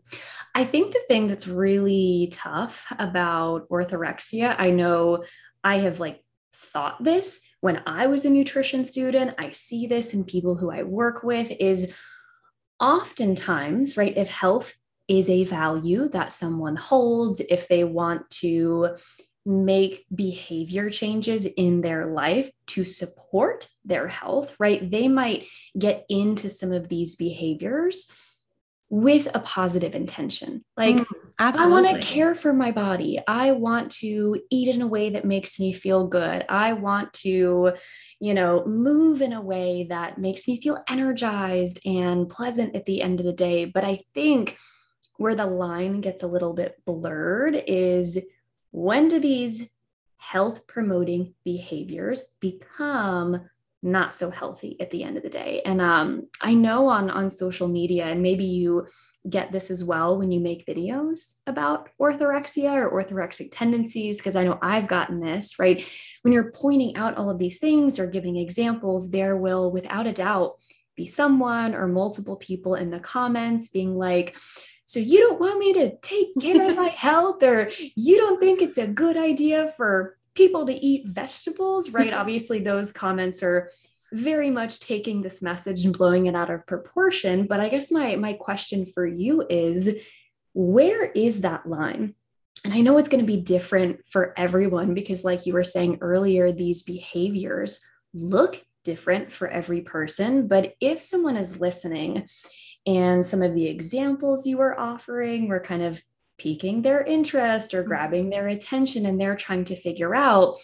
I 0.54 0.64
think 0.64 0.92
the 0.92 1.02
thing 1.08 1.26
that's 1.26 1.48
really 1.48 2.28
tough 2.32 2.86
about 2.98 3.68
orthorexia, 3.68 4.54
I 4.58 4.70
know 4.70 5.24
I 5.64 5.78
have 5.78 5.98
like 5.98 6.22
thought 6.54 7.02
this 7.02 7.42
when 7.60 7.82
I 7.86 8.06
was 8.06 8.24
a 8.24 8.30
nutrition 8.30 8.84
student, 8.84 9.34
I 9.38 9.50
see 9.50 9.86
this 9.86 10.14
in 10.14 10.24
people 10.24 10.56
who 10.56 10.70
I 10.70 10.84
work 10.84 11.24
with 11.24 11.50
is 11.58 11.92
oftentimes, 12.80 13.96
right, 13.96 14.16
if 14.16 14.28
health 14.28 14.72
is 15.08 15.28
a 15.30 15.44
value 15.44 16.08
that 16.10 16.32
someone 16.32 16.76
holds, 16.76 17.40
if 17.40 17.66
they 17.68 17.84
want 17.84 18.28
to 18.30 18.96
make 19.46 20.04
behavior 20.14 20.90
changes 20.90 21.46
in 21.46 21.80
their 21.80 22.06
life 22.06 22.50
to 22.66 22.84
support 22.84 23.66
their 23.84 24.06
health, 24.06 24.54
right? 24.58 24.90
They 24.90 25.08
might 25.08 25.46
get 25.76 26.04
into 26.10 26.50
some 26.50 26.72
of 26.72 26.88
these 26.88 27.16
behaviors 27.16 28.12
with 28.90 29.28
a 29.34 29.40
positive 29.40 29.94
intention. 29.94 30.64
Like, 30.76 30.96
mm, 30.96 31.06
I 31.38 31.66
want 31.68 31.88
to 31.88 32.00
care 32.00 32.34
for 32.34 32.52
my 32.52 32.72
body. 32.72 33.20
I 33.26 33.52
want 33.52 33.90
to 33.92 34.40
eat 34.50 34.74
in 34.74 34.82
a 34.82 34.86
way 34.86 35.10
that 35.10 35.24
makes 35.24 35.60
me 35.60 35.72
feel 35.72 36.06
good. 36.06 36.44
I 36.48 36.72
want 36.72 37.12
to, 37.14 37.72
you 38.20 38.34
know, 38.34 38.64
move 38.66 39.20
in 39.20 39.32
a 39.32 39.42
way 39.42 39.86
that 39.90 40.18
makes 40.18 40.48
me 40.48 40.60
feel 40.60 40.82
energized 40.88 41.80
and 41.86 42.28
pleasant 42.28 42.74
at 42.74 42.86
the 42.86 43.02
end 43.02 43.20
of 43.20 43.26
the 43.26 43.32
day. 43.32 43.66
But 43.66 43.84
I 43.84 44.00
think 44.14 44.56
where 45.18 45.34
the 45.34 45.46
line 45.46 46.00
gets 46.00 46.22
a 46.22 46.26
little 46.26 46.54
bit 46.54 46.80
blurred 46.86 47.62
is 47.66 48.18
when 48.70 49.08
do 49.08 49.18
these 49.18 49.70
health 50.16 50.66
promoting 50.66 51.34
behaviors 51.44 52.34
become 52.40 53.48
not 53.82 54.14
so 54.14 54.30
healthy 54.30 54.80
at 54.80 54.90
the 54.90 55.04
end 55.04 55.16
of 55.16 55.22
the 55.22 55.28
day? 55.28 55.60
And 55.64 55.80
um, 55.80 56.28
i 56.40 56.54
know 56.54 56.88
on 56.88 57.10
on 57.10 57.30
social 57.30 57.68
media 57.68 58.06
and 58.06 58.22
maybe 58.22 58.44
you 58.44 58.86
get 59.28 59.52
this 59.52 59.70
as 59.70 59.84
well 59.84 60.16
when 60.16 60.30
you 60.30 60.40
make 60.40 60.64
videos 60.66 61.38
about 61.46 61.90
orthorexia 62.00 62.70
or 62.70 63.04
orthorexic 63.04 63.48
tendencies 63.50 64.18
because 64.18 64.36
i 64.36 64.44
know 64.44 64.58
i've 64.62 64.86
gotten 64.86 65.20
this 65.20 65.58
right? 65.58 65.84
When 66.22 66.32
you're 66.32 66.52
pointing 66.52 66.96
out 66.96 67.16
all 67.16 67.28
of 67.30 67.38
these 67.38 67.58
things 67.58 67.98
or 67.98 68.06
giving 68.06 68.36
examples 68.36 69.10
there 69.10 69.36
will 69.36 69.70
without 69.70 70.06
a 70.06 70.12
doubt 70.12 70.58
be 70.96 71.06
someone 71.06 71.74
or 71.74 71.86
multiple 71.86 72.36
people 72.36 72.74
in 72.74 72.90
the 72.90 73.00
comments 73.00 73.68
being 73.68 73.96
like 73.96 74.36
so 74.88 75.00
you 75.00 75.18
don't 75.20 75.38
want 75.38 75.58
me 75.58 75.74
to 75.74 75.96
take 75.98 76.28
care 76.40 76.70
of 76.70 76.74
my 76.74 76.88
health, 76.96 77.42
or 77.42 77.70
you 77.94 78.16
don't 78.16 78.40
think 78.40 78.62
it's 78.62 78.78
a 78.78 78.86
good 78.86 79.18
idea 79.18 79.68
for 79.76 80.16
people 80.34 80.64
to 80.64 80.72
eat 80.72 81.06
vegetables, 81.06 81.90
right? 81.90 82.12
Obviously, 82.14 82.60
those 82.60 82.90
comments 82.90 83.42
are 83.42 83.70
very 84.14 84.48
much 84.48 84.80
taking 84.80 85.20
this 85.20 85.42
message 85.42 85.84
and 85.84 85.96
blowing 85.96 86.24
it 86.24 86.34
out 86.34 86.48
of 86.48 86.66
proportion. 86.66 87.46
But 87.46 87.60
I 87.60 87.68
guess 87.68 87.92
my 87.92 88.16
my 88.16 88.32
question 88.32 88.86
for 88.86 89.06
you 89.06 89.46
is 89.50 89.94
where 90.54 91.04
is 91.04 91.42
that 91.42 91.68
line? 91.68 92.14
And 92.64 92.72
I 92.72 92.80
know 92.80 92.96
it's 92.96 93.10
going 93.10 93.24
to 93.24 93.30
be 93.30 93.42
different 93.42 94.00
for 94.10 94.32
everyone 94.38 94.94
because, 94.94 95.22
like 95.22 95.44
you 95.44 95.52
were 95.52 95.64
saying 95.64 95.98
earlier, 96.00 96.50
these 96.50 96.82
behaviors 96.82 97.78
look 98.14 98.64
different 98.84 99.32
for 99.32 99.48
every 99.48 99.82
person. 99.82 100.48
But 100.48 100.76
if 100.80 101.02
someone 101.02 101.36
is 101.36 101.60
listening 101.60 102.26
and 102.86 103.24
some 103.24 103.42
of 103.42 103.54
the 103.54 103.66
examples 103.66 104.46
you 104.46 104.58
were 104.58 104.78
offering 104.78 105.48
were 105.48 105.60
kind 105.60 105.82
of 105.82 106.00
piquing 106.38 106.82
their 106.82 107.02
interest 107.02 107.74
or 107.74 107.80
mm-hmm. 107.80 107.88
grabbing 107.88 108.30
their 108.30 108.48
attention, 108.48 109.06
and 109.06 109.20
they're 109.20 109.36
trying 109.36 109.64
to 109.66 109.76
figure 109.76 110.14
out 110.14 110.58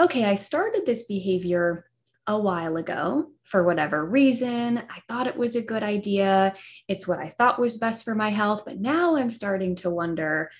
okay, 0.00 0.24
I 0.24 0.36
started 0.36 0.86
this 0.86 1.02
behavior 1.02 1.84
a 2.26 2.38
while 2.38 2.76
ago 2.76 3.26
for 3.44 3.64
whatever 3.64 4.04
reason. 4.04 4.78
I 4.78 5.02
thought 5.08 5.26
it 5.26 5.36
was 5.36 5.56
a 5.56 5.62
good 5.62 5.82
idea. 5.82 6.54
It's 6.88 7.06
what 7.06 7.18
I 7.18 7.28
thought 7.28 7.60
was 7.60 7.76
best 7.76 8.04
for 8.04 8.14
my 8.14 8.30
health. 8.30 8.62
But 8.64 8.80
now 8.80 9.16
I'm 9.16 9.30
starting 9.30 9.74
to 9.76 9.90
wonder 9.90 10.50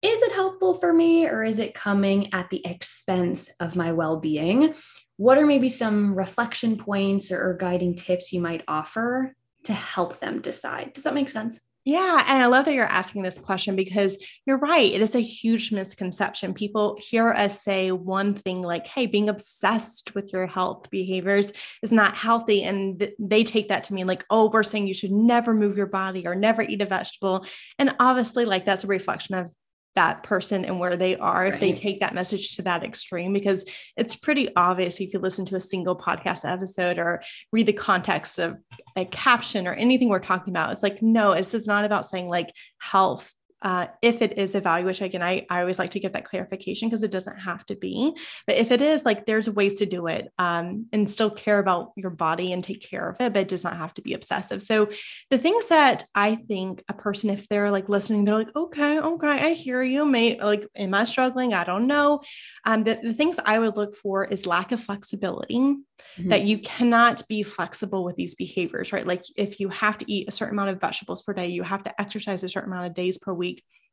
is 0.00 0.20
it 0.20 0.32
helpful 0.32 0.74
for 0.74 0.92
me 0.92 1.26
or 1.26 1.42
is 1.42 1.58
it 1.58 1.74
coming 1.74 2.32
at 2.34 2.50
the 2.50 2.64
expense 2.66 3.50
of 3.58 3.74
my 3.74 3.92
well 3.92 4.20
being? 4.20 4.74
What 5.16 5.38
are 5.38 5.46
maybe 5.46 5.70
some 5.70 6.14
reflection 6.14 6.76
points 6.76 7.32
or, 7.32 7.42
or 7.42 7.54
guiding 7.54 7.94
tips 7.94 8.32
you 8.32 8.40
might 8.40 8.64
offer 8.68 9.34
to 9.64 9.72
help 9.72 10.20
them 10.20 10.40
decide. 10.40 10.92
Does 10.92 11.04
that 11.04 11.14
make 11.14 11.28
sense? 11.28 11.60
Yeah. 11.84 12.24
And 12.26 12.42
I 12.42 12.46
love 12.46 12.64
that 12.64 12.72
you're 12.72 12.86
asking 12.86 13.20
this 13.20 13.38
question 13.38 13.76
because 13.76 14.16
you're 14.46 14.56
right. 14.56 14.90
It 14.90 15.02
is 15.02 15.14
a 15.14 15.20
huge 15.20 15.70
misconception. 15.70 16.54
People 16.54 16.96
hear 16.98 17.28
us 17.28 17.62
say 17.62 17.92
one 17.92 18.32
thing 18.32 18.62
like, 18.62 18.86
hey, 18.86 19.04
being 19.04 19.28
obsessed 19.28 20.14
with 20.14 20.32
your 20.32 20.46
health 20.46 20.88
behaviors 20.88 21.52
is 21.82 21.92
not 21.92 22.16
healthy. 22.16 22.62
And 22.62 23.00
th- 23.00 23.14
they 23.18 23.44
take 23.44 23.68
that 23.68 23.84
to 23.84 23.94
mean 23.94 24.06
like, 24.06 24.24
oh, 24.30 24.48
we're 24.50 24.62
saying 24.62 24.86
you 24.86 24.94
should 24.94 25.12
never 25.12 25.52
move 25.52 25.76
your 25.76 25.86
body 25.86 26.26
or 26.26 26.34
never 26.34 26.62
eat 26.62 26.80
a 26.80 26.86
vegetable. 26.86 27.44
And 27.78 27.94
obviously, 28.00 28.46
like, 28.46 28.64
that's 28.64 28.84
a 28.84 28.88
reflection 28.88 29.34
of 29.34 29.54
that 29.94 30.22
person 30.22 30.64
and 30.64 30.80
where 30.80 30.96
they 30.96 31.16
are 31.16 31.46
if 31.46 31.60
they 31.60 31.72
take 31.72 32.00
that 32.00 32.14
message 32.14 32.56
to 32.56 32.62
that 32.62 32.82
extreme 32.82 33.32
because 33.32 33.64
it's 33.96 34.16
pretty 34.16 34.54
obvious 34.56 35.00
if 35.00 35.12
you 35.12 35.20
listen 35.20 35.44
to 35.44 35.56
a 35.56 35.60
single 35.60 35.96
podcast 35.96 36.50
episode 36.50 36.98
or 36.98 37.22
read 37.52 37.66
the 37.66 37.72
context 37.72 38.38
of 38.38 38.60
a 38.96 39.04
caption 39.04 39.68
or 39.68 39.72
anything 39.74 40.08
we're 40.08 40.18
talking 40.18 40.52
about 40.52 40.72
it's 40.72 40.82
like 40.82 41.00
no 41.00 41.34
this 41.34 41.54
is 41.54 41.66
not 41.66 41.84
about 41.84 42.08
saying 42.08 42.28
like 42.28 42.50
health 42.78 43.32
uh, 43.64 43.86
if 44.02 44.20
it 44.20 44.38
is 44.38 44.54
a 44.54 44.60
value, 44.60 44.84
which 44.84 45.00
again, 45.00 45.22
I, 45.22 45.46
I 45.48 45.60
always 45.60 45.78
like 45.78 45.90
to 45.92 46.00
give 46.00 46.12
that 46.12 46.26
clarification 46.26 46.88
because 46.88 47.02
it 47.02 47.10
doesn't 47.10 47.38
have 47.38 47.64
to 47.66 47.74
be. 47.74 48.14
But 48.46 48.56
if 48.56 48.70
it 48.70 48.82
is, 48.82 49.06
like 49.06 49.24
there's 49.24 49.48
ways 49.48 49.78
to 49.78 49.86
do 49.86 50.06
it 50.06 50.30
um, 50.38 50.84
and 50.92 51.08
still 51.08 51.30
care 51.30 51.58
about 51.58 51.92
your 51.96 52.10
body 52.10 52.52
and 52.52 52.62
take 52.62 52.82
care 52.82 53.08
of 53.08 53.18
it, 53.20 53.32
but 53.32 53.40
it 53.40 53.48
does 53.48 53.64
not 53.64 53.78
have 53.78 53.94
to 53.94 54.02
be 54.02 54.12
obsessive. 54.12 54.62
So 54.62 54.90
the 55.30 55.38
things 55.38 55.66
that 55.68 56.04
I 56.14 56.36
think 56.36 56.84
a 56.88 56.92
person, 56.92 57.30
if 57.30 57.48
they're 57.48 57.70
like 57.70 57.88
listening, 57.88 58.24
they're 58.24 58.38
like, 58.38 58.54
okay, 58.54 58.98
okay, 58.98 59.26
I 59.28 59.52
hear 59.54 59.82
you. 59.82 60.04
May 60.04 60.38
like, 60.38 60.68
am 60.76 60.92
I 60.92 61.04
struggling? 61.04 61.54
I 61.54 61.64
don't 61.64 61.86
know. 61.86 62.20
Um, 62.66 62.84
the, 62.84 63.00
the 63.02 63.14
things 63.14 63.40
I 63.42 63.58
would 63.58 63.78
look 63.78 63.96
for 63.96 64.26
is 64.26 64.46
lack 64.46 64.72
of 64.72 64.82
flexibility, 64.82 65.56
mm-hmm. 65.56 66.28
that 66.28 66.42
you 66.42 66.58
cannot 66.58 67.26
be 67.28 67.42
flexible 67.42 68.04
with 68.04 68.16
these 68.16 68.34
behaviors, 68.34 68.92
right? 68.92 69.06
Like 69.06 69.24
if 69.36 69.58
you 69.58 69.70
have 69.70 69.96
to 69.98 70.12
eat 70.12 70.28
a 70.28 70.32
certain 70.32 70.54
amount 70.54 70.70
of 70.70 70.80
vegetables 70.80 71.22
per 71.22 71.32
day, 71.32 71.48
you 71.48 71.62
have 71.62 71.84
to 71.84 72.00
exercise 72.00 72.44
a 72.44 72.48
certain 72.48 72.72
amount 72.72 72.86
of 72.86 72.94
days 72.94 73.18
per 73.18 73.32
week 73.32 73.53
week 73.54 73.83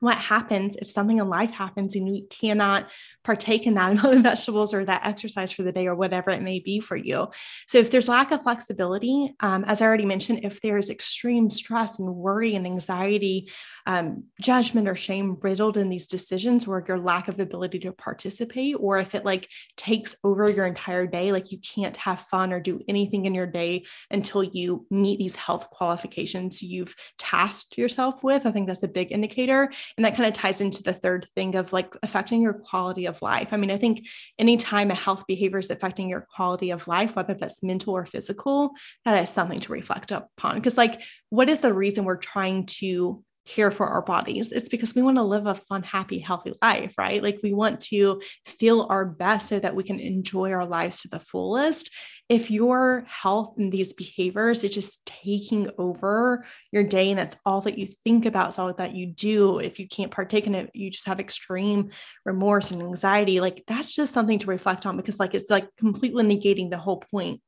what 0.00 0.16
happens 0.16 0.76
if 0.76 0.90
something 0.90 1.18
in 1.18 1.28
life 1.28 1.50
happens 1.50 1.96
and 1.96 2.14
you 2.14 2.26
cannot 2.28 2.90
partake 3.24 3.66
in 3.66 3.74
that 3.74 3.92
amount 3.92 4.16
of 4.16 4.22
vegetables 4.22 4.74
or 4.74 4.84
that 4.84 5.06
exercise 5.06 5.50
for 5.50 5.62
the 5.62 5.72
day 5.72 5.86
or 5.86 5.94
whatever 5.94 6.30
it 6.30 6.42
may 6.42 6.60
be 6.60 6.80
for 6.80 6.96
you. 6.96 7.28
So, 7.66 7.78
if 7.78 7.90
there's 7.90 8.08
lack 8.08 8.30
of 8.30 8.42
flexibility, 8.42 9.34
um, 9.40 9.64
as 9.64 9.80
I 9.80 9.86
already 9.86 10.04
mentioned, 10.04 10.40
if 10.44 10.60
there's 10.60 10.90
extreme 10.90 11.50
stress 11.50 11.98
and 11.98 12.14
worry 12.14 12.54
and 12.54 12.66
anxiety, 12.66 13.50
um, 13.86 14.24
judgment 14.40 14.88
or 14.88 14.96
shame 14.96 15.38
riddled 15.40 15.76
in 15.76 15.88
these 15.88 16.06
decisions, 16.06 16.66
or 16.66 16.84
your 16.86 16.98
lack 16.98 17.28
of 17.28 17.40
ability 17.40 17.78
to 17.80 17.92
participate, 17.92 18.76
or 18.78 18.98
if 18.98 19.14
it 19.14 19.24
like 19.24 19.48
takes 19.76 20.16
over 20.24 20.50
your 20.50 20.66
entire 20.66 21.06
day, 21.06 21.32
like 21.32 21.52
you 21.52 21.58
can't 21.58 21.96
have 21.96 22.20
fun 22.22 22.52
or 22.52 22.60
do 22.60 22.80
anything 22.88 23.26
in 23.26 23.34
your 23.34 23.46
day 23.46 23.84
until 24.10 24.42
you 24.42 24.86
meet 24.90 25.18
these 25.18 25.36
health 25.36 25.70
qualifications 25.70 26.62
you've 26.62 26.94
tasked 27.18 27.78
yourself 27.78 28.22
with, 28.22 28.46
I 28.46 28.52
think 28.52 28.66
that's 28.66 28.82
a 28.82 28.88
big 28.88 29.12
indicator. 29.12 29.70
And 29.96 30.04
that 30.04 30.16
kind 30.16 30.26
of 30.26 30.34
ties 30.34 30.60
into 30.60 30.82
the 30.82 30.92
third 30.92 31.26
thing 31.34 31.54
of 31.54 31.72
like 31.72 31.94
affecting 32.02 32.42
your 32.42 32.54
quality 32.54 33.06
of 33.06 33.22
life. 33.22 33.52
I 33.52 33.56
mean, 33.56 33.70
I 33.70 33.76
think 33.76 34.06
anytime 34.38 34.90
a 34.90 34.94
health 34.94 35.24
behavior 35.26 35.58
is 35.58 35.70
affecting 35.70 36.08
your 36.08 36.26
quality 36.34 36.70
of 36.70 36.88
life, 36.88 37.16
whether 37.16 37.34
that's 37.34 37.62
mental 37.62 37.94
or 37.94 38.06
physical, 38.06 38.72
that 39.04 39.22
is 39.22 39.30
something 39.30 39.60
to 39.60 39.72
reflect 39.72 40.12
upon. 40.12 40.56
Because, 40.56 40.76
like, 40.76 41.02
what 41.30 41.48
is 41.48 41.60
the 41.60 41.72
reason 41.72 42.04
we're 42.04 42.16
trying 42.16 42.66
to 42.66 43.22
care 43.46 43.70
for 43.70 43.86
our 43.86 44.02
bodies. 44.02 44.52
It's 44.52 44.68
because 44.68 44.94
we 44.94 45.02
want 45.02 45.16
to 45.16 45.22
live 45.22 45.46
a 45.46 45.54
fun, 45.54 45.82
happy, 45.82 46.18
healthy 46.18 46.52
life, 46.60 46.94
right? 46.98 47.22
Like 47.22 47.38
we 47.42 47.54
want 47.54 47.80
to 47.82 48.20
feel 48.44 48.86
our 48.90 49.04
best 49.04 49.48
so 49.48 49.58
that 49.58 49.74
we 49.74 49.84
can 49.84 50.00
enjoy 50.00 50.50
our 50.52 50.66
lives 50.66 51.02
to 51.02 51.08
the 51.08 51.20
fullest. 51.20 51.90
If 52.28 52.50
your 52.50 53.04
health 53.06 53.54
and 53.56 53.70
these 53.70 53.92
behaviors 53.92 54.64
is 54.64 54.74
just 54.74 55.06
taking 55.06 55.70
over 55.78 56.44
your 56.72 56.82
day 56.82 57.10
and 57.10 57.18
that's 57.18 57.36
all 57.46 57.60
that 57.62 57.78
you 57.78 57.86
think 57.86 58.26
about, 58.26 58.48
it's 58.48 58.58
all 58.58 58.72
that 58.72 58.96
you 58.96 59.06
do. 59.06 59.60
If 59.60 59.78
you 59.78 59.86
can't 59.86 60.10
partake 60.10 60.48
in 60.48 60.56
it, 60.56 60.70
you 60.74 60.90
just 60.90 61.06
have 61.06 61.20
extreme 61.20 61.90
remorse 62.24 62.72
and 62.72 62.82
anxiety. 62.82 63.38
Like 63.38 63.62
that's 63.68 63.94
just 63.94 64.12
something 64.12 64.40
to 64.40 64.48
reflect 64.48 64.86
on 64.86 64.96
because 64.96 65.20
like 65.20 65.34
it's 65.34 65.50
like 65.50 65.68
completely 65.76 66.24
negating 66.24 66.70
the 66.70 66.78
whole 66.78 66.98
point 66.98 67.40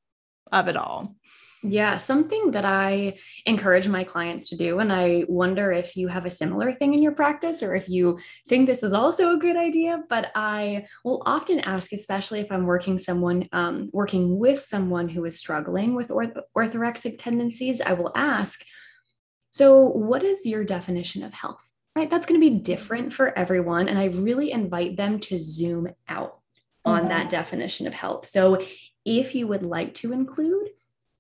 of 0.53 0.69
it 0.69 0.77
all. 0.77 1.17
Yeah, 1.63 1.97
something 1.97 2.53
that 2.53 2.65
I 2.65 3.19
encourage 3.45 3.89
my 3.89 4.05
clients 4.05 4.49
to 4.51 4.57
do. 4.57 4.79
And 4.79 4.93
I 4.93 5.25
wonder 5.29 5.73
if 5.73 5.97
you 5.97 6.07
have 6.07 6.25
a 6.25 6.31
similar 6.31 6.73
thing 6.73 6.95
in 6.95 7.03
your 7.03 7.13
practice 7.13 7.65
or 7.65 7.75
if 7.75 7.89
you 7.89 8.21
think 8.47 8.67
this 8.67 8.85
is 8.85 8.93
also 8.93 9.35
a 9.35 9.39
good 9.39 9.57
idea. 9.57 10.05
But 10.09 10.31
I 10.37 10.87
will 11.05 11.23
often 11.27 11.59
ask, 11.61 11.93
especially 11.93 12.41
if 12.41 12.53
I'm 12.53 12.65
working 12.65 12.97
someone, 12.97 13.49
um, 13.53 13.91
working 13.93 14.39
with 14.39 14.65
someone 14.65 15.09
who 15.09 15.25
is 15.25 15.37
struggling 15.37 15.97
with 15.97 16.11
orth- 16.11 16.39
orthorexic 16.57 17.17
tendencies, 17.19 17.81
I 17.81 17.95
will 17.95 18.13
ask, 18.15 18.65
so 19.51 19.83
what 19.83 20.23
is 20.23 20.47
your 20.47 20.63
definition 20.63 21.25
of 21.25 21.35
health? 21.35 21.65
Right? 21.97 22.09
That's 22.09 22.27
going 22.27 22.41
to 22.41 22.51
be 22.51 22.61
different 22.61 23.13
for 23.13 23.37
everyone. 23.37 23.89
And 23.89 23.99
I 23.99 24.05
really 24.05 24.53
invite 24.53 24.97
them 24.97 25.19
to 25.21 25.41
zoom 25.41 25.89
out 26.09 26.39
on 26.85 27.01
mm-hmm. 27.01 27.09
that 27.09 27.31
definition 27.31 27.89
of 27.89 27.95
health. 27.95 28.27
So 28.27 28.63
if 29.05 29.35
you 29.35 29.49
would 29.49 29.65
like 29.65 29.95
to 29.95 30.13
include 30.13 30.69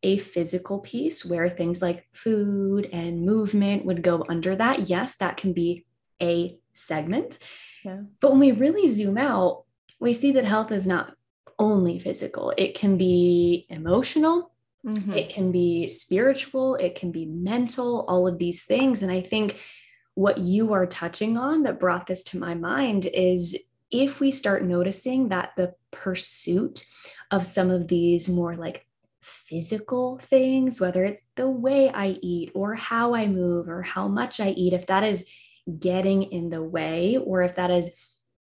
a 0.03 0.19
physical 0.19 0.79
piece 0.79 1.25
where 1.25 1.51
things 1.51 1.83
like 1.83 2.07
food 2.13 2.89
and 2.93 3.25
movement 3.25 3.85
would 3.85 4.03
go 4.03 4.25
under 4.29 4.55
that. 4.57 4.89
Yes, 4.89 5.17
that 5.17 5.37
can 5.37 5.53
be 5.53 5.85
a 6.23 6.57
segment. 6.73 7.39
Yeah. 7.85 8.03
But 8.21 8.31
when 8.31 8.41
we 8.41 8.53
really 8.53 8.89
zoom 8.89 9.19
out, 9.19 9.65
we 10.01 10.15
see 10.15 10.33
that 10.33 10.45
health 10.45 10.71
is 10.71 10.87
not 10.87 11.15
only 11.59 11.99
physical, 11.99 12.53
it 12.57 12.75
can 12.75 12.97
be 12.97 13.67
emotional, 13.69 14.53
mm-hmm. 14.87 15.13
it 15.15 15.29
can 15.29 15.51
be 15.51 15.89
spiritual, 15.89 16.77
it 16.77 16.95
can 16.95 17.11
be 17.11 17.27
mental, 17.27 18.05
all 18.09 18.29
of 18.29 18.39
these 18.39 18.65
things. 18.65 19.03
And 19.03 19.11
I 19.11 19.21
think 19.21 19.59
what 20.15 20.39
you 20.39 20.73
are 20.73 20.87
touching 20.87 21.37
on 21.37 21.65
that 21.65 21.81
brought 21.81 22.07
this 22.07 22.23
to 22.25 22.39
my 22.39 22.55
mind 22.55 23.07
is 23.07 23.73
if 23.91 24.21
we 24.21 24.31
start 24.31 24.65
noticing 24.65 25.29
that 25.29 25.53
the 25.57 25.75
pursuit 25.91 26.85
of 27.31 27.47
some 27.47 27.71
of 27.71 27.89
these 27.89 28.29
more 28.29 28.57
like 28.57 28.87
physical 29.29 30.19
things, 30.19 30.81
whether 30.81 31.05
it's 31.05 31.23
the 31.37 31.49
way 31.49 31.91
I 31.91 32.19
eat 32.23 32.51
or 32.55 32.75
how 32.75 33.15
I 33.15 33.27
move 33.27 33.69
or 33.69 33.83
how 33.83 34.09
much 34.09 34.41
I 34.41 34.49
eat, 34.51 34.73
if 34.73 34.87
that 34.87 35.05
is 35.05 35.27
getting 35.79 36.25
in 36.25 36.51
the 36.51 36.63
way 36.63 37.17
or 37.17 37.43
if 37.43 37.57
that 37.57 37.71
is 37.71 37.91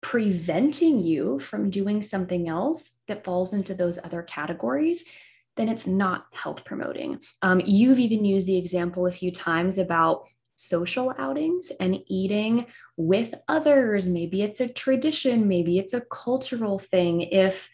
preventing 0.01 1.01
you 1.01 1.39
from 1.41 1.70
doing 1.70 2.03
something 2.03 2.49
else 2.49 3.01
that 3.09 3.24
falls 3.24 3.53
into 3.53 3.74
those 3.74 3.99
other 4.03 4.22
categories, 4.22 5.11
then 5.57 5.68
it's 5.68 5.86
not 5.86 6.26
health 6.32 6.64
promoting. 6.64 7.18
Um, 7.43 7.61
you've 7.64 7.99
even 7.99 8.24
used 8.24 8.47
the 8.47 8.57
example 8.57 9.07
a 9.07 9.12
few 9.12 9.30
times 9.30 9.76
about 9.76 10.24
social 10.57 11.14
outings 11.18 11.70
and 11.80 12.01
eating 12.07 12.66
with 12.97 13.34
others. 13.47 14.09
Maybe 14.09 14.43
it's 14.43 14.61
a 14.61 14.68
tradition, 14.68 15.49
maybe 15.49 15.78
it's 15.78 15.95
a 15.95 16.03
cultural 16.11 16.78
thing. 16.78 17.22
If 17.22 17.70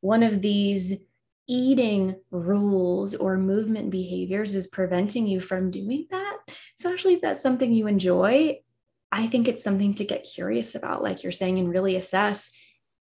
one 0.00 0.22
of 0.22 0.42
these 0.42 1.07
eating 1.48 2.16
rules 2.30 3.14
or 3.14 3.36
movement 3.36 3.90
behaviors 3.90 4.54
is 4.54 4.66
preventing 4.66 5.26
you 5.26 5.40
from 5.40 5.70
doing 5.70 6.06
that, 6.10 6.36
especially 6.78 7.14
if 7.14 7.20
that's 7.20 7.40
something 7.40 7.72
you 7.72 7.86
enjoy, 7.86 8.58
I 9.10 9.26
think 9.26 9.48
it's 9.48 9.64
something 9.64 9.94
to 9.94 10.04
get 10.04 10.28
curious 10.32 10.74
about, 10.74 11.02
like 11.02 11.22
you're 11.22 11.32
saying, 11.32 11.58
and 11.58 11.70
really 11.70 11.96
assess 11.96 12.52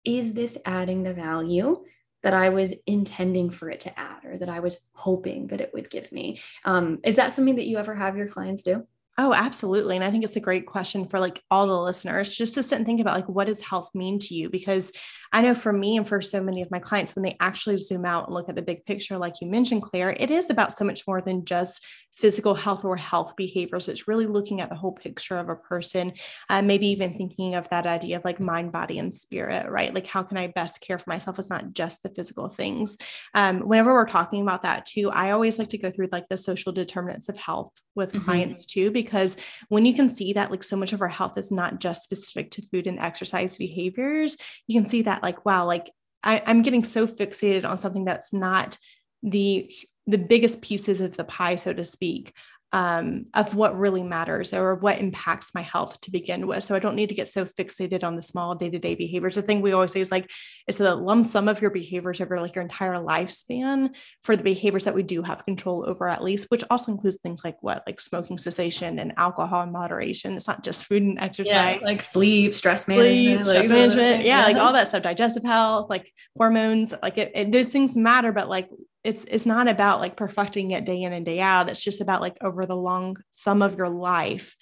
is 0.05 0.33
this 0.33 0.57
adding 0.65 1.03
the 1.03 1.13
value 1.13 1.83
that 2.23 2.33
I 2.33 2.49
was 2.49 2.73
intending 2.87 3.49
for 3.49 3.69
it 3.69 3.81
to 3.81 3.99
add 3.99 4.25
or 4.25 4.37
that 4.37 4.49
I 4.49 4.59
was 4.59 4.89
hoping 4.93 5.47
that 5.47 5.61
it 5.61 5.71
would 5.73 5.89
give 5.89 6.11
me? 6.11 6.41
Um, 6.65 6.99
is 7.03 7.17
that 7.17 7.33
something 7.33 7.57
that 7.57 7.67
you 7.67 7.77
ever 7.77 7.95
have 7.95 8.17
your 8.17 8.27
clients 8.27 8.63
do? 8.63 8.87
Oh, 9.21 9.33
absolutely. 9.33 9.97
And 9.97 10.05
I 10.05 10.11
think 10.11 10.23
it's 10.23 10.37
a 10.37 10.39
great 10.39 10.65
question 10.65 11.05
for 11.05 11.19
like 11.19 11.43
all 11.51 11.67
the 11.67 11.77
listeners 11.77 12.29
just 12.29 12.53
to 12.53 12.63
sit 12.63 12.77
and 12.77 12.85
think 12.85 13.01
about 13.01 13.17
like 13.17 13.27
what 13.27 13.47
does 13.47 13.59
health 13.59 13.89
mean 13.93 14.17
to 14.19 14.33
you? 14.33 14.49
Because 14.49 14.93
I 15.33 15.41
know 15.41 15.53
for 15.53 15.73
me 15.73 15.97
and 15.97 16.07
for 16.07 16.21
so 16.21 16.41
many 16.41 16.61
of 16.61 16.71
my 16.71 16.79
clients, 16.79 17.15
when 17.15 17.23
they 17.23 17.35
actually 17.41 17.75
zoom 17.75 18.05
out 18.05 18.27
and 18.27 18.33
look 18.33 18.47
at 18.47 18.55
the 18.55 18.61
big 18.61 18.85
picture, 18.85 19.17
like 19.17 19.41
you 19.41 19.47
mentioned, 19.47 19.81
Claire, 19.81 20.11
it 20.11 20.31
is 20.31 20.49
about 20.49 20.73
so 20.73 20.85
much 20.85 21.05
more 21.05 21.21
than 21.21 21.43
just 21.43 21.85
physical 22.13 22.55
health 22.55 22.83
or 22.83 22.95
health 22.95 23.35
behaviors. 23.35 23.89
It's 23.89 24.07
really 24.07 24.25
looking 24.25 24.61
at 24.61 24.69
the 24.69 24.75
whole 24.75 24.93
picture 24.93 25.37
of 25.37 25.49
a 25.49 25.55
person, 25.55 26.13
uh, 26.49 26.61
maybe 26.61 26.87
even 26.87 27.13
thinking 27.13 27.55
of 27.55 27.69
that 27.69 27.85
idea 27.87 28.17
of 28.17 28.25
like 28.25 28.39
mind, 28.39 28.71
body, 28.71 28.99
and 28.99 29.13
spirit, 29.13 29.69
right? 29.69 29.93
Like 29.93 30.07
how 30.07 30.23
can 30.23 30.37
I 30.37 30.47
best 30.47 30.81
care 30.81 30.97
for 30.97 31.09
myself? 31.09 31.37
It's 31.37 31.49
not 31.49 31.73
just 31.73 32.03
the 32.03 32.09
physical 32.09 32.47
things. 32.47 32.97
Um, 33.33 33.59
whenever 33.59 33.93
we're 33.93 34.07
talking 34.07 34.41
about 34.41 34.63
that 34.63 34.85
too, 34.85 35.11
I 35.11 35.31
always 35.31 35.59
like 35.59 35.69
to 35.69 35.77
go 35.77 35.91
through 35.91 36.09
like 36.11 36.27
the 36.29 36.37
social 36.37 36.71
determinants 36.71 37.29
of 37.29 37.37
health 37.37 37.73
with 37.95 38.13
mm-hmm. 38.13 38.25
clients 38.25 38.65
too, 38.65 38.89
because 38.91 39.08
because 39.09 39.35
when 39.69 39.87
you 39.87 39.93
can 39.95 40.07
see 40.07 40.33
that 40.33 40.51
like 40.51 40.63
so 40.63 40.75
much 40.75 40.93
of 40.93 41.01
our 41.01 41.07
health 41.07 41.35
is 41.35 41.51
not 41.51 41.79
just 41.79 42.03
specific 42.03 42.51
to 42.51 42.61
food 42.61 42.85
and 42.85 42.99
exercise 42.99 43.57
behaviors, 43.57 44.37
you 44.67 44.79
can 44.79 44.87
see 44.87 45.01
that 45.01 45.23
like, 45.23 45.45
wow, 45.47 45.65
like 45.65 45.89
I, 46.23 46.43
I'm 46.45 46.61
getting 46.61 46.83
so 46.83 47.07
fixated 47.07 47.67
on 47.67 47.79
something 47.79 48.05
that's 48.05 48.31
not 48.31 48.77
the 49.23 49.71
the 50.05 50.19
biggest 50.19 50.61
pieces 50.61 51.01
of 51.01 51.17
the 51.17 51.23
pie, 51.23 51.55
so 51.55 51.73
to 51.73 51.83
speak, 51.83 52.33
um, 52.71 53.25
of 53.33 53.55
what 53.55 53.77
really 53.77 54.03
matters 54.03 54.53
or 54.53 54.75
what 54.75 54.99
impacts 54.99 55.55
my 55.55 55.61
health 55.61 55.99
to 56.01 56.11
begin 56.11 56.45
with. 56.45 56.63
So 56.63 56.75
I 56.75 56.79
don't 56.79 56.95
need 56.95 57.09
to 57.09 57.15
get 57.15 57.27
so 57.27 57.45
fixated 57.45 58.03
on 58.03 58.15
the 58.15 58.21
small 58.21 58.53
day 58.53 58.69
to 58.69 58.77
day 58.77 58.93
behaviors. 58.93 59.35
The 59.35 59.41
thing 59.41 59.61
we 59.61 59.71
always 59.71 59.91
say 59.91 60.01
is 60.01 60.11
like, 60.11 60.29
it's 60.67 60.77
the 60.77 60.95
lump 60.95 61.25
sum 61.25 61.47
of 61.47 61.61
your 61.61 61.71
behaviors 61.71 62.21
over 62.21 62.39
like 62.39 62.53
your 62.53 62.61
entire 62.61 62.95
lifespan 62.95 63.95
for 64.23 64.35
the 64.35 64.43
behaviors 64.43 64.85
that 64.85 64.93
we 64.93 65.01
do 65.01 65.23
have 65.23 65.45
control 65.45 65.83
over, 65.87 66.07
at 66.07 66.23
least, 66.23 66.45
which 66.49 66.63
also 66.69 66.91
includes 66.91 67.17
things 67.17 67.41
like 67.43 67.57
what, 67.61 67.83
like 67.87 67.99
smoking 67.99 68.37
cessation 68.37 68.99
and 68.99 69.13
alcohol 69.17 69.63
in 69.63 69.71
moderation. 69.71 70.35
It's 70.35 70.47
not 70.47 70.63
just 70.63 70.85
food 70.85 71.01
and 71.01 71.19
exercise, 71.19 71.79
yeah, 71.81 71.87
like 71.87 72.03
sleep, 72.03 72.53
stress 72.53 72.87
management, 72.87 73.47
sleep, 73.47 73.47
stress 73.47 73.63
like, 73.65 73.69
management. 73.69 74.25
Yeah, 74.25 74.41
yeah, 74.41 74.45
like 74.45 74.57
all 74.57 74.73
that 74.73 74.87
stuff, 74.87 75.01
digestive 75.01 75.43
health, 75.43 75.89
like 75.89 76.11
hormones, 76.37 76.93
like 77.01 77.17
it, 77.17 77.31
it, 77.33 77.51
those 77.51 77.67
things 77.67 77.97
matter, 77.97 78.31
but 78.31 78.47
like 78.47 78.69
it's 79.03 79.23
it's 79.25 79.45
not 79.45 79.67
about 79.67 79.99
like 79.99 80.17
perfecting 80.17 80.71
it 80.71 80.85
day 80.85 81.01
in 81.01 81.13
and 81.13 81.25
day 81.25 81.39
out. 81.39 81.69
It's 81.69 81.83
just 81.83 82.01
about 82.01 82.21
like 82.21 82.37
over 82.41 82.65
the 82.65 82.75
long 82.75 83.17
sum 83.29 83.61
of 83.61 83.77
your 83.77 83.89
life 83.89 84.55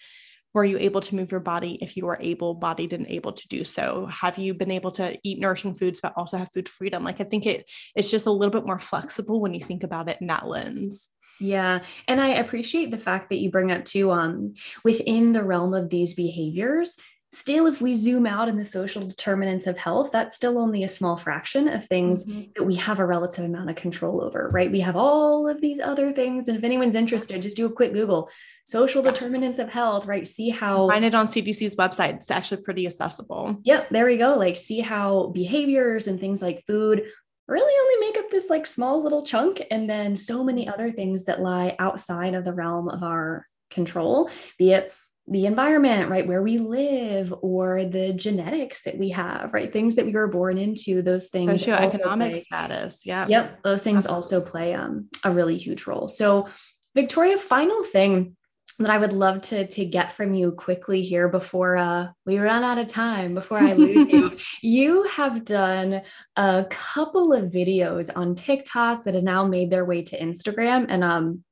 were 0.58 0.66
you 0.66 0.80
able 0.80 1.02
to 1.02 1.16
move 1.16 1.32
your 1.32 1.40
body 1.40 1.78
if 1.82 1.96
you 1.96 2.04
were 2.04 2.18
able 2.20 2.56
bodied 2.56 2.92
and 2.92 3.06
able 3.08 3.32
to 3.32 3.48
do 3.48 3.64
so? 3.64 4.08
Have 4.08 4.40
you 4.40 4.56
been 4.56 4.72
able 4.72 4.90
to 4.92 5.16
eat 5.24 5.40
nourishing 5.40 5.76
foods 5.76 6.00
but 6.02 6.14
also 6.18 6.38
have 6.38 6.50
food 6.52 6.68
freedom? 6.68 7.04
Like 7.04 7.22
i 7.22 7.26
think 7.26 7.46
it 7.46 7.70
it's 7.96 8.10
just 8.10 8.26
a 8.26 8.32
little 8.32 8.52
bit 8.52 8.66
more 8.66 8.80
flexible 8.80 9.40
when 9.40 9.54
you 9.54 9.64
think 9.64 9.84
about 9.84 10.10
it 10.10 10.18
in 10.20 10.28
that 10.28 10.48
lens. 10.48 11.10
Yeah. 11.40 11.84
And 12.08 12.20
I 12.20 12.30
appreciate 12.30 12.90
the 12.90 12.98
fact 12.98 13.30
that 13.30 13.38
you 13.38 13.52
bring 13.52 13.72
up 13.72 13.86
too, 13.86 14.10
um, 14.12 14.56
within 14.84 15.34
the 15.34 15.44
realm 15.44 15.76
of 15.76 15.92
these 15.92 16.16
behaviors, 16.16 16.98
still, 17.34 17.68
if 17.68 17.82
we 17.82 17.96
zoom 17.96 18.26
out 18.26 18.48
in 18.48 18.58
the 18.58 18.66
social 18.66 19.06
determinants 19.06 19.68
of 19.68 19.78
health, 19.78 20.12
that's 20.12 20.36
still 20.36 20.58
only 20.58 20.84
a 20.84 20.90
small 20.90 21.18
fraction 21.18 21.68
of 21.68 21.86
things 21.86 22.26
mm-hmm. 22.26 22.52
that 22.56 22.64
we 22.64 22.76
have 22.76 23.00
a 23.00 23.06
relative 23.06 23.46
amount 23.46 23.70
of 23.70 23.76
control 23.76 24.24
over, 24.24 24.50
right? 24.50 24.72
We 24.72 24.80
have 24.80 24.96
all 24.96 25.48
of 25.48 25.60
these 25.62 25.80
other 25.80 26.14
things. 26.14 26.48
And 26.48 26.58
if 26.58 26.64
anyone's 26.64 26.96
interested, 26.96 27.42
just 27.42 27.58
do 27.58 27.66
a 27.66 27.72
quick 27.72 27.94
Google 27.94 28.30
social 28.66 29.02
determinants 29.02 29.60
of 29.60 29.70
health, 29.70 30.06
right? 30.06 30.28
See 30.28 30.50
how 30.50 30.90
find 30.90 31.06
it 31.06 31.16
on 31.16 31.28
CDC's 31.28 31.76
website. 31.76 32.16
It's 32.16 32.32
actually 32.32 32.64
pretty 32.64 32.86
accessible. 32.86 33.58
Yep, 33.64 33.90
there 33.90 34.06
we 34.06 34.18
go. 34.18 34.36
Like, 34.38 34.58
see 34.58 34.80
how 34.80 35.28
behaviors 35.28 36.08
and 36.08 36.20
things 36.20 36.42
like 36.42 36.66
food 36.66 37.04
really 37.48 37.74
only 37.82 38.08
make 38.08 38.18
up 38.18 38.30
this 38.30 38.50
like 38.50 38.66
small 38.66 39.02
little 39.02 39.24
chunk. 39.24 39.62
And 39.72 39.90
then 39.90 40.18
so 40.18 40.44
many 40.44 40.68
other 40.68 40.92
things 40.92 41.26
that 41.26 41.42
lie 41.42 41.76
outside 41.80 42.34
of 42.34 42.44
the 42.44 42.54
realm 42.54 42.90
of 42.90 43.04
our 43.04 43.46
control, 43.70 44.30
be 44.58 44.72
it 44.72 44.94
the 45.28 45.46
environment, 45.46 46.10
right, 46.10 46.26
where 46.26 46.42
we 46.42 46.58
live, 46.58 47.34
or 47.42 47.84
the 47.84 48.14
genetics 48.14 48.84
that 48.84 48.98
we 48.98 49.10
have, 49.10 49.54
right, 49.54 49.74
things 49.74 49.98
that 49.98 50.06
we 50.06 50.14
were 50.14 50.28
born 50.28 50.58
into, 50.58 51.02
those 51.02 51.28
things. 51.28 51.66
Socioeconomic 51.66 52.42
status, 52.42 53.02
yeah. 53.04 53.28
Yep, 53.28 53.64
those 53.64 53.84
things 53.84 54.06
also 54.06 54.40
play 54.40 54.74
um, 54.74 55.10
a 55.24 55.32
really 55.32 55.58
huge 55.58 55.86
role. 55.86 56.08
So, 56.08 56.48
Victoria, 56.96 57.38
final 57.38 57.84
thing 57.84 58.38
that 58.80 58.92
I 58.92 58.98
would 59.00 59.14
love 59.14 59.42
to 59.42 59.68
to 59.68 59.86
get 59.86 60.14
from 60.14 60.34
you 60.34 60.52
quickly 60.52 61.02
here 61.02 61.28
before 61.28 61.78
uh, 61.78 62.10
we 62.26 62.38
run 62.38 62.64
out 62.64 62.78
of 62.78 62.88
time, 62.88 63.34
before 63.34 63.58
I 63.58 63.74
lose 63.74 64.12
you. 64.12 64.38
You 64.62 65.04
have 65.04 65.46
done 65.46 66.04
a 66.36 66.66
couple 66.70 67.34
of 67.34 67.52
videos 67.52 68.10
on 68.16 68.36
TikTok 68.36 69.04
that 69.06 69.16
have 69.16 69.24
now 69.24 69.46
made 69.48 69.72
their 69.72 69.86
way 69.86 70.04
to 70.04 70.20
Instagram, 70.20 70.86
and 70.90 71.04
um, 71.04 71.44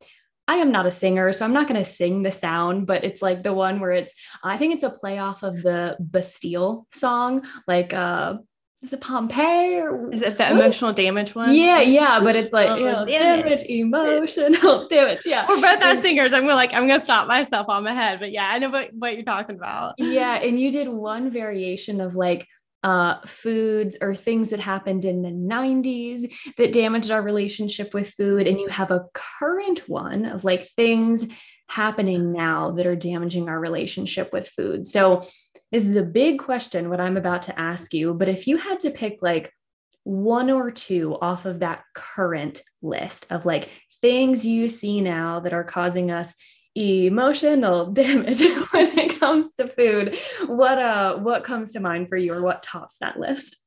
I 0.48 0.56
am 0.56 0.72
not 0.72 0.86
a 0.86 0.92
singer, 0.92 1.34
so 1.34 1.44
I'm 1.44 1.54
not 1.54 1.68
going 1.68 1.84
to 1.84 1.90
sing 1.90 2.22
the 2.22 2.32
sound, 2.32 2.86
but 2.86 3.04
it's 3.04 3.22
like 3.22 3.42
the 3.42 3.54
one 3.54 3.80
where 3.80 3.92
it's, 3.92 4.14
I 4.44 4.58
think 4.58 4.74
it's 4.74 4.84
a 4.84 4.90
play 4.90 5.18
off 5.18 5.44
of 5.44 5.62
the 5.62 5.98
Bastille 6.00 6.86
song, 6.92 7.48
like, 7.68 7.94
uh, 7.94 8.36
is 8.86 8.94
it 8.94 9.02
Pompeii 9.02 9.80
or 9.80 10.14
is 10.14 10.22
it 10.22 10.38
the 10.38 10.52
emotional 10.52 10.94
damage 10.94 11.34
one? 11.34 11.56
Yeah, 11.56 11.82
yeah, 11.82 12.20
but 12.20 12.36
it's 12.36 12.54
like 12.54 12.78
you 12.78 12.86
know, 12.86 13.04
damage. 13.04 13.46
damage, 13.46 13.70
emotional 13.70 14.88
damage. 14.90 15.22
Yeah, 15.26 15.48
we're 15.50 15.60
both 15.60 15.82
as 15.82 16.02
singers. 16.02 16.34
I'm 16.34 16.44
gonna 16.44 16.54
like 16.54 16.72
I'm 16.72 16.86
gonna 16.86 17.04
stop 17.04 17.28
myself 17.28 17.68
on 17.68 17.84
my 17.84 17.94
head, 17.94 18.20
but 18.20 18.32
yeah, 18.32 18.48
I 18.48 18.60
know 18.60 18.70
what 18.70 18.92
what 18.94 19.16
you're 19.16 19.24
talking 19.24 19.56
about. 19.56 19.96
Yeah, 19.98 20.36
and 20.36 20.60
you 20.60 20.72
did 20.72 20.88
one 20.88 21.32
variation 21.32 22.00
of 22.00 22.16
like 22.16 22.48
uh, 22.86 23.20
foods 23.26 23.98
or 24.00 24.14
things 24.14 24.52
that 24.52 24.60
happened 24.60 25.06
in 25.06 25.24
the 25.24 25.30
90s 25.30 26.32
that 26.58 26.72
damaged 26.72 27.10
our 27.10 27.22
relationship 27.22 27.96
with 27.96 28.12
food. 28.12 28.46
And 28.46 28.60
you 28.60 28.68
have 28.68 28.92
a 28.92 29.06
current 29.14 29.90
one 29.90 30.24
of 30.24 30.44
like 30.44 30.68
things 30.70 31.26
happening 31.68 32.32
now 32.32 32.70
that 32.70 32.86
are 32.86 32.96
damaging 32.96 33.50
our 33.50 33.60
relationship 33.60 34.32
with 34.32 34.48
food. 34.48 34.86
So, 34.86 35.28
this 35.72 35.90
is 35.90 35.96
a 35.96 36.04
big 36.04 36.38
question, 36.38 36.90
what 36.92 37.02
I'm 37.02 37.18
about 37.18 37.42
to 37.44 37.60
ask 37.60 37.92
you. 37.92 38.14
But 38.14 38.30
if 38.30 38.46
you 38.46 38.58
had 38.58 38.80
to 38.82 38.92
pick 38.92 39.18
like 39.24 39.52
one 40.04 40.52
or 40.52 40.70
two 40.70 41.18
off 41.20 41.46
of 41.46 41.62
that 41.62 41.84
current 41.96 42.62
list 42.84 43.32
of 43.32 43.48
like 43.48 43.70
things 44.00 44.46
you 44.46 44.70
see 44.70 45.02
now 45.02 45.40
that 45.40 45.54
are 45.54 45.64
causing 45.64 46.12
us 46.12 46.36
emotional 46.76 47.86
damage 47.92 48.40
when 48.72 48.98
it 48.98 49.20
comes 49.20 49.54
to 49.56 49.68
food 49.68 50.18
what 50.46 50.78
uh 50.78 51.16
what 51.18 51.44
comes 51.44 51.72
to 51.72 51.80
mind 51.80 52.10
for 52.10 52.18
you 52.18 52.34
or 52.34 52.42
what 52.42 52.64
tops 52.64 52.98
that 53.00 53.20
list 53.20 53.66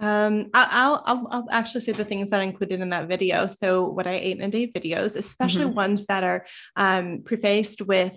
um, 0.00 0.50
I'll, 0.54 1.02
I'll, 1.06 1.28
I'll 1.28 1.48
actually 1.50 1.80
say 1.80 1.90
the 1.90 2.04
things 2.04 2.30
that 2.30 2.40
I 2.40 2.44
included 2.44 2.80
in 2.80 2.90
that 2.90 3.08
video. 3.08 3.46
So 3.46 3.88
what 3.88 4.06
I 4.06 4.12
ate 4.12 4.38
in 4.38 4.44
a 4.44 4.48
day 4.48 4.68
videos, 4.68 5.16
especially 5.16 5.64
mm-hmm. 5.64 5.74
ones 5.74 6.06
that 6.06 6.22
are 6.22 6.46
um, 6.76 7.22
prefaced 7.24 7.82
with 7.82 8.16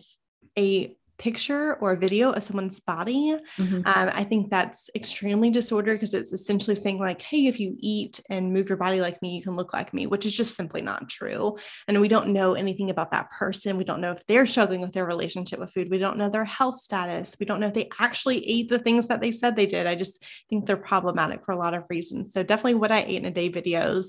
a 0.56 0.96
picture 1.22 1.76
or 1.76 1.96
video 1.96 2.32
of 2.32 2.42
someone's 2.42 2.80
body. 2.80 3.38
Mm-hmm. 3.58 3.76
Um, 3.76 3.84
I 3.86 4.24
think 4.24 4.50
that's 4.50 4.90
extremely 4.96 5.52
disordered 5.52 5.98
because 6.00 6.16
it's 6.16 6.34
essentially 6.34 6.74
saying, 6.74 6.98
like, 6.98 7.22
hey, 7.22 7.46
if 7.46 7.60
you 7.60 7.76
eat 7.78 8.20
and 8.32 8.52
move 8.52 8.70
your 8.70 8.78
body 8.80 9.02
like 9.02 9.22
me, 9.22 9.36
you 9.36 9.44
can 9.44 9.56
look 9.56 9.72
like 9.72 9.94
me, 9.94 10.08
which 10.08 10.26
is 10.26 10.34
just 10.34 10.56
simply 10.56 10.82
not 10.82 11.10
true. 11.10 11.58
And 11.88 12.02
we 12.02 12.08
don't 12.08 12.30
know 12.30 12.56
anything 12.56 12.90
about 12.90 13.12
that 13.12 13.30
person. 13.30 13.78
We 13.78 13.84
don't 13.84 14.02
know 14.02 14.14
if 14.14 14.26
they're 14.26 14.48
struggling 14.48 14.82
with 14.82 14.94
their 14.94 15.06
relationship 15.06 15.60
with 15.60 15.72
food. 15.72 15.92
We 15.92 16.00
don't 16.00 16.18
know 16.18 16.30
their 16.30 16.44
health 16.44 16.80
status. 16.80 17.38
We 17.40 17.46
don't 17.46 17.60
know 17.60 17.68
if 17.68 17.76
they 17.76 17.90
actually 18.00 18.44
ate 18.50 18.70
the 18.70 18.80
things 18.80 19.08
that 19.08 19.22
they 19.22 19.32
said 19.32 19.56
they 19.56 19.68
did. 19.68 19.86
I 19.86 19.94
just 19.94 20.26
think 20.50 20.66
they're 20.66 20.76
problematic 20.76 21.46
for 21.46 21.52
a 21.52 21.58
lot 21.58 21.76
of 21.76 21.84
reasons. 21.88 22.34
So, 22.34 22.42
definitely 22.42 22.76
what 22.76 22.92
I 22.92 23.04
ate 23.04 23.18
in 23.18 23.26
a 23.26 23.32
day 23.32 23.52
videos. 23.52 24.06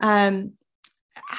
Um, 0.00 0.52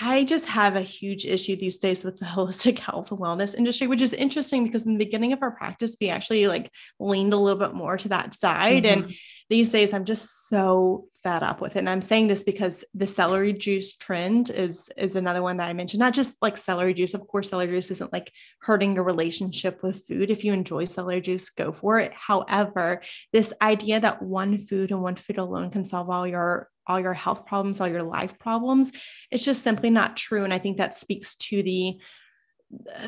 I 0.02 0.24
just 0.24 0.46
have 0.48 0.76
a 0.76 0.82
huge 0.82 1.26
issue 1.26 1.56
these 1.56 1.78
days 1.78 2.04
with 2.04 2.18
the 2.18 2.26
holistic 2.38 2.80
health 2.80 3.12
and 3.12 3.20
wellness 3.20 3.56
industry, 3.56 3.88
which 3.88 4.02
is 4.02 4.14
interesting 4.14 4.64
because 4.64 4.86
in 4.86 4.94
the 4.94 5.04
beginning 5.04 5.34
of 5.34 5.42
our 5.42 5.52
practice, 5.52 5.96
we 6.00 6.10
actually 6.10 6.48
like 6.48 6.72
leaned 7.00 7.34
a 7.34 7.38
little 7.38 7.60
bit 7.60 7.74
more 7.74 7.98
to 7.98 8.10
that 8.10 8.36
side. 8.36 8.84
Mm-hmm. 8.84 9.04
And 9.04 9.16
these 9.50 9.72
days 9.72 9.94
I'm 9.94 10.06
just 10.06 10.48
so 10.48 11.08
fed 11.24 11.44
up 11.44 11.62
with 11.62 11.76
it. 11.76 11.80
And 11.80 11.90
I'm 11.90 12.02
saying 12.02 12.28
this 12.28 12.44
because 12.44 12.84
the 12.94 13.08
celery 13.08 13.54
juice 13.54 13.96
trend 13.96 14.50
is 14.50 14.90
is 14.98 15.16
another 15.16 15.42
one 15.42 15.58
that 15.58 15.70
I 15.70 15.74
mentioned. 15.74 16.00
Not 16.00 16.14
just 16.14 16.38
like 16.42 16.58
celery 16.58 16.94
juice. 16.94 17.14
Of 17.14 17.28
course, 17.28 17.50
celery 17.50 17.68
juice 17.68 17.92
isn't 17.92 18.14
like 18.14 18.32
hurting 18.62 18.96
your 18.96 19.04
relationship 19.04 19.84
with 19.84 20.06
food. 20.08 20.32
If 20.32 20.44
you 20.44 20.54
enjoy 20.54 20.86
celery 20.86 21.22
juice, 21.22 21.50
go 21.50 21.72
for 21.72 22.00
it. 22.00 22.14
However, 22.14 23.02
this 23.32 23.54
idea 23.62 24.00
that 24.00 24.22
one 24.22 24.58
food 24.58 24.92
and 24.92 25.02
one 25.02 25.16
food 25.16 25.38
alone 25.38 25.72
can 25.72 25.86
solve 25.86 26.10
all 26.10 26.28
your 26.28 26.70
all 26.86 27.00
your 27.00 27.14
health 27.14 27.46
problems, 27.46 27.82
all 27.82 27.88
your 27.88 28.04
life 28.04 28.40
problems, 28.40 28.92
it's 29.30 29.44
just 29.44 29.64
simply 29.64 29.90
not 29.90 30.16
true. 30.16 30.44
And 30.44 30.54
I 30.54 30.60
think 30.60 30.78
that 30.78 30.96
speaks 30.96 31.36
to 31.36 31.62
the 31.62 31.98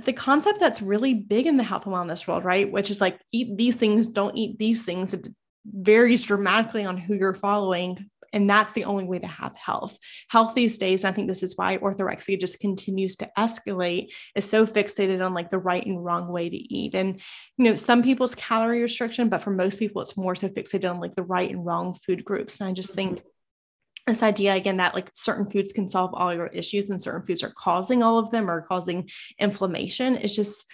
the 0.01 0.13
concept 0.13 0.59
that's 0.59 0.81
really 0.81 1.13
big 1.13 1.45
in 1.45 1.57
the 1.57 1.63
health 1.63 1.85
and 1.85 1.93
wellness 1.93 2.25
world, 2.25 2.45
right? 2.45 2.71
Which 2.71 2.89
is 2.89 3.01
like 3.01 3.19
eat 3.33 3.57
these 3.57 3.75
things, 3.75 4.07
don't 4.07 4.37
eat 4.37 4.57
these 4.57 4.83
things. 4.83 5.13
Varies 5.65 6.23
dramatically 6.23 6.85
on 6.85 6.97
who 6.97 7.15
you're 7.15 7.33
following. 7.33 8.09
And 8.31 8.49
that's 8.49 8.73
the 8.73 8.85
only 8.85 9.05
way 9.05 9.19
to 9.19 9.27
have 9.27 9.55
health. 9.55 9.97
Health 10.29 10.53
these 10.53 10.77
days, 10.77 11.03
I 11.03 11.11
think 11.11 11.27
this 11.27 11.43
is 11.43 11.57
why 11.57 11.77
orthorexia 11.77 12.39
just 12.39 12.59
continues 12.59 13.15
to 13.17 13.29
escalate, 13.37 14.13
is 14.35 14.47
so 14.47 14.65
fixated 14.65 15.25
on 15.25 15.33
like 15.33 15.49
the 15.49 15.57
right 15.57 15.85
and 15.85 16.03
wrong 16.03 16.27
way 16.27 16.49
to 16.49 16.55
eat. 16.55 16.93
And, 16.95 17.19
you 17.57 17.65
know, 17.65 17.75
some 17.75 18.03
people's 18.03 18.35
calorie 18.35 18.81
restriction, 18.81 19.29
but 19.29 19.41
for 19.41 19.51
most 19.51 19.79
people, 19.79 20.01
it's 20.01 20.17
more 20.17 20.35
so 20.35 20.47
fixated 20.47 20.89
on 20.89 20.99
like 20.99 21.15
the 21.15 21.23
right 21.23 21.49
and 21.49 21.65
wrong 21.65 21.93
food 21.93 22.23
groups. 22.23 22.59
And 22.59 22.69
I 22.69 22.73
just 22.73 22.93
think 22.93 23.19
mm-hmm. 23.19 24.11
this 24.11 24.21
idea 24.21 24.53
again 24.53 24.77
that 24.77 24.93
like 24.93 25.09
certain 25.13 25.49
foods 25.49 25.73
can 25.73 25.89
solve 25.89 26.13
all 26.13 26.33
your 26.33 26.47
issues 26.47 26.89
and 26.89 27.01
certain 27.01 27.25
foods 27.25 27.43
are 27.43 27.53
causing 27.57 28.03
all 28.03 28.19
of 28.19 28.29
them 28.29 28.49
or 28.49 28.61
causing 28.61 29.09
inflammation 29.39 30.17
is 30.17 30.35
just 30.35 30.65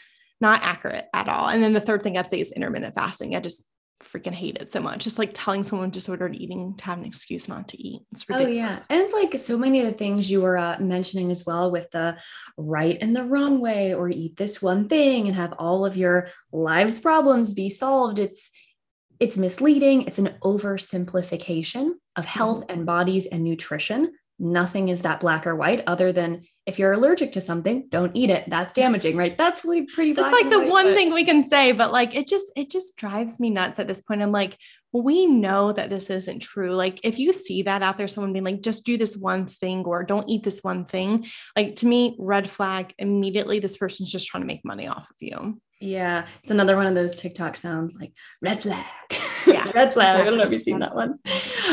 not 0.42 0.62
accurate 0.64 1.06
at 1.14 1.30
all. 1.30 1.48
And 1.48 1.64
then 1.64 1.72
the 1.72 1.80
third 1.80 2.04
thing 2.04 2.18
I'd 2.18 2.30
say 2.30 2.42
is 2.42 2.52
intermittent 2.52 2.96
fasting. 2.96 3.34
I 3.34 3.40
just 3.40 3.66
freaking 4.04 4.34
hate 4.34 4.58
it 4.58 4.72
so 4.72 4.80
much. 4.80 5.04
Just 5.04 5.18
like 5.18 5.32
telling 5.34 5.64
someone 5.64 5.90
disordered 5.90 6.36
eating 6.36 6.76
to 6.78 6.84
have 6.86 6.98
an 6.98 7.06
excuse 7.06 7.48
not 7.48 7.70
to 7.70 7.82
eat. 7.82 8.02
It's 8.12 8.28
ridiculous. 8.28 8.52
Oh 8.52 8.54
yeah. 8.54 8.86
And 8.90 9.02
it's 9.02 9.14
like 9.14 9.40
so 9.40 9.58
many 9.58 9.82
of 9.82 9.88
the 9.88 9.98
things 9.98 10.30
you 10.30 10.42
were 10.42 10.58
uh, 10.58 10.78
mentioning 10.80 11.32
as 11.32 11.46
well 11.46 11.72
with 11.72 11.90
the 11.92 12.18
right 12.58 12.98
and 13.02 13.16
the 13.16 13.24
wrong 13.24 13.60
way 13.60 13.94
or 13.94 14.10
eat 14.10 14.38
this 14.38 14.62
one 14.62 14.88
thing 14.88 15.28
and 15.28 15.36
have 15.36 15.54
all 15.58 15.86
of 15.86 15.98
your 15.98 16.28
lives 16.52 17.00
problems 17.00 17.54
be 17.54 17.70
solved. 17.70 18.20
It's 18.20 18.50
it's 19.20 19.38
misleading. 19.38 20.04
It's 20.04 20.20
an 20.20 20.36
oversimplification 20.44 21.92
of 22.16 22.26
health 22.26 22.62
mm-hmm. 22.62 22.72
and 22.72 22.86
bodies 22.86 23.26
and 23.26 23.44
nutrition. 23.44 24.14
Nothing 24.38 24.90
is 24.90 25.04
that 25.04 25.22
black 25.22 25.48
or 25.48 25.56
white 25.56 25.84
other 25.88 26.12
than 26.12 26.44
if 26.66 26.80
you're 26.80 26.92
allergic 26.92 27.32
to 27.34 27.42
something, 27.42 27.88
don't 27.90 28.16
eat 28.16 28.30
it. 28.30 28.50
That's 28.50 28.74
damaging, 28.74 29.16
right? 29.16 29.38
That's 29.38 29.64
really 29.64 29.84
pretty. 29.84 30.14
That's 30.14 30.34
like 30.34 30.50
the 30.50 30.60
white, 30.60 30.70
one 30.70 30.86
but... 30.88 30.96
thing 30.96 31.14
we 31.14 31.24
can 31.24 31.48
say, 31.48 31.72
but 31.72 31.92
like 31.92 32.16
it 32.16 32.28
just 32.28 32.52
it 32.56 32.70
just 32.70 32.98
drives 32.98 33.40
me 33.40 33.50
nuts 33.50 33.80
at 33.80 33.88
this 33.88 34.02
point. 34.02 34.22
I'm 34.22 34.32
like, 34.32 34.58
we 35.02 35.26
know 35.26 35.72
that 35.72 35.90
this 35.90 36.10
isn't 36.10 36.40
true. 36.40 36.74
Like 36.74 37.00
if 37.04 37.20
you 37.20 37.34
see 37.34 37.64
that 37.64 37.84
out 37.84 37.98
there, 37.98 38.08
someone 38.08 38.34
being 38.34 38.46
like, 38.46 38.62
just 38.62 38.86
do 38.86 38.98
this 38.98 39.18
one 39.18 39.46
thing 39.46 39.84
or 39.86 40.04
don't 40.04 40.30
eat 40.30 40.44
this 40.44 40.60
one 40.62 40.86
thing, 40.86 41.26
like 41.56 41.76
to 41.76 41.88
me, 41.88 42.16
red 42.20 42.50
flag 42.50 42.94
immediately. 42.98 43.60
This 43.60 43.78
person's 43.78 44.12
just 44.12 44.28
trying 44.28 44.44
to 44.44 44.48
make 44.48 44.66
money 44.66 44.88
off 44.88 45.10
of 45.10 45.16
you. 45.20 45.60
Yeah, 45.82 46.26
it's 46.40 46.52
another 46.52 46.76
one 46.78 46.88
of 46.88 46.96
those 46.96 47.16
TikTok 47.16 47.58
sounds 47.58 47.98
like 48.00 48.14
red 48.42 48.64
flag. 48.64 48.86
Yeah, 49.46 49.70
red 49.76 49.94
flag. 49.94 50.22
I 50.22 50.24
don't 50.24 50.38
know 50.38 50.46
if 50.46 50.52
you've 50.52 50.62
seen 50.62 50.80
that 50.80 50.96
one. 50.96 51.20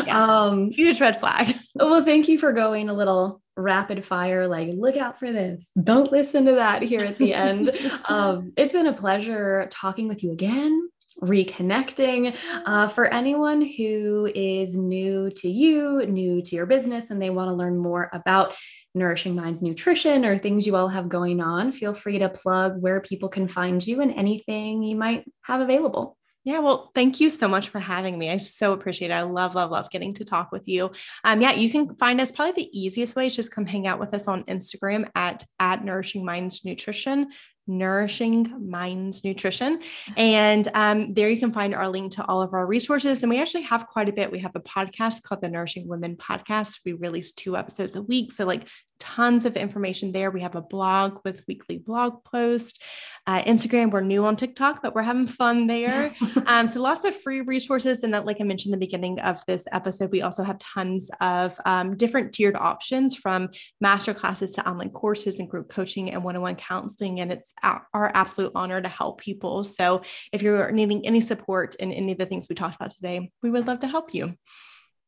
Yeah. 0.05 0.25
Um, 0.25 0.71
huge 0.71 1.01
red 1.01 1.19
flag. 1.19 1.57
Well, 1.75 2.05
thank 2.05 2.29
you 2.29 2.39
for 2.39 2.53
going 2.53 2.91
a 2.91 2.93
little 2.93 3.41
rapid 3.57 4.05
fire. 4.05 4.47
Like, 4.47 4.69
look 4.75 4.99
out 4.99 5.19
for 5.19 5.33
this. 5.33 5.71
Don't 5.83 6.13
listen 6.13 6.45
to 6.45 6.53
that 6.57 6.83
here 6.83 7.01
at 7.01 7.17
the 7.17 7.33
end. 7.33 7.71
um, 8.05 8.53
it's 8.59 8.75
been 8.75 8.87
a 8.87 8.93
pleasure 8.93 9.67
talking 9.71 10.07
with 10.07 10.23
you 10.23 10.33
again 10.33 10.91
reconnecting. 11.21 12.37
Uh, 12.65 12.89
for 12.89 13.07
anyone 13.07 13.61
who 13.61 14.31
is 14.35 14.77
new 14.77 15.31
to 15.31 15.49
you, 15.49 16.07
new 16.07 16.43
to 16.43 16.57
your 16.57 16.67
business, 16.67 17.11
and 17.11 17.21
they 17.21 17.31
want 17.31 17.49
to 17.49 17.55
learn 17.55 17.77
more 17.79 18.11
about 18.13 18.55
Nourishing 18.95 19.35
Minds 19.35 19.63
Nutrition 19.63 20.25
or 20.25 20.39
things 20.39 20.67
you 20.67 20.77
all 20.77 20.89
have 20.89 21.09
going 21.09 21.41
on, 21.41 21.73
feel 21.73 21.95
free 21.95 22.19
to 22.19 22.29
plug 22.29 22.81
where 22.81 23.01
people 23.01 23.29
can 23.29 23.49
find 23.49 23.85
you 23.87 24.01
and 24.01 24.13
anything 24.13 24.83
you 24.83 24.97
might 24.97 25.25
have 25.43 25.61
available. 25.61 26.17
Yeah, 26.45 26.59
well, 26.59 26.91
thank 26.93 27.21
you 27.21 27.31
so 27.31 27.47
much 27.47 27.69
for 27.69 27.79
having 27.79 28.19
me. 28.19 28.29
I 28.29 28.37
so 28.39 28.73
appreciate 28.73 29.13
it. 29.13 29.15
I 29.15 29.23
love, 29.23 29.55
love, 29.55 29.71
love 29.71 29.91
getting 29.91 30.13
to 30.15 30.25
talk 30.25 30.51
with 30.51 30.67
you. 30.67 30.91
Um, 31.23 31.41
yeah, 31.41 31.53
you 31.53 31.71
can 31.71 31.95
find 31.97 32.21
us 32.21 32.33
probably 32.33 32.65
the 32.65 32.79
easiest 32.79 33.15
way 33.15 33.29
is 33.29 33.37
just 33.37 33.53
come 33.53 33.65
hang 33.65 33.87
out 33.87 34.01
with 34.01 34.13
us 34.13 34.27
on 34.27 34.43
Instagram 34.45 35.09
at 35.15 35.45
at 35.61 35.85
Nourishing 35.85 36.25
Minds 36.25 36.65
Nutrition. 36.65 37.29
Nourishing 37.67 38.69
Minds 38.69 39.25
Nutrition. 39.25 39.81
And 40.17 40.69
um, 40.75 41.13
there 41.15 41.29
you 41.29 41.39
can 41.39 41.53
find 41.53 41.75
our 41.75 41.89
link 41.89 42.13
to 42.13 42.25
all 42.27 42.43
of 42.43 42.55
our 42.55 42.67
resources. 42.67 43.23
And 43.23 43.31
we 43.31 43.41
actually 43.41 43.63
have 43.63 43.87
quite 43.87 44.09
a 44.09 44.13
bit. 44.13 44.33
We 44.33 44.41
have 44.41 44.57
a 44.57 44.61
podcast 44.61 45.23
called 45.23 45.43
the 45.43 45.49
Nourishing 45.49 45.89
Women 45.89 46.17
Podcast. 46.17 46.81
We 46.85 46.95
release 46.95 47.33
two 47.33 47.57
episodes 47.57 47.97
a 47.97 48.03
week. 48.03 48.33
So, 48.33 48.45
like, 48.45 48.69
tons 49.17 49.45
of 49.45 49.57
information 49.57 50.13
there. 50.13 50.31
We 50.31 50.41
have 50.41 50.57
a 50.57 50.63
blog 50.63 51.19
with 51.25 51.43
weekly 51.47 51.79
blog 51.79 52.25
posts. 52.25 52.79
Uh, 53.27 53.43
Instagram, 53.45 53.91
we're 53.91 54.01
new 54.01 54.25
on 54.25 54.37
TikTok, 54.37 54.83
but 54.83 54.95
we're 54.95 55.03
having 55.03 55.27
fun 55.27 55.67
there. 55.67 56.13
um, 56.47 56.67
so 56.67 56.81
lots 56.81 57.05
of 57.05 57.15
free 57.15 57.43
resources. 57.43 58.03
And 58.03 58.15
that, 58.15 58.25
like 58.25 58.39
I 58.41 58.45
mentioned 58.45 58.73
in 58.73 58.81
the 58.81 58.85
beginning 58.85 59.21
of 59.21 59.41
this 59.47 59.65
episode, 59.71 60.11
we 60.11 60.23
also 60.23 60.43
have 60.43 60.59
tons 60.59 61.11
of 61.21 61.59
um, 61.67 61.95
different 61.95 62.33
tiered 62.33 62.57
options 62.57 63.15
from 63.15 63.51
master 63.81 64.15
classes 64.15 64.53
to 64.55 64.69
online 64.69 64.91
courses 64.91 65.39
and 65.39 65.49
group 65.49 65.69
coaching 65.69 66.11
and 66.11 66.25
one-on-one 66.25 66.57
counseling. 66.57 67.21
And 67.21 67.33
it's 67.33 67.53
our 67.63 68.11
absolute 68.15 68.53
honor 68.55 68.81
to 68.81 68.89
help 68.89 69.21
people. 69.21 69.63
So 69.63 70.03
if 70.33 70.43
you're 70.43 70.73
needing 70.73 71.07
any 71.07 71.21
support 71.21 71.75
in 71.77 71.93
any 71.93 72.13
of 72.13 72.19
the 72.19 72.27
things 72.27 72.49
we 72.49 72.55
talked 72.55 72.77
about 72.77 72.93
today, 72.93 73.31
we 73.43 73.51
would 73.51 73.67
love 73.67 73.81
to 73.81 73.89
help 73.89 74.15
you 74.15 74.35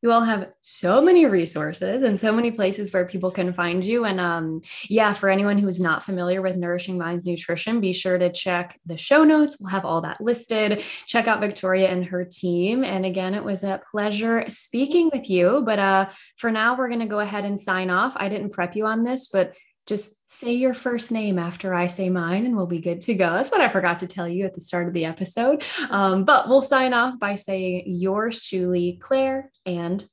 you 0.01 0.11
all 0.11 0.21
have 0.21 0.51
so 0.61 1.01
many 1.01 1.25
resources 1.25 2.03
and 2.03 2.19
so 2.19 2.31
many 2.31 2.51
places 2.51 2.91
where 2.93 3.05
people 3.05 3.31
can 3.31 3.53
find 3.53 3.83
you. 3.83 4.05
And 4.05 4.19
um, 4.19 4.61
yeah, 4.87 5.13
for 5.13 5.29
anyone 5.29 5.57
who's 5.57 5.81
not 5.81 6.03
familiar 6.03 6.41
with 6.41 6.55
Nourishing 6.55 6.97
Minds 6.97 7.25
Nutrition, 7.25 7.81
be 7.81 7.93
sure 7.93 8.17
to 8.17 8.31
check 8.31 8.79
the 8.85 8.97
show 8.97 9.23
notes. 9.23 9.57
We'll 9.59 9.69
have 9.69 9.85
all 9.85 10.01
that 10.01 10.21
listed. 10.21 10.83
Check 11.07 11.27
out 11.27 11.39
Victoria 11.39 11.89
and 11.89 12.05
her 12.05 12.23
team. 12.23 12.83
And 12.83 13.05
again, 13.05 13.33
it 13.33 13.43
was 13.43 13.63
a 13.63 13.81
pleasure 13.91 14.45
speaking 14.49 15.09
with 15.11 15.29
you. 15.29 15.63
But 15.65 15.79
uh, 15.79 16.09
for 16.37 16.51
now, 16.51 16.77
we're 16.77 16.89
going 16.89 16.99
to 16.99 17.05
go 17.07 17.19
ahead 17.19 17.45
and 17.45 17.59
sign 17.59 17.89
off. 17.89 18.13
I 18.15 18.29
didn't 18.29 18.51
prep 18.51 18.75
you 18.75 18.85
on 18.85 19.03
this, 19.03 19.27
but 19.27 19.53
just 19.85 20.31
say 20.31 20.53
your 20.53 20.73
first 20.73 21.11
name 21.11 21.37
after 21.37 21.73
I 21.73 21.87
say 21.87 22.09
mine 22.09 22.45
and 22.45 22.55
we'll 22.55 22.65
be 22.65 22.79
good 22.79 23.01
to 23.01 23.13
go. 23.13 23.33
That's 23.33 23.51
what 23.51 23.61
I 23.61 23.69
forgot 23.69 23.99
to 23.99 24.07
tell 24.07 24.27
you 24.27 24.45
at 24.45 24.53
the 24.53 24.61
start 24.61 24.87
of 24.87 24.93
the 24.93 25.05
episode. 25.05 25.63
Um, 25.89 26.23
but 26.23 26.49
we'll 26.49 26.61
sign 26.61 26.93
off 26.93 27.19
by 27.19 27.35
saying 27.35 27.83
Yours 27.85 28.41
Chewly, 28.41 28.99
Claire 28.99 29.51
and 29.65 30.03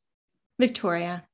Victoria. 0.58 1.24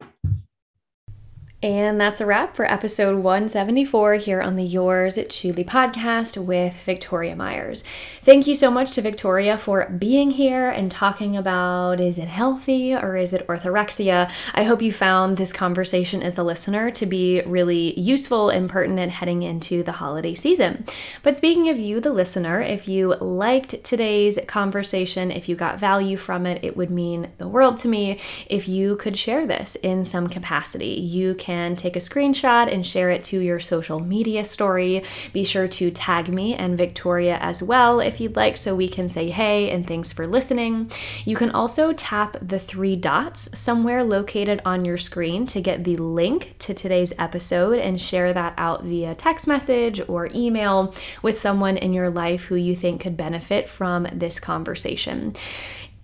And 1.61 2.01
that's 2.01 2.21
a 2.21 2.27
wrap 2.27 2.55
for 2.55 2.71
episode 2.71 3.21
174 3.25 4.15
here 4.15 4.41
on 4.41 4.55
the 4.55 4.63
Yours 4.63 5.19
Chewly 5.29 5.65
podcast 5.65 6.39
with 6.39 6.73
Victoria 6.85 7.35
Myers. 7.35 7.83
Thank 8.23 8.47
you 8.47 8.55
so 8.55 8.71
much 8.71 8.93
to 8.93 9.03
Victoria 9.03 9.59
for 9.59 9.89
being 9.91 10.31
here 10.31 10.71
and 10.71 10.89
talking 10.89 11.37
about 11.37 11.99
is 11.99 12.17
it 12.17 12.29
healthy 12.29 12.95
or 12.95 13.17
is 13.17 13.33
it 13.33 13.45
orthorexia? 13.49 14.31
I 14.55 14.63
hope 14.63 14.81
you 14.81 14.93
found 14.93 15.37
this 15.37 15.53
conversation 15.53 16.23
as 16.23 16.39
a 16.39 16.45
listener 16.45 16.93
to 16.93 17.07
be 17.07 17.43
really 17.43 17.99
useful 17.99 18.51
and 18.51 18.71
pertinent 18.71 19.11
heading 19.11 19.43
into 19.43 19.83
the 19.83 19.91
holiday 19.91 20.35
season. 20.35 20.87
But 21.25 21.37
speaking 21.37 21.69
of 21.69 21.77
you, 21.77 21.99
the 21.99 22.13
listener, 22.13 22.61
if 22.61 22.87
you 22.87 23.17
liked 23.17 23.83
today's 23.83 24.39
conversation, 24.47 25.33
if 25.33 25.49
you 25.49 25.57
got 25.57 25.81
value 25.81 26.19
from 26.19 26.47
it, 26.47 26.63
it 26.63 26.77
would 26.77 26.93
mean 26.93 27.33
the 27.39 27.49
world 27.49 27.79
to 27.79 27.89
me 27.89 28.21
if 28.47 28.69
you 28.69 28.95
could 28.95 29.17
share 29.17 29.45
this 29.45 29.75
in 29.83 30.05
some 30.05 30.29
capacity. 30.29 30.91
You 30.91 31.35
can 31.35 31.47
can 31.49 31.74
take 31.74 31.96
a 31.96 31.99
screenshot 31.99 32.70
and 32.70 32.84
share 32.84 33.09
it 33.09 33.24
to 33.24 33.40
your 33.40 33.59
social 33.59 34.01
media 34.01 34.44
story. 34.44 35.03
Be 35.32 35.44
sure 35.44 35.66
to 35.66 35.90
tag 35.90 36.28
me 36.28 36.55
and 36.55 36.76
Victoria 36.76 37.38
as 37.40 37.62
well 37.62 38.01
if 38.01 38.20
you'd 38.20 38.36
like, 38.36 38.59
so 38.59 38.76
we 38.76 38.86
can 38.86 39.09
say 39.09 39.30
hey 39.30 39.70
and 39.70 39.86
thanks 39.86 40.12
for 40.12 40.26
listening. 40.26 40.90
You 41.24 41.36
can 41.36 41.51
also 41.53 41.94
tap 41.94 42.36
the 42.42 42.59
three 42.59 42.96
dots 42.96 43.49
somewhere 43.59 44.05
located 44.05 44.61
on 44.66 44.84
your 44.84 44.99
screen 44.99 45.46
to 45.46 45.62
get 45.62 45.84
the 45.84 45.96
link 45.96 46.55
to 46.59 46.74
today's 46.74 47.14
episode 47.18 47.78
and 47.78 47.99
share 47.99 48.34
that 48.34 48.53
out 48.59 48.84
via 48.84 49.14
text 49.14 49.46
message 49.46 50.03
or 50.07 50.28
email 50.34 50.94
with 51.22 51.34
someone 51.34 51.78
in 51.78 51.94
your 51.94 52.11
life 52.11 52.42
who 52.42 52.57
you 52.57 52.76
think 52.76 53.01
could 53.01 53.16
benefit 53.16 53.70
from 53.70 54.07
this 54.12 54.38
conversation. 54.38 55.34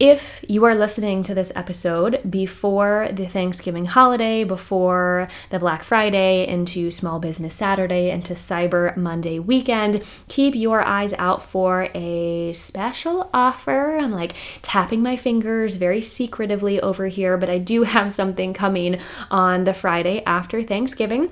If 0.01 0.45
you 0.49 0.65
are 0.65 0.75
listening 0.75 1.23
to 1.23 1.35
this 1.35 1.53
episode 1.55 2.21
before 2.29 3.09
the 3.13 3.27
Thanksgiving 3.29 3.85
holiday, 3.85 4.43
before 4.43 5.29
the 5.51 5.61
Black 5.61 5.85
Friday, 5.85 6.49
into 6.49 6.91
Small 6.91 7.21
Business 7.21 7.55
Saturday, 7.55 8.11
into 8.11 8.35
Cyber 8.35 8.97
Monday 8.97 9.39
weekend, 9.39 10.03
keep 10.27 10.57
your 10.57 10.83
eyes 10.83 11.13
out 11.13 11.45
for 11.45 11.91
a 11.95 12.53
special 12.55 13.31
offer. 13.33 13.97
I'm 13.97 14.11
like 14.11 14.35
tapping 14.63 15.01
my 15.01 15.17
fingers 15.17 15.77
very 15.77 16.03
secretively 16.03 16.81
over 16.81 17.07
here, 17.07 17.39
but 17.39 17.49
I 17.49 17.59
do 17.59 17.85
have 17.85 18.13
something 18.13 18.53
coming 18.53 18.99
on 19.31 19.63
the 19.63 19.75
Friday 19.75 20.25
after 20.25 20.61
Thanksgiving. 20.61 21.31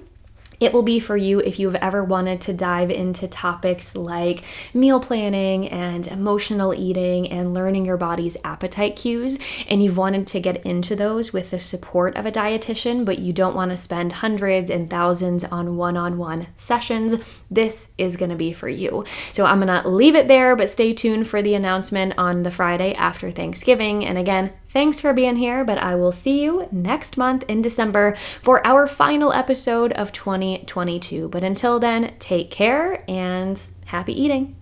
It 0.63 0.73
will 0.73 0.85
be 0.85 1.01
for 1.01 1.17
you 1.17 1.41
if 1.41 1.59
you've 1.59 1.75
ever 1.75 2.05
wanted 2.05 2.41
to 2.43 2.53
dive 2.53 2.89
into 2.89 3.27
topics 3.27 3.97
like 3.97 4.45
meal 4.73 5.01
planning 5.01 5.67
and 5.67 6.07
emotional 6.07 6.73
eating 6.73 7.29
and 7.29 7.53
learning 7.53 7.85
your 7.85 7.97
body's 7.97 8.37
appetite 8.45 8.95
cues, 8.95 9.41
and 9.69 9.83
you've 9.83 9.97
wanted 9.97 10.25
to 10.29 10.41
get 10.41 10.65
into 10.65 10.95
those 10.95 11.33
with 11.33 11.51
the 11.51 11.59
support 11.59 12.17
of 12.17 12.27
a 12.27 12.31
dietitian, 12.31 13.05
but 13.05 13.19
you 13.19 13.33
don't 13.33 13.57
want 13.57 13.73
to 13.73 13.77
spend 13.77 14.13
hundreds 14.13 14.71
and 14.71 14.89
thousands 14.89 15.43
on 15.43 15.77
one 15.77 15.97
on 15.97 16.17
one 16.17 16.47
sessions. 16.55 17.17
This 17.51 17.93
is 17.99 18.17
going 18.17 18.31
to 18.31 18.37
be 18.37 18.53
for 18.53 18.69
you. 18.69 19.05
So 19.33 19.45
I'm 19.45 19.61
going 19.61 19.83
to 19.83 19.89
leave 19.89 20.15
it 20.15 20.29
there, 20.29 20.55
but 20.55 20.71
stay 20.71 20.93
tuned 20.93 21.27
for 21.27 21.43
the 21.43 21.55
announcement 21.55 22.15
on 22.17 22.45
the 22.45 22.53
Friday 22.53 22.95
after 22.95 23.33
Thanksgiving. 23.33 24.05
And 24.05 24.17
again, 24.17 24.53
thanks 24.73 25.01
for 25.01 25.13
being 25.13 25.37
here, 25.37 25.65
but 25.65 25.79
I 25.79 25.95
will 25.95 26.13
see 26.13 26.43
you 26.43 26.69
next 26.73 27.17
month 27.17 27.45
in 27.49 27.63
December 27.63 28.15
for 28.43 28.67
our 28.67 28.87
final 28.87 29.33
episode 29.33 29.93
of 29.93 30.13
2022. 30.13 31.29
But 31.29 31.45
until 31.45 31.79
then, 31.79 32.15
take 32.19 32.51
care 32.51 33.03
and 33.09 33.63
happy 33.87 34.21
eating. 34.21 34.57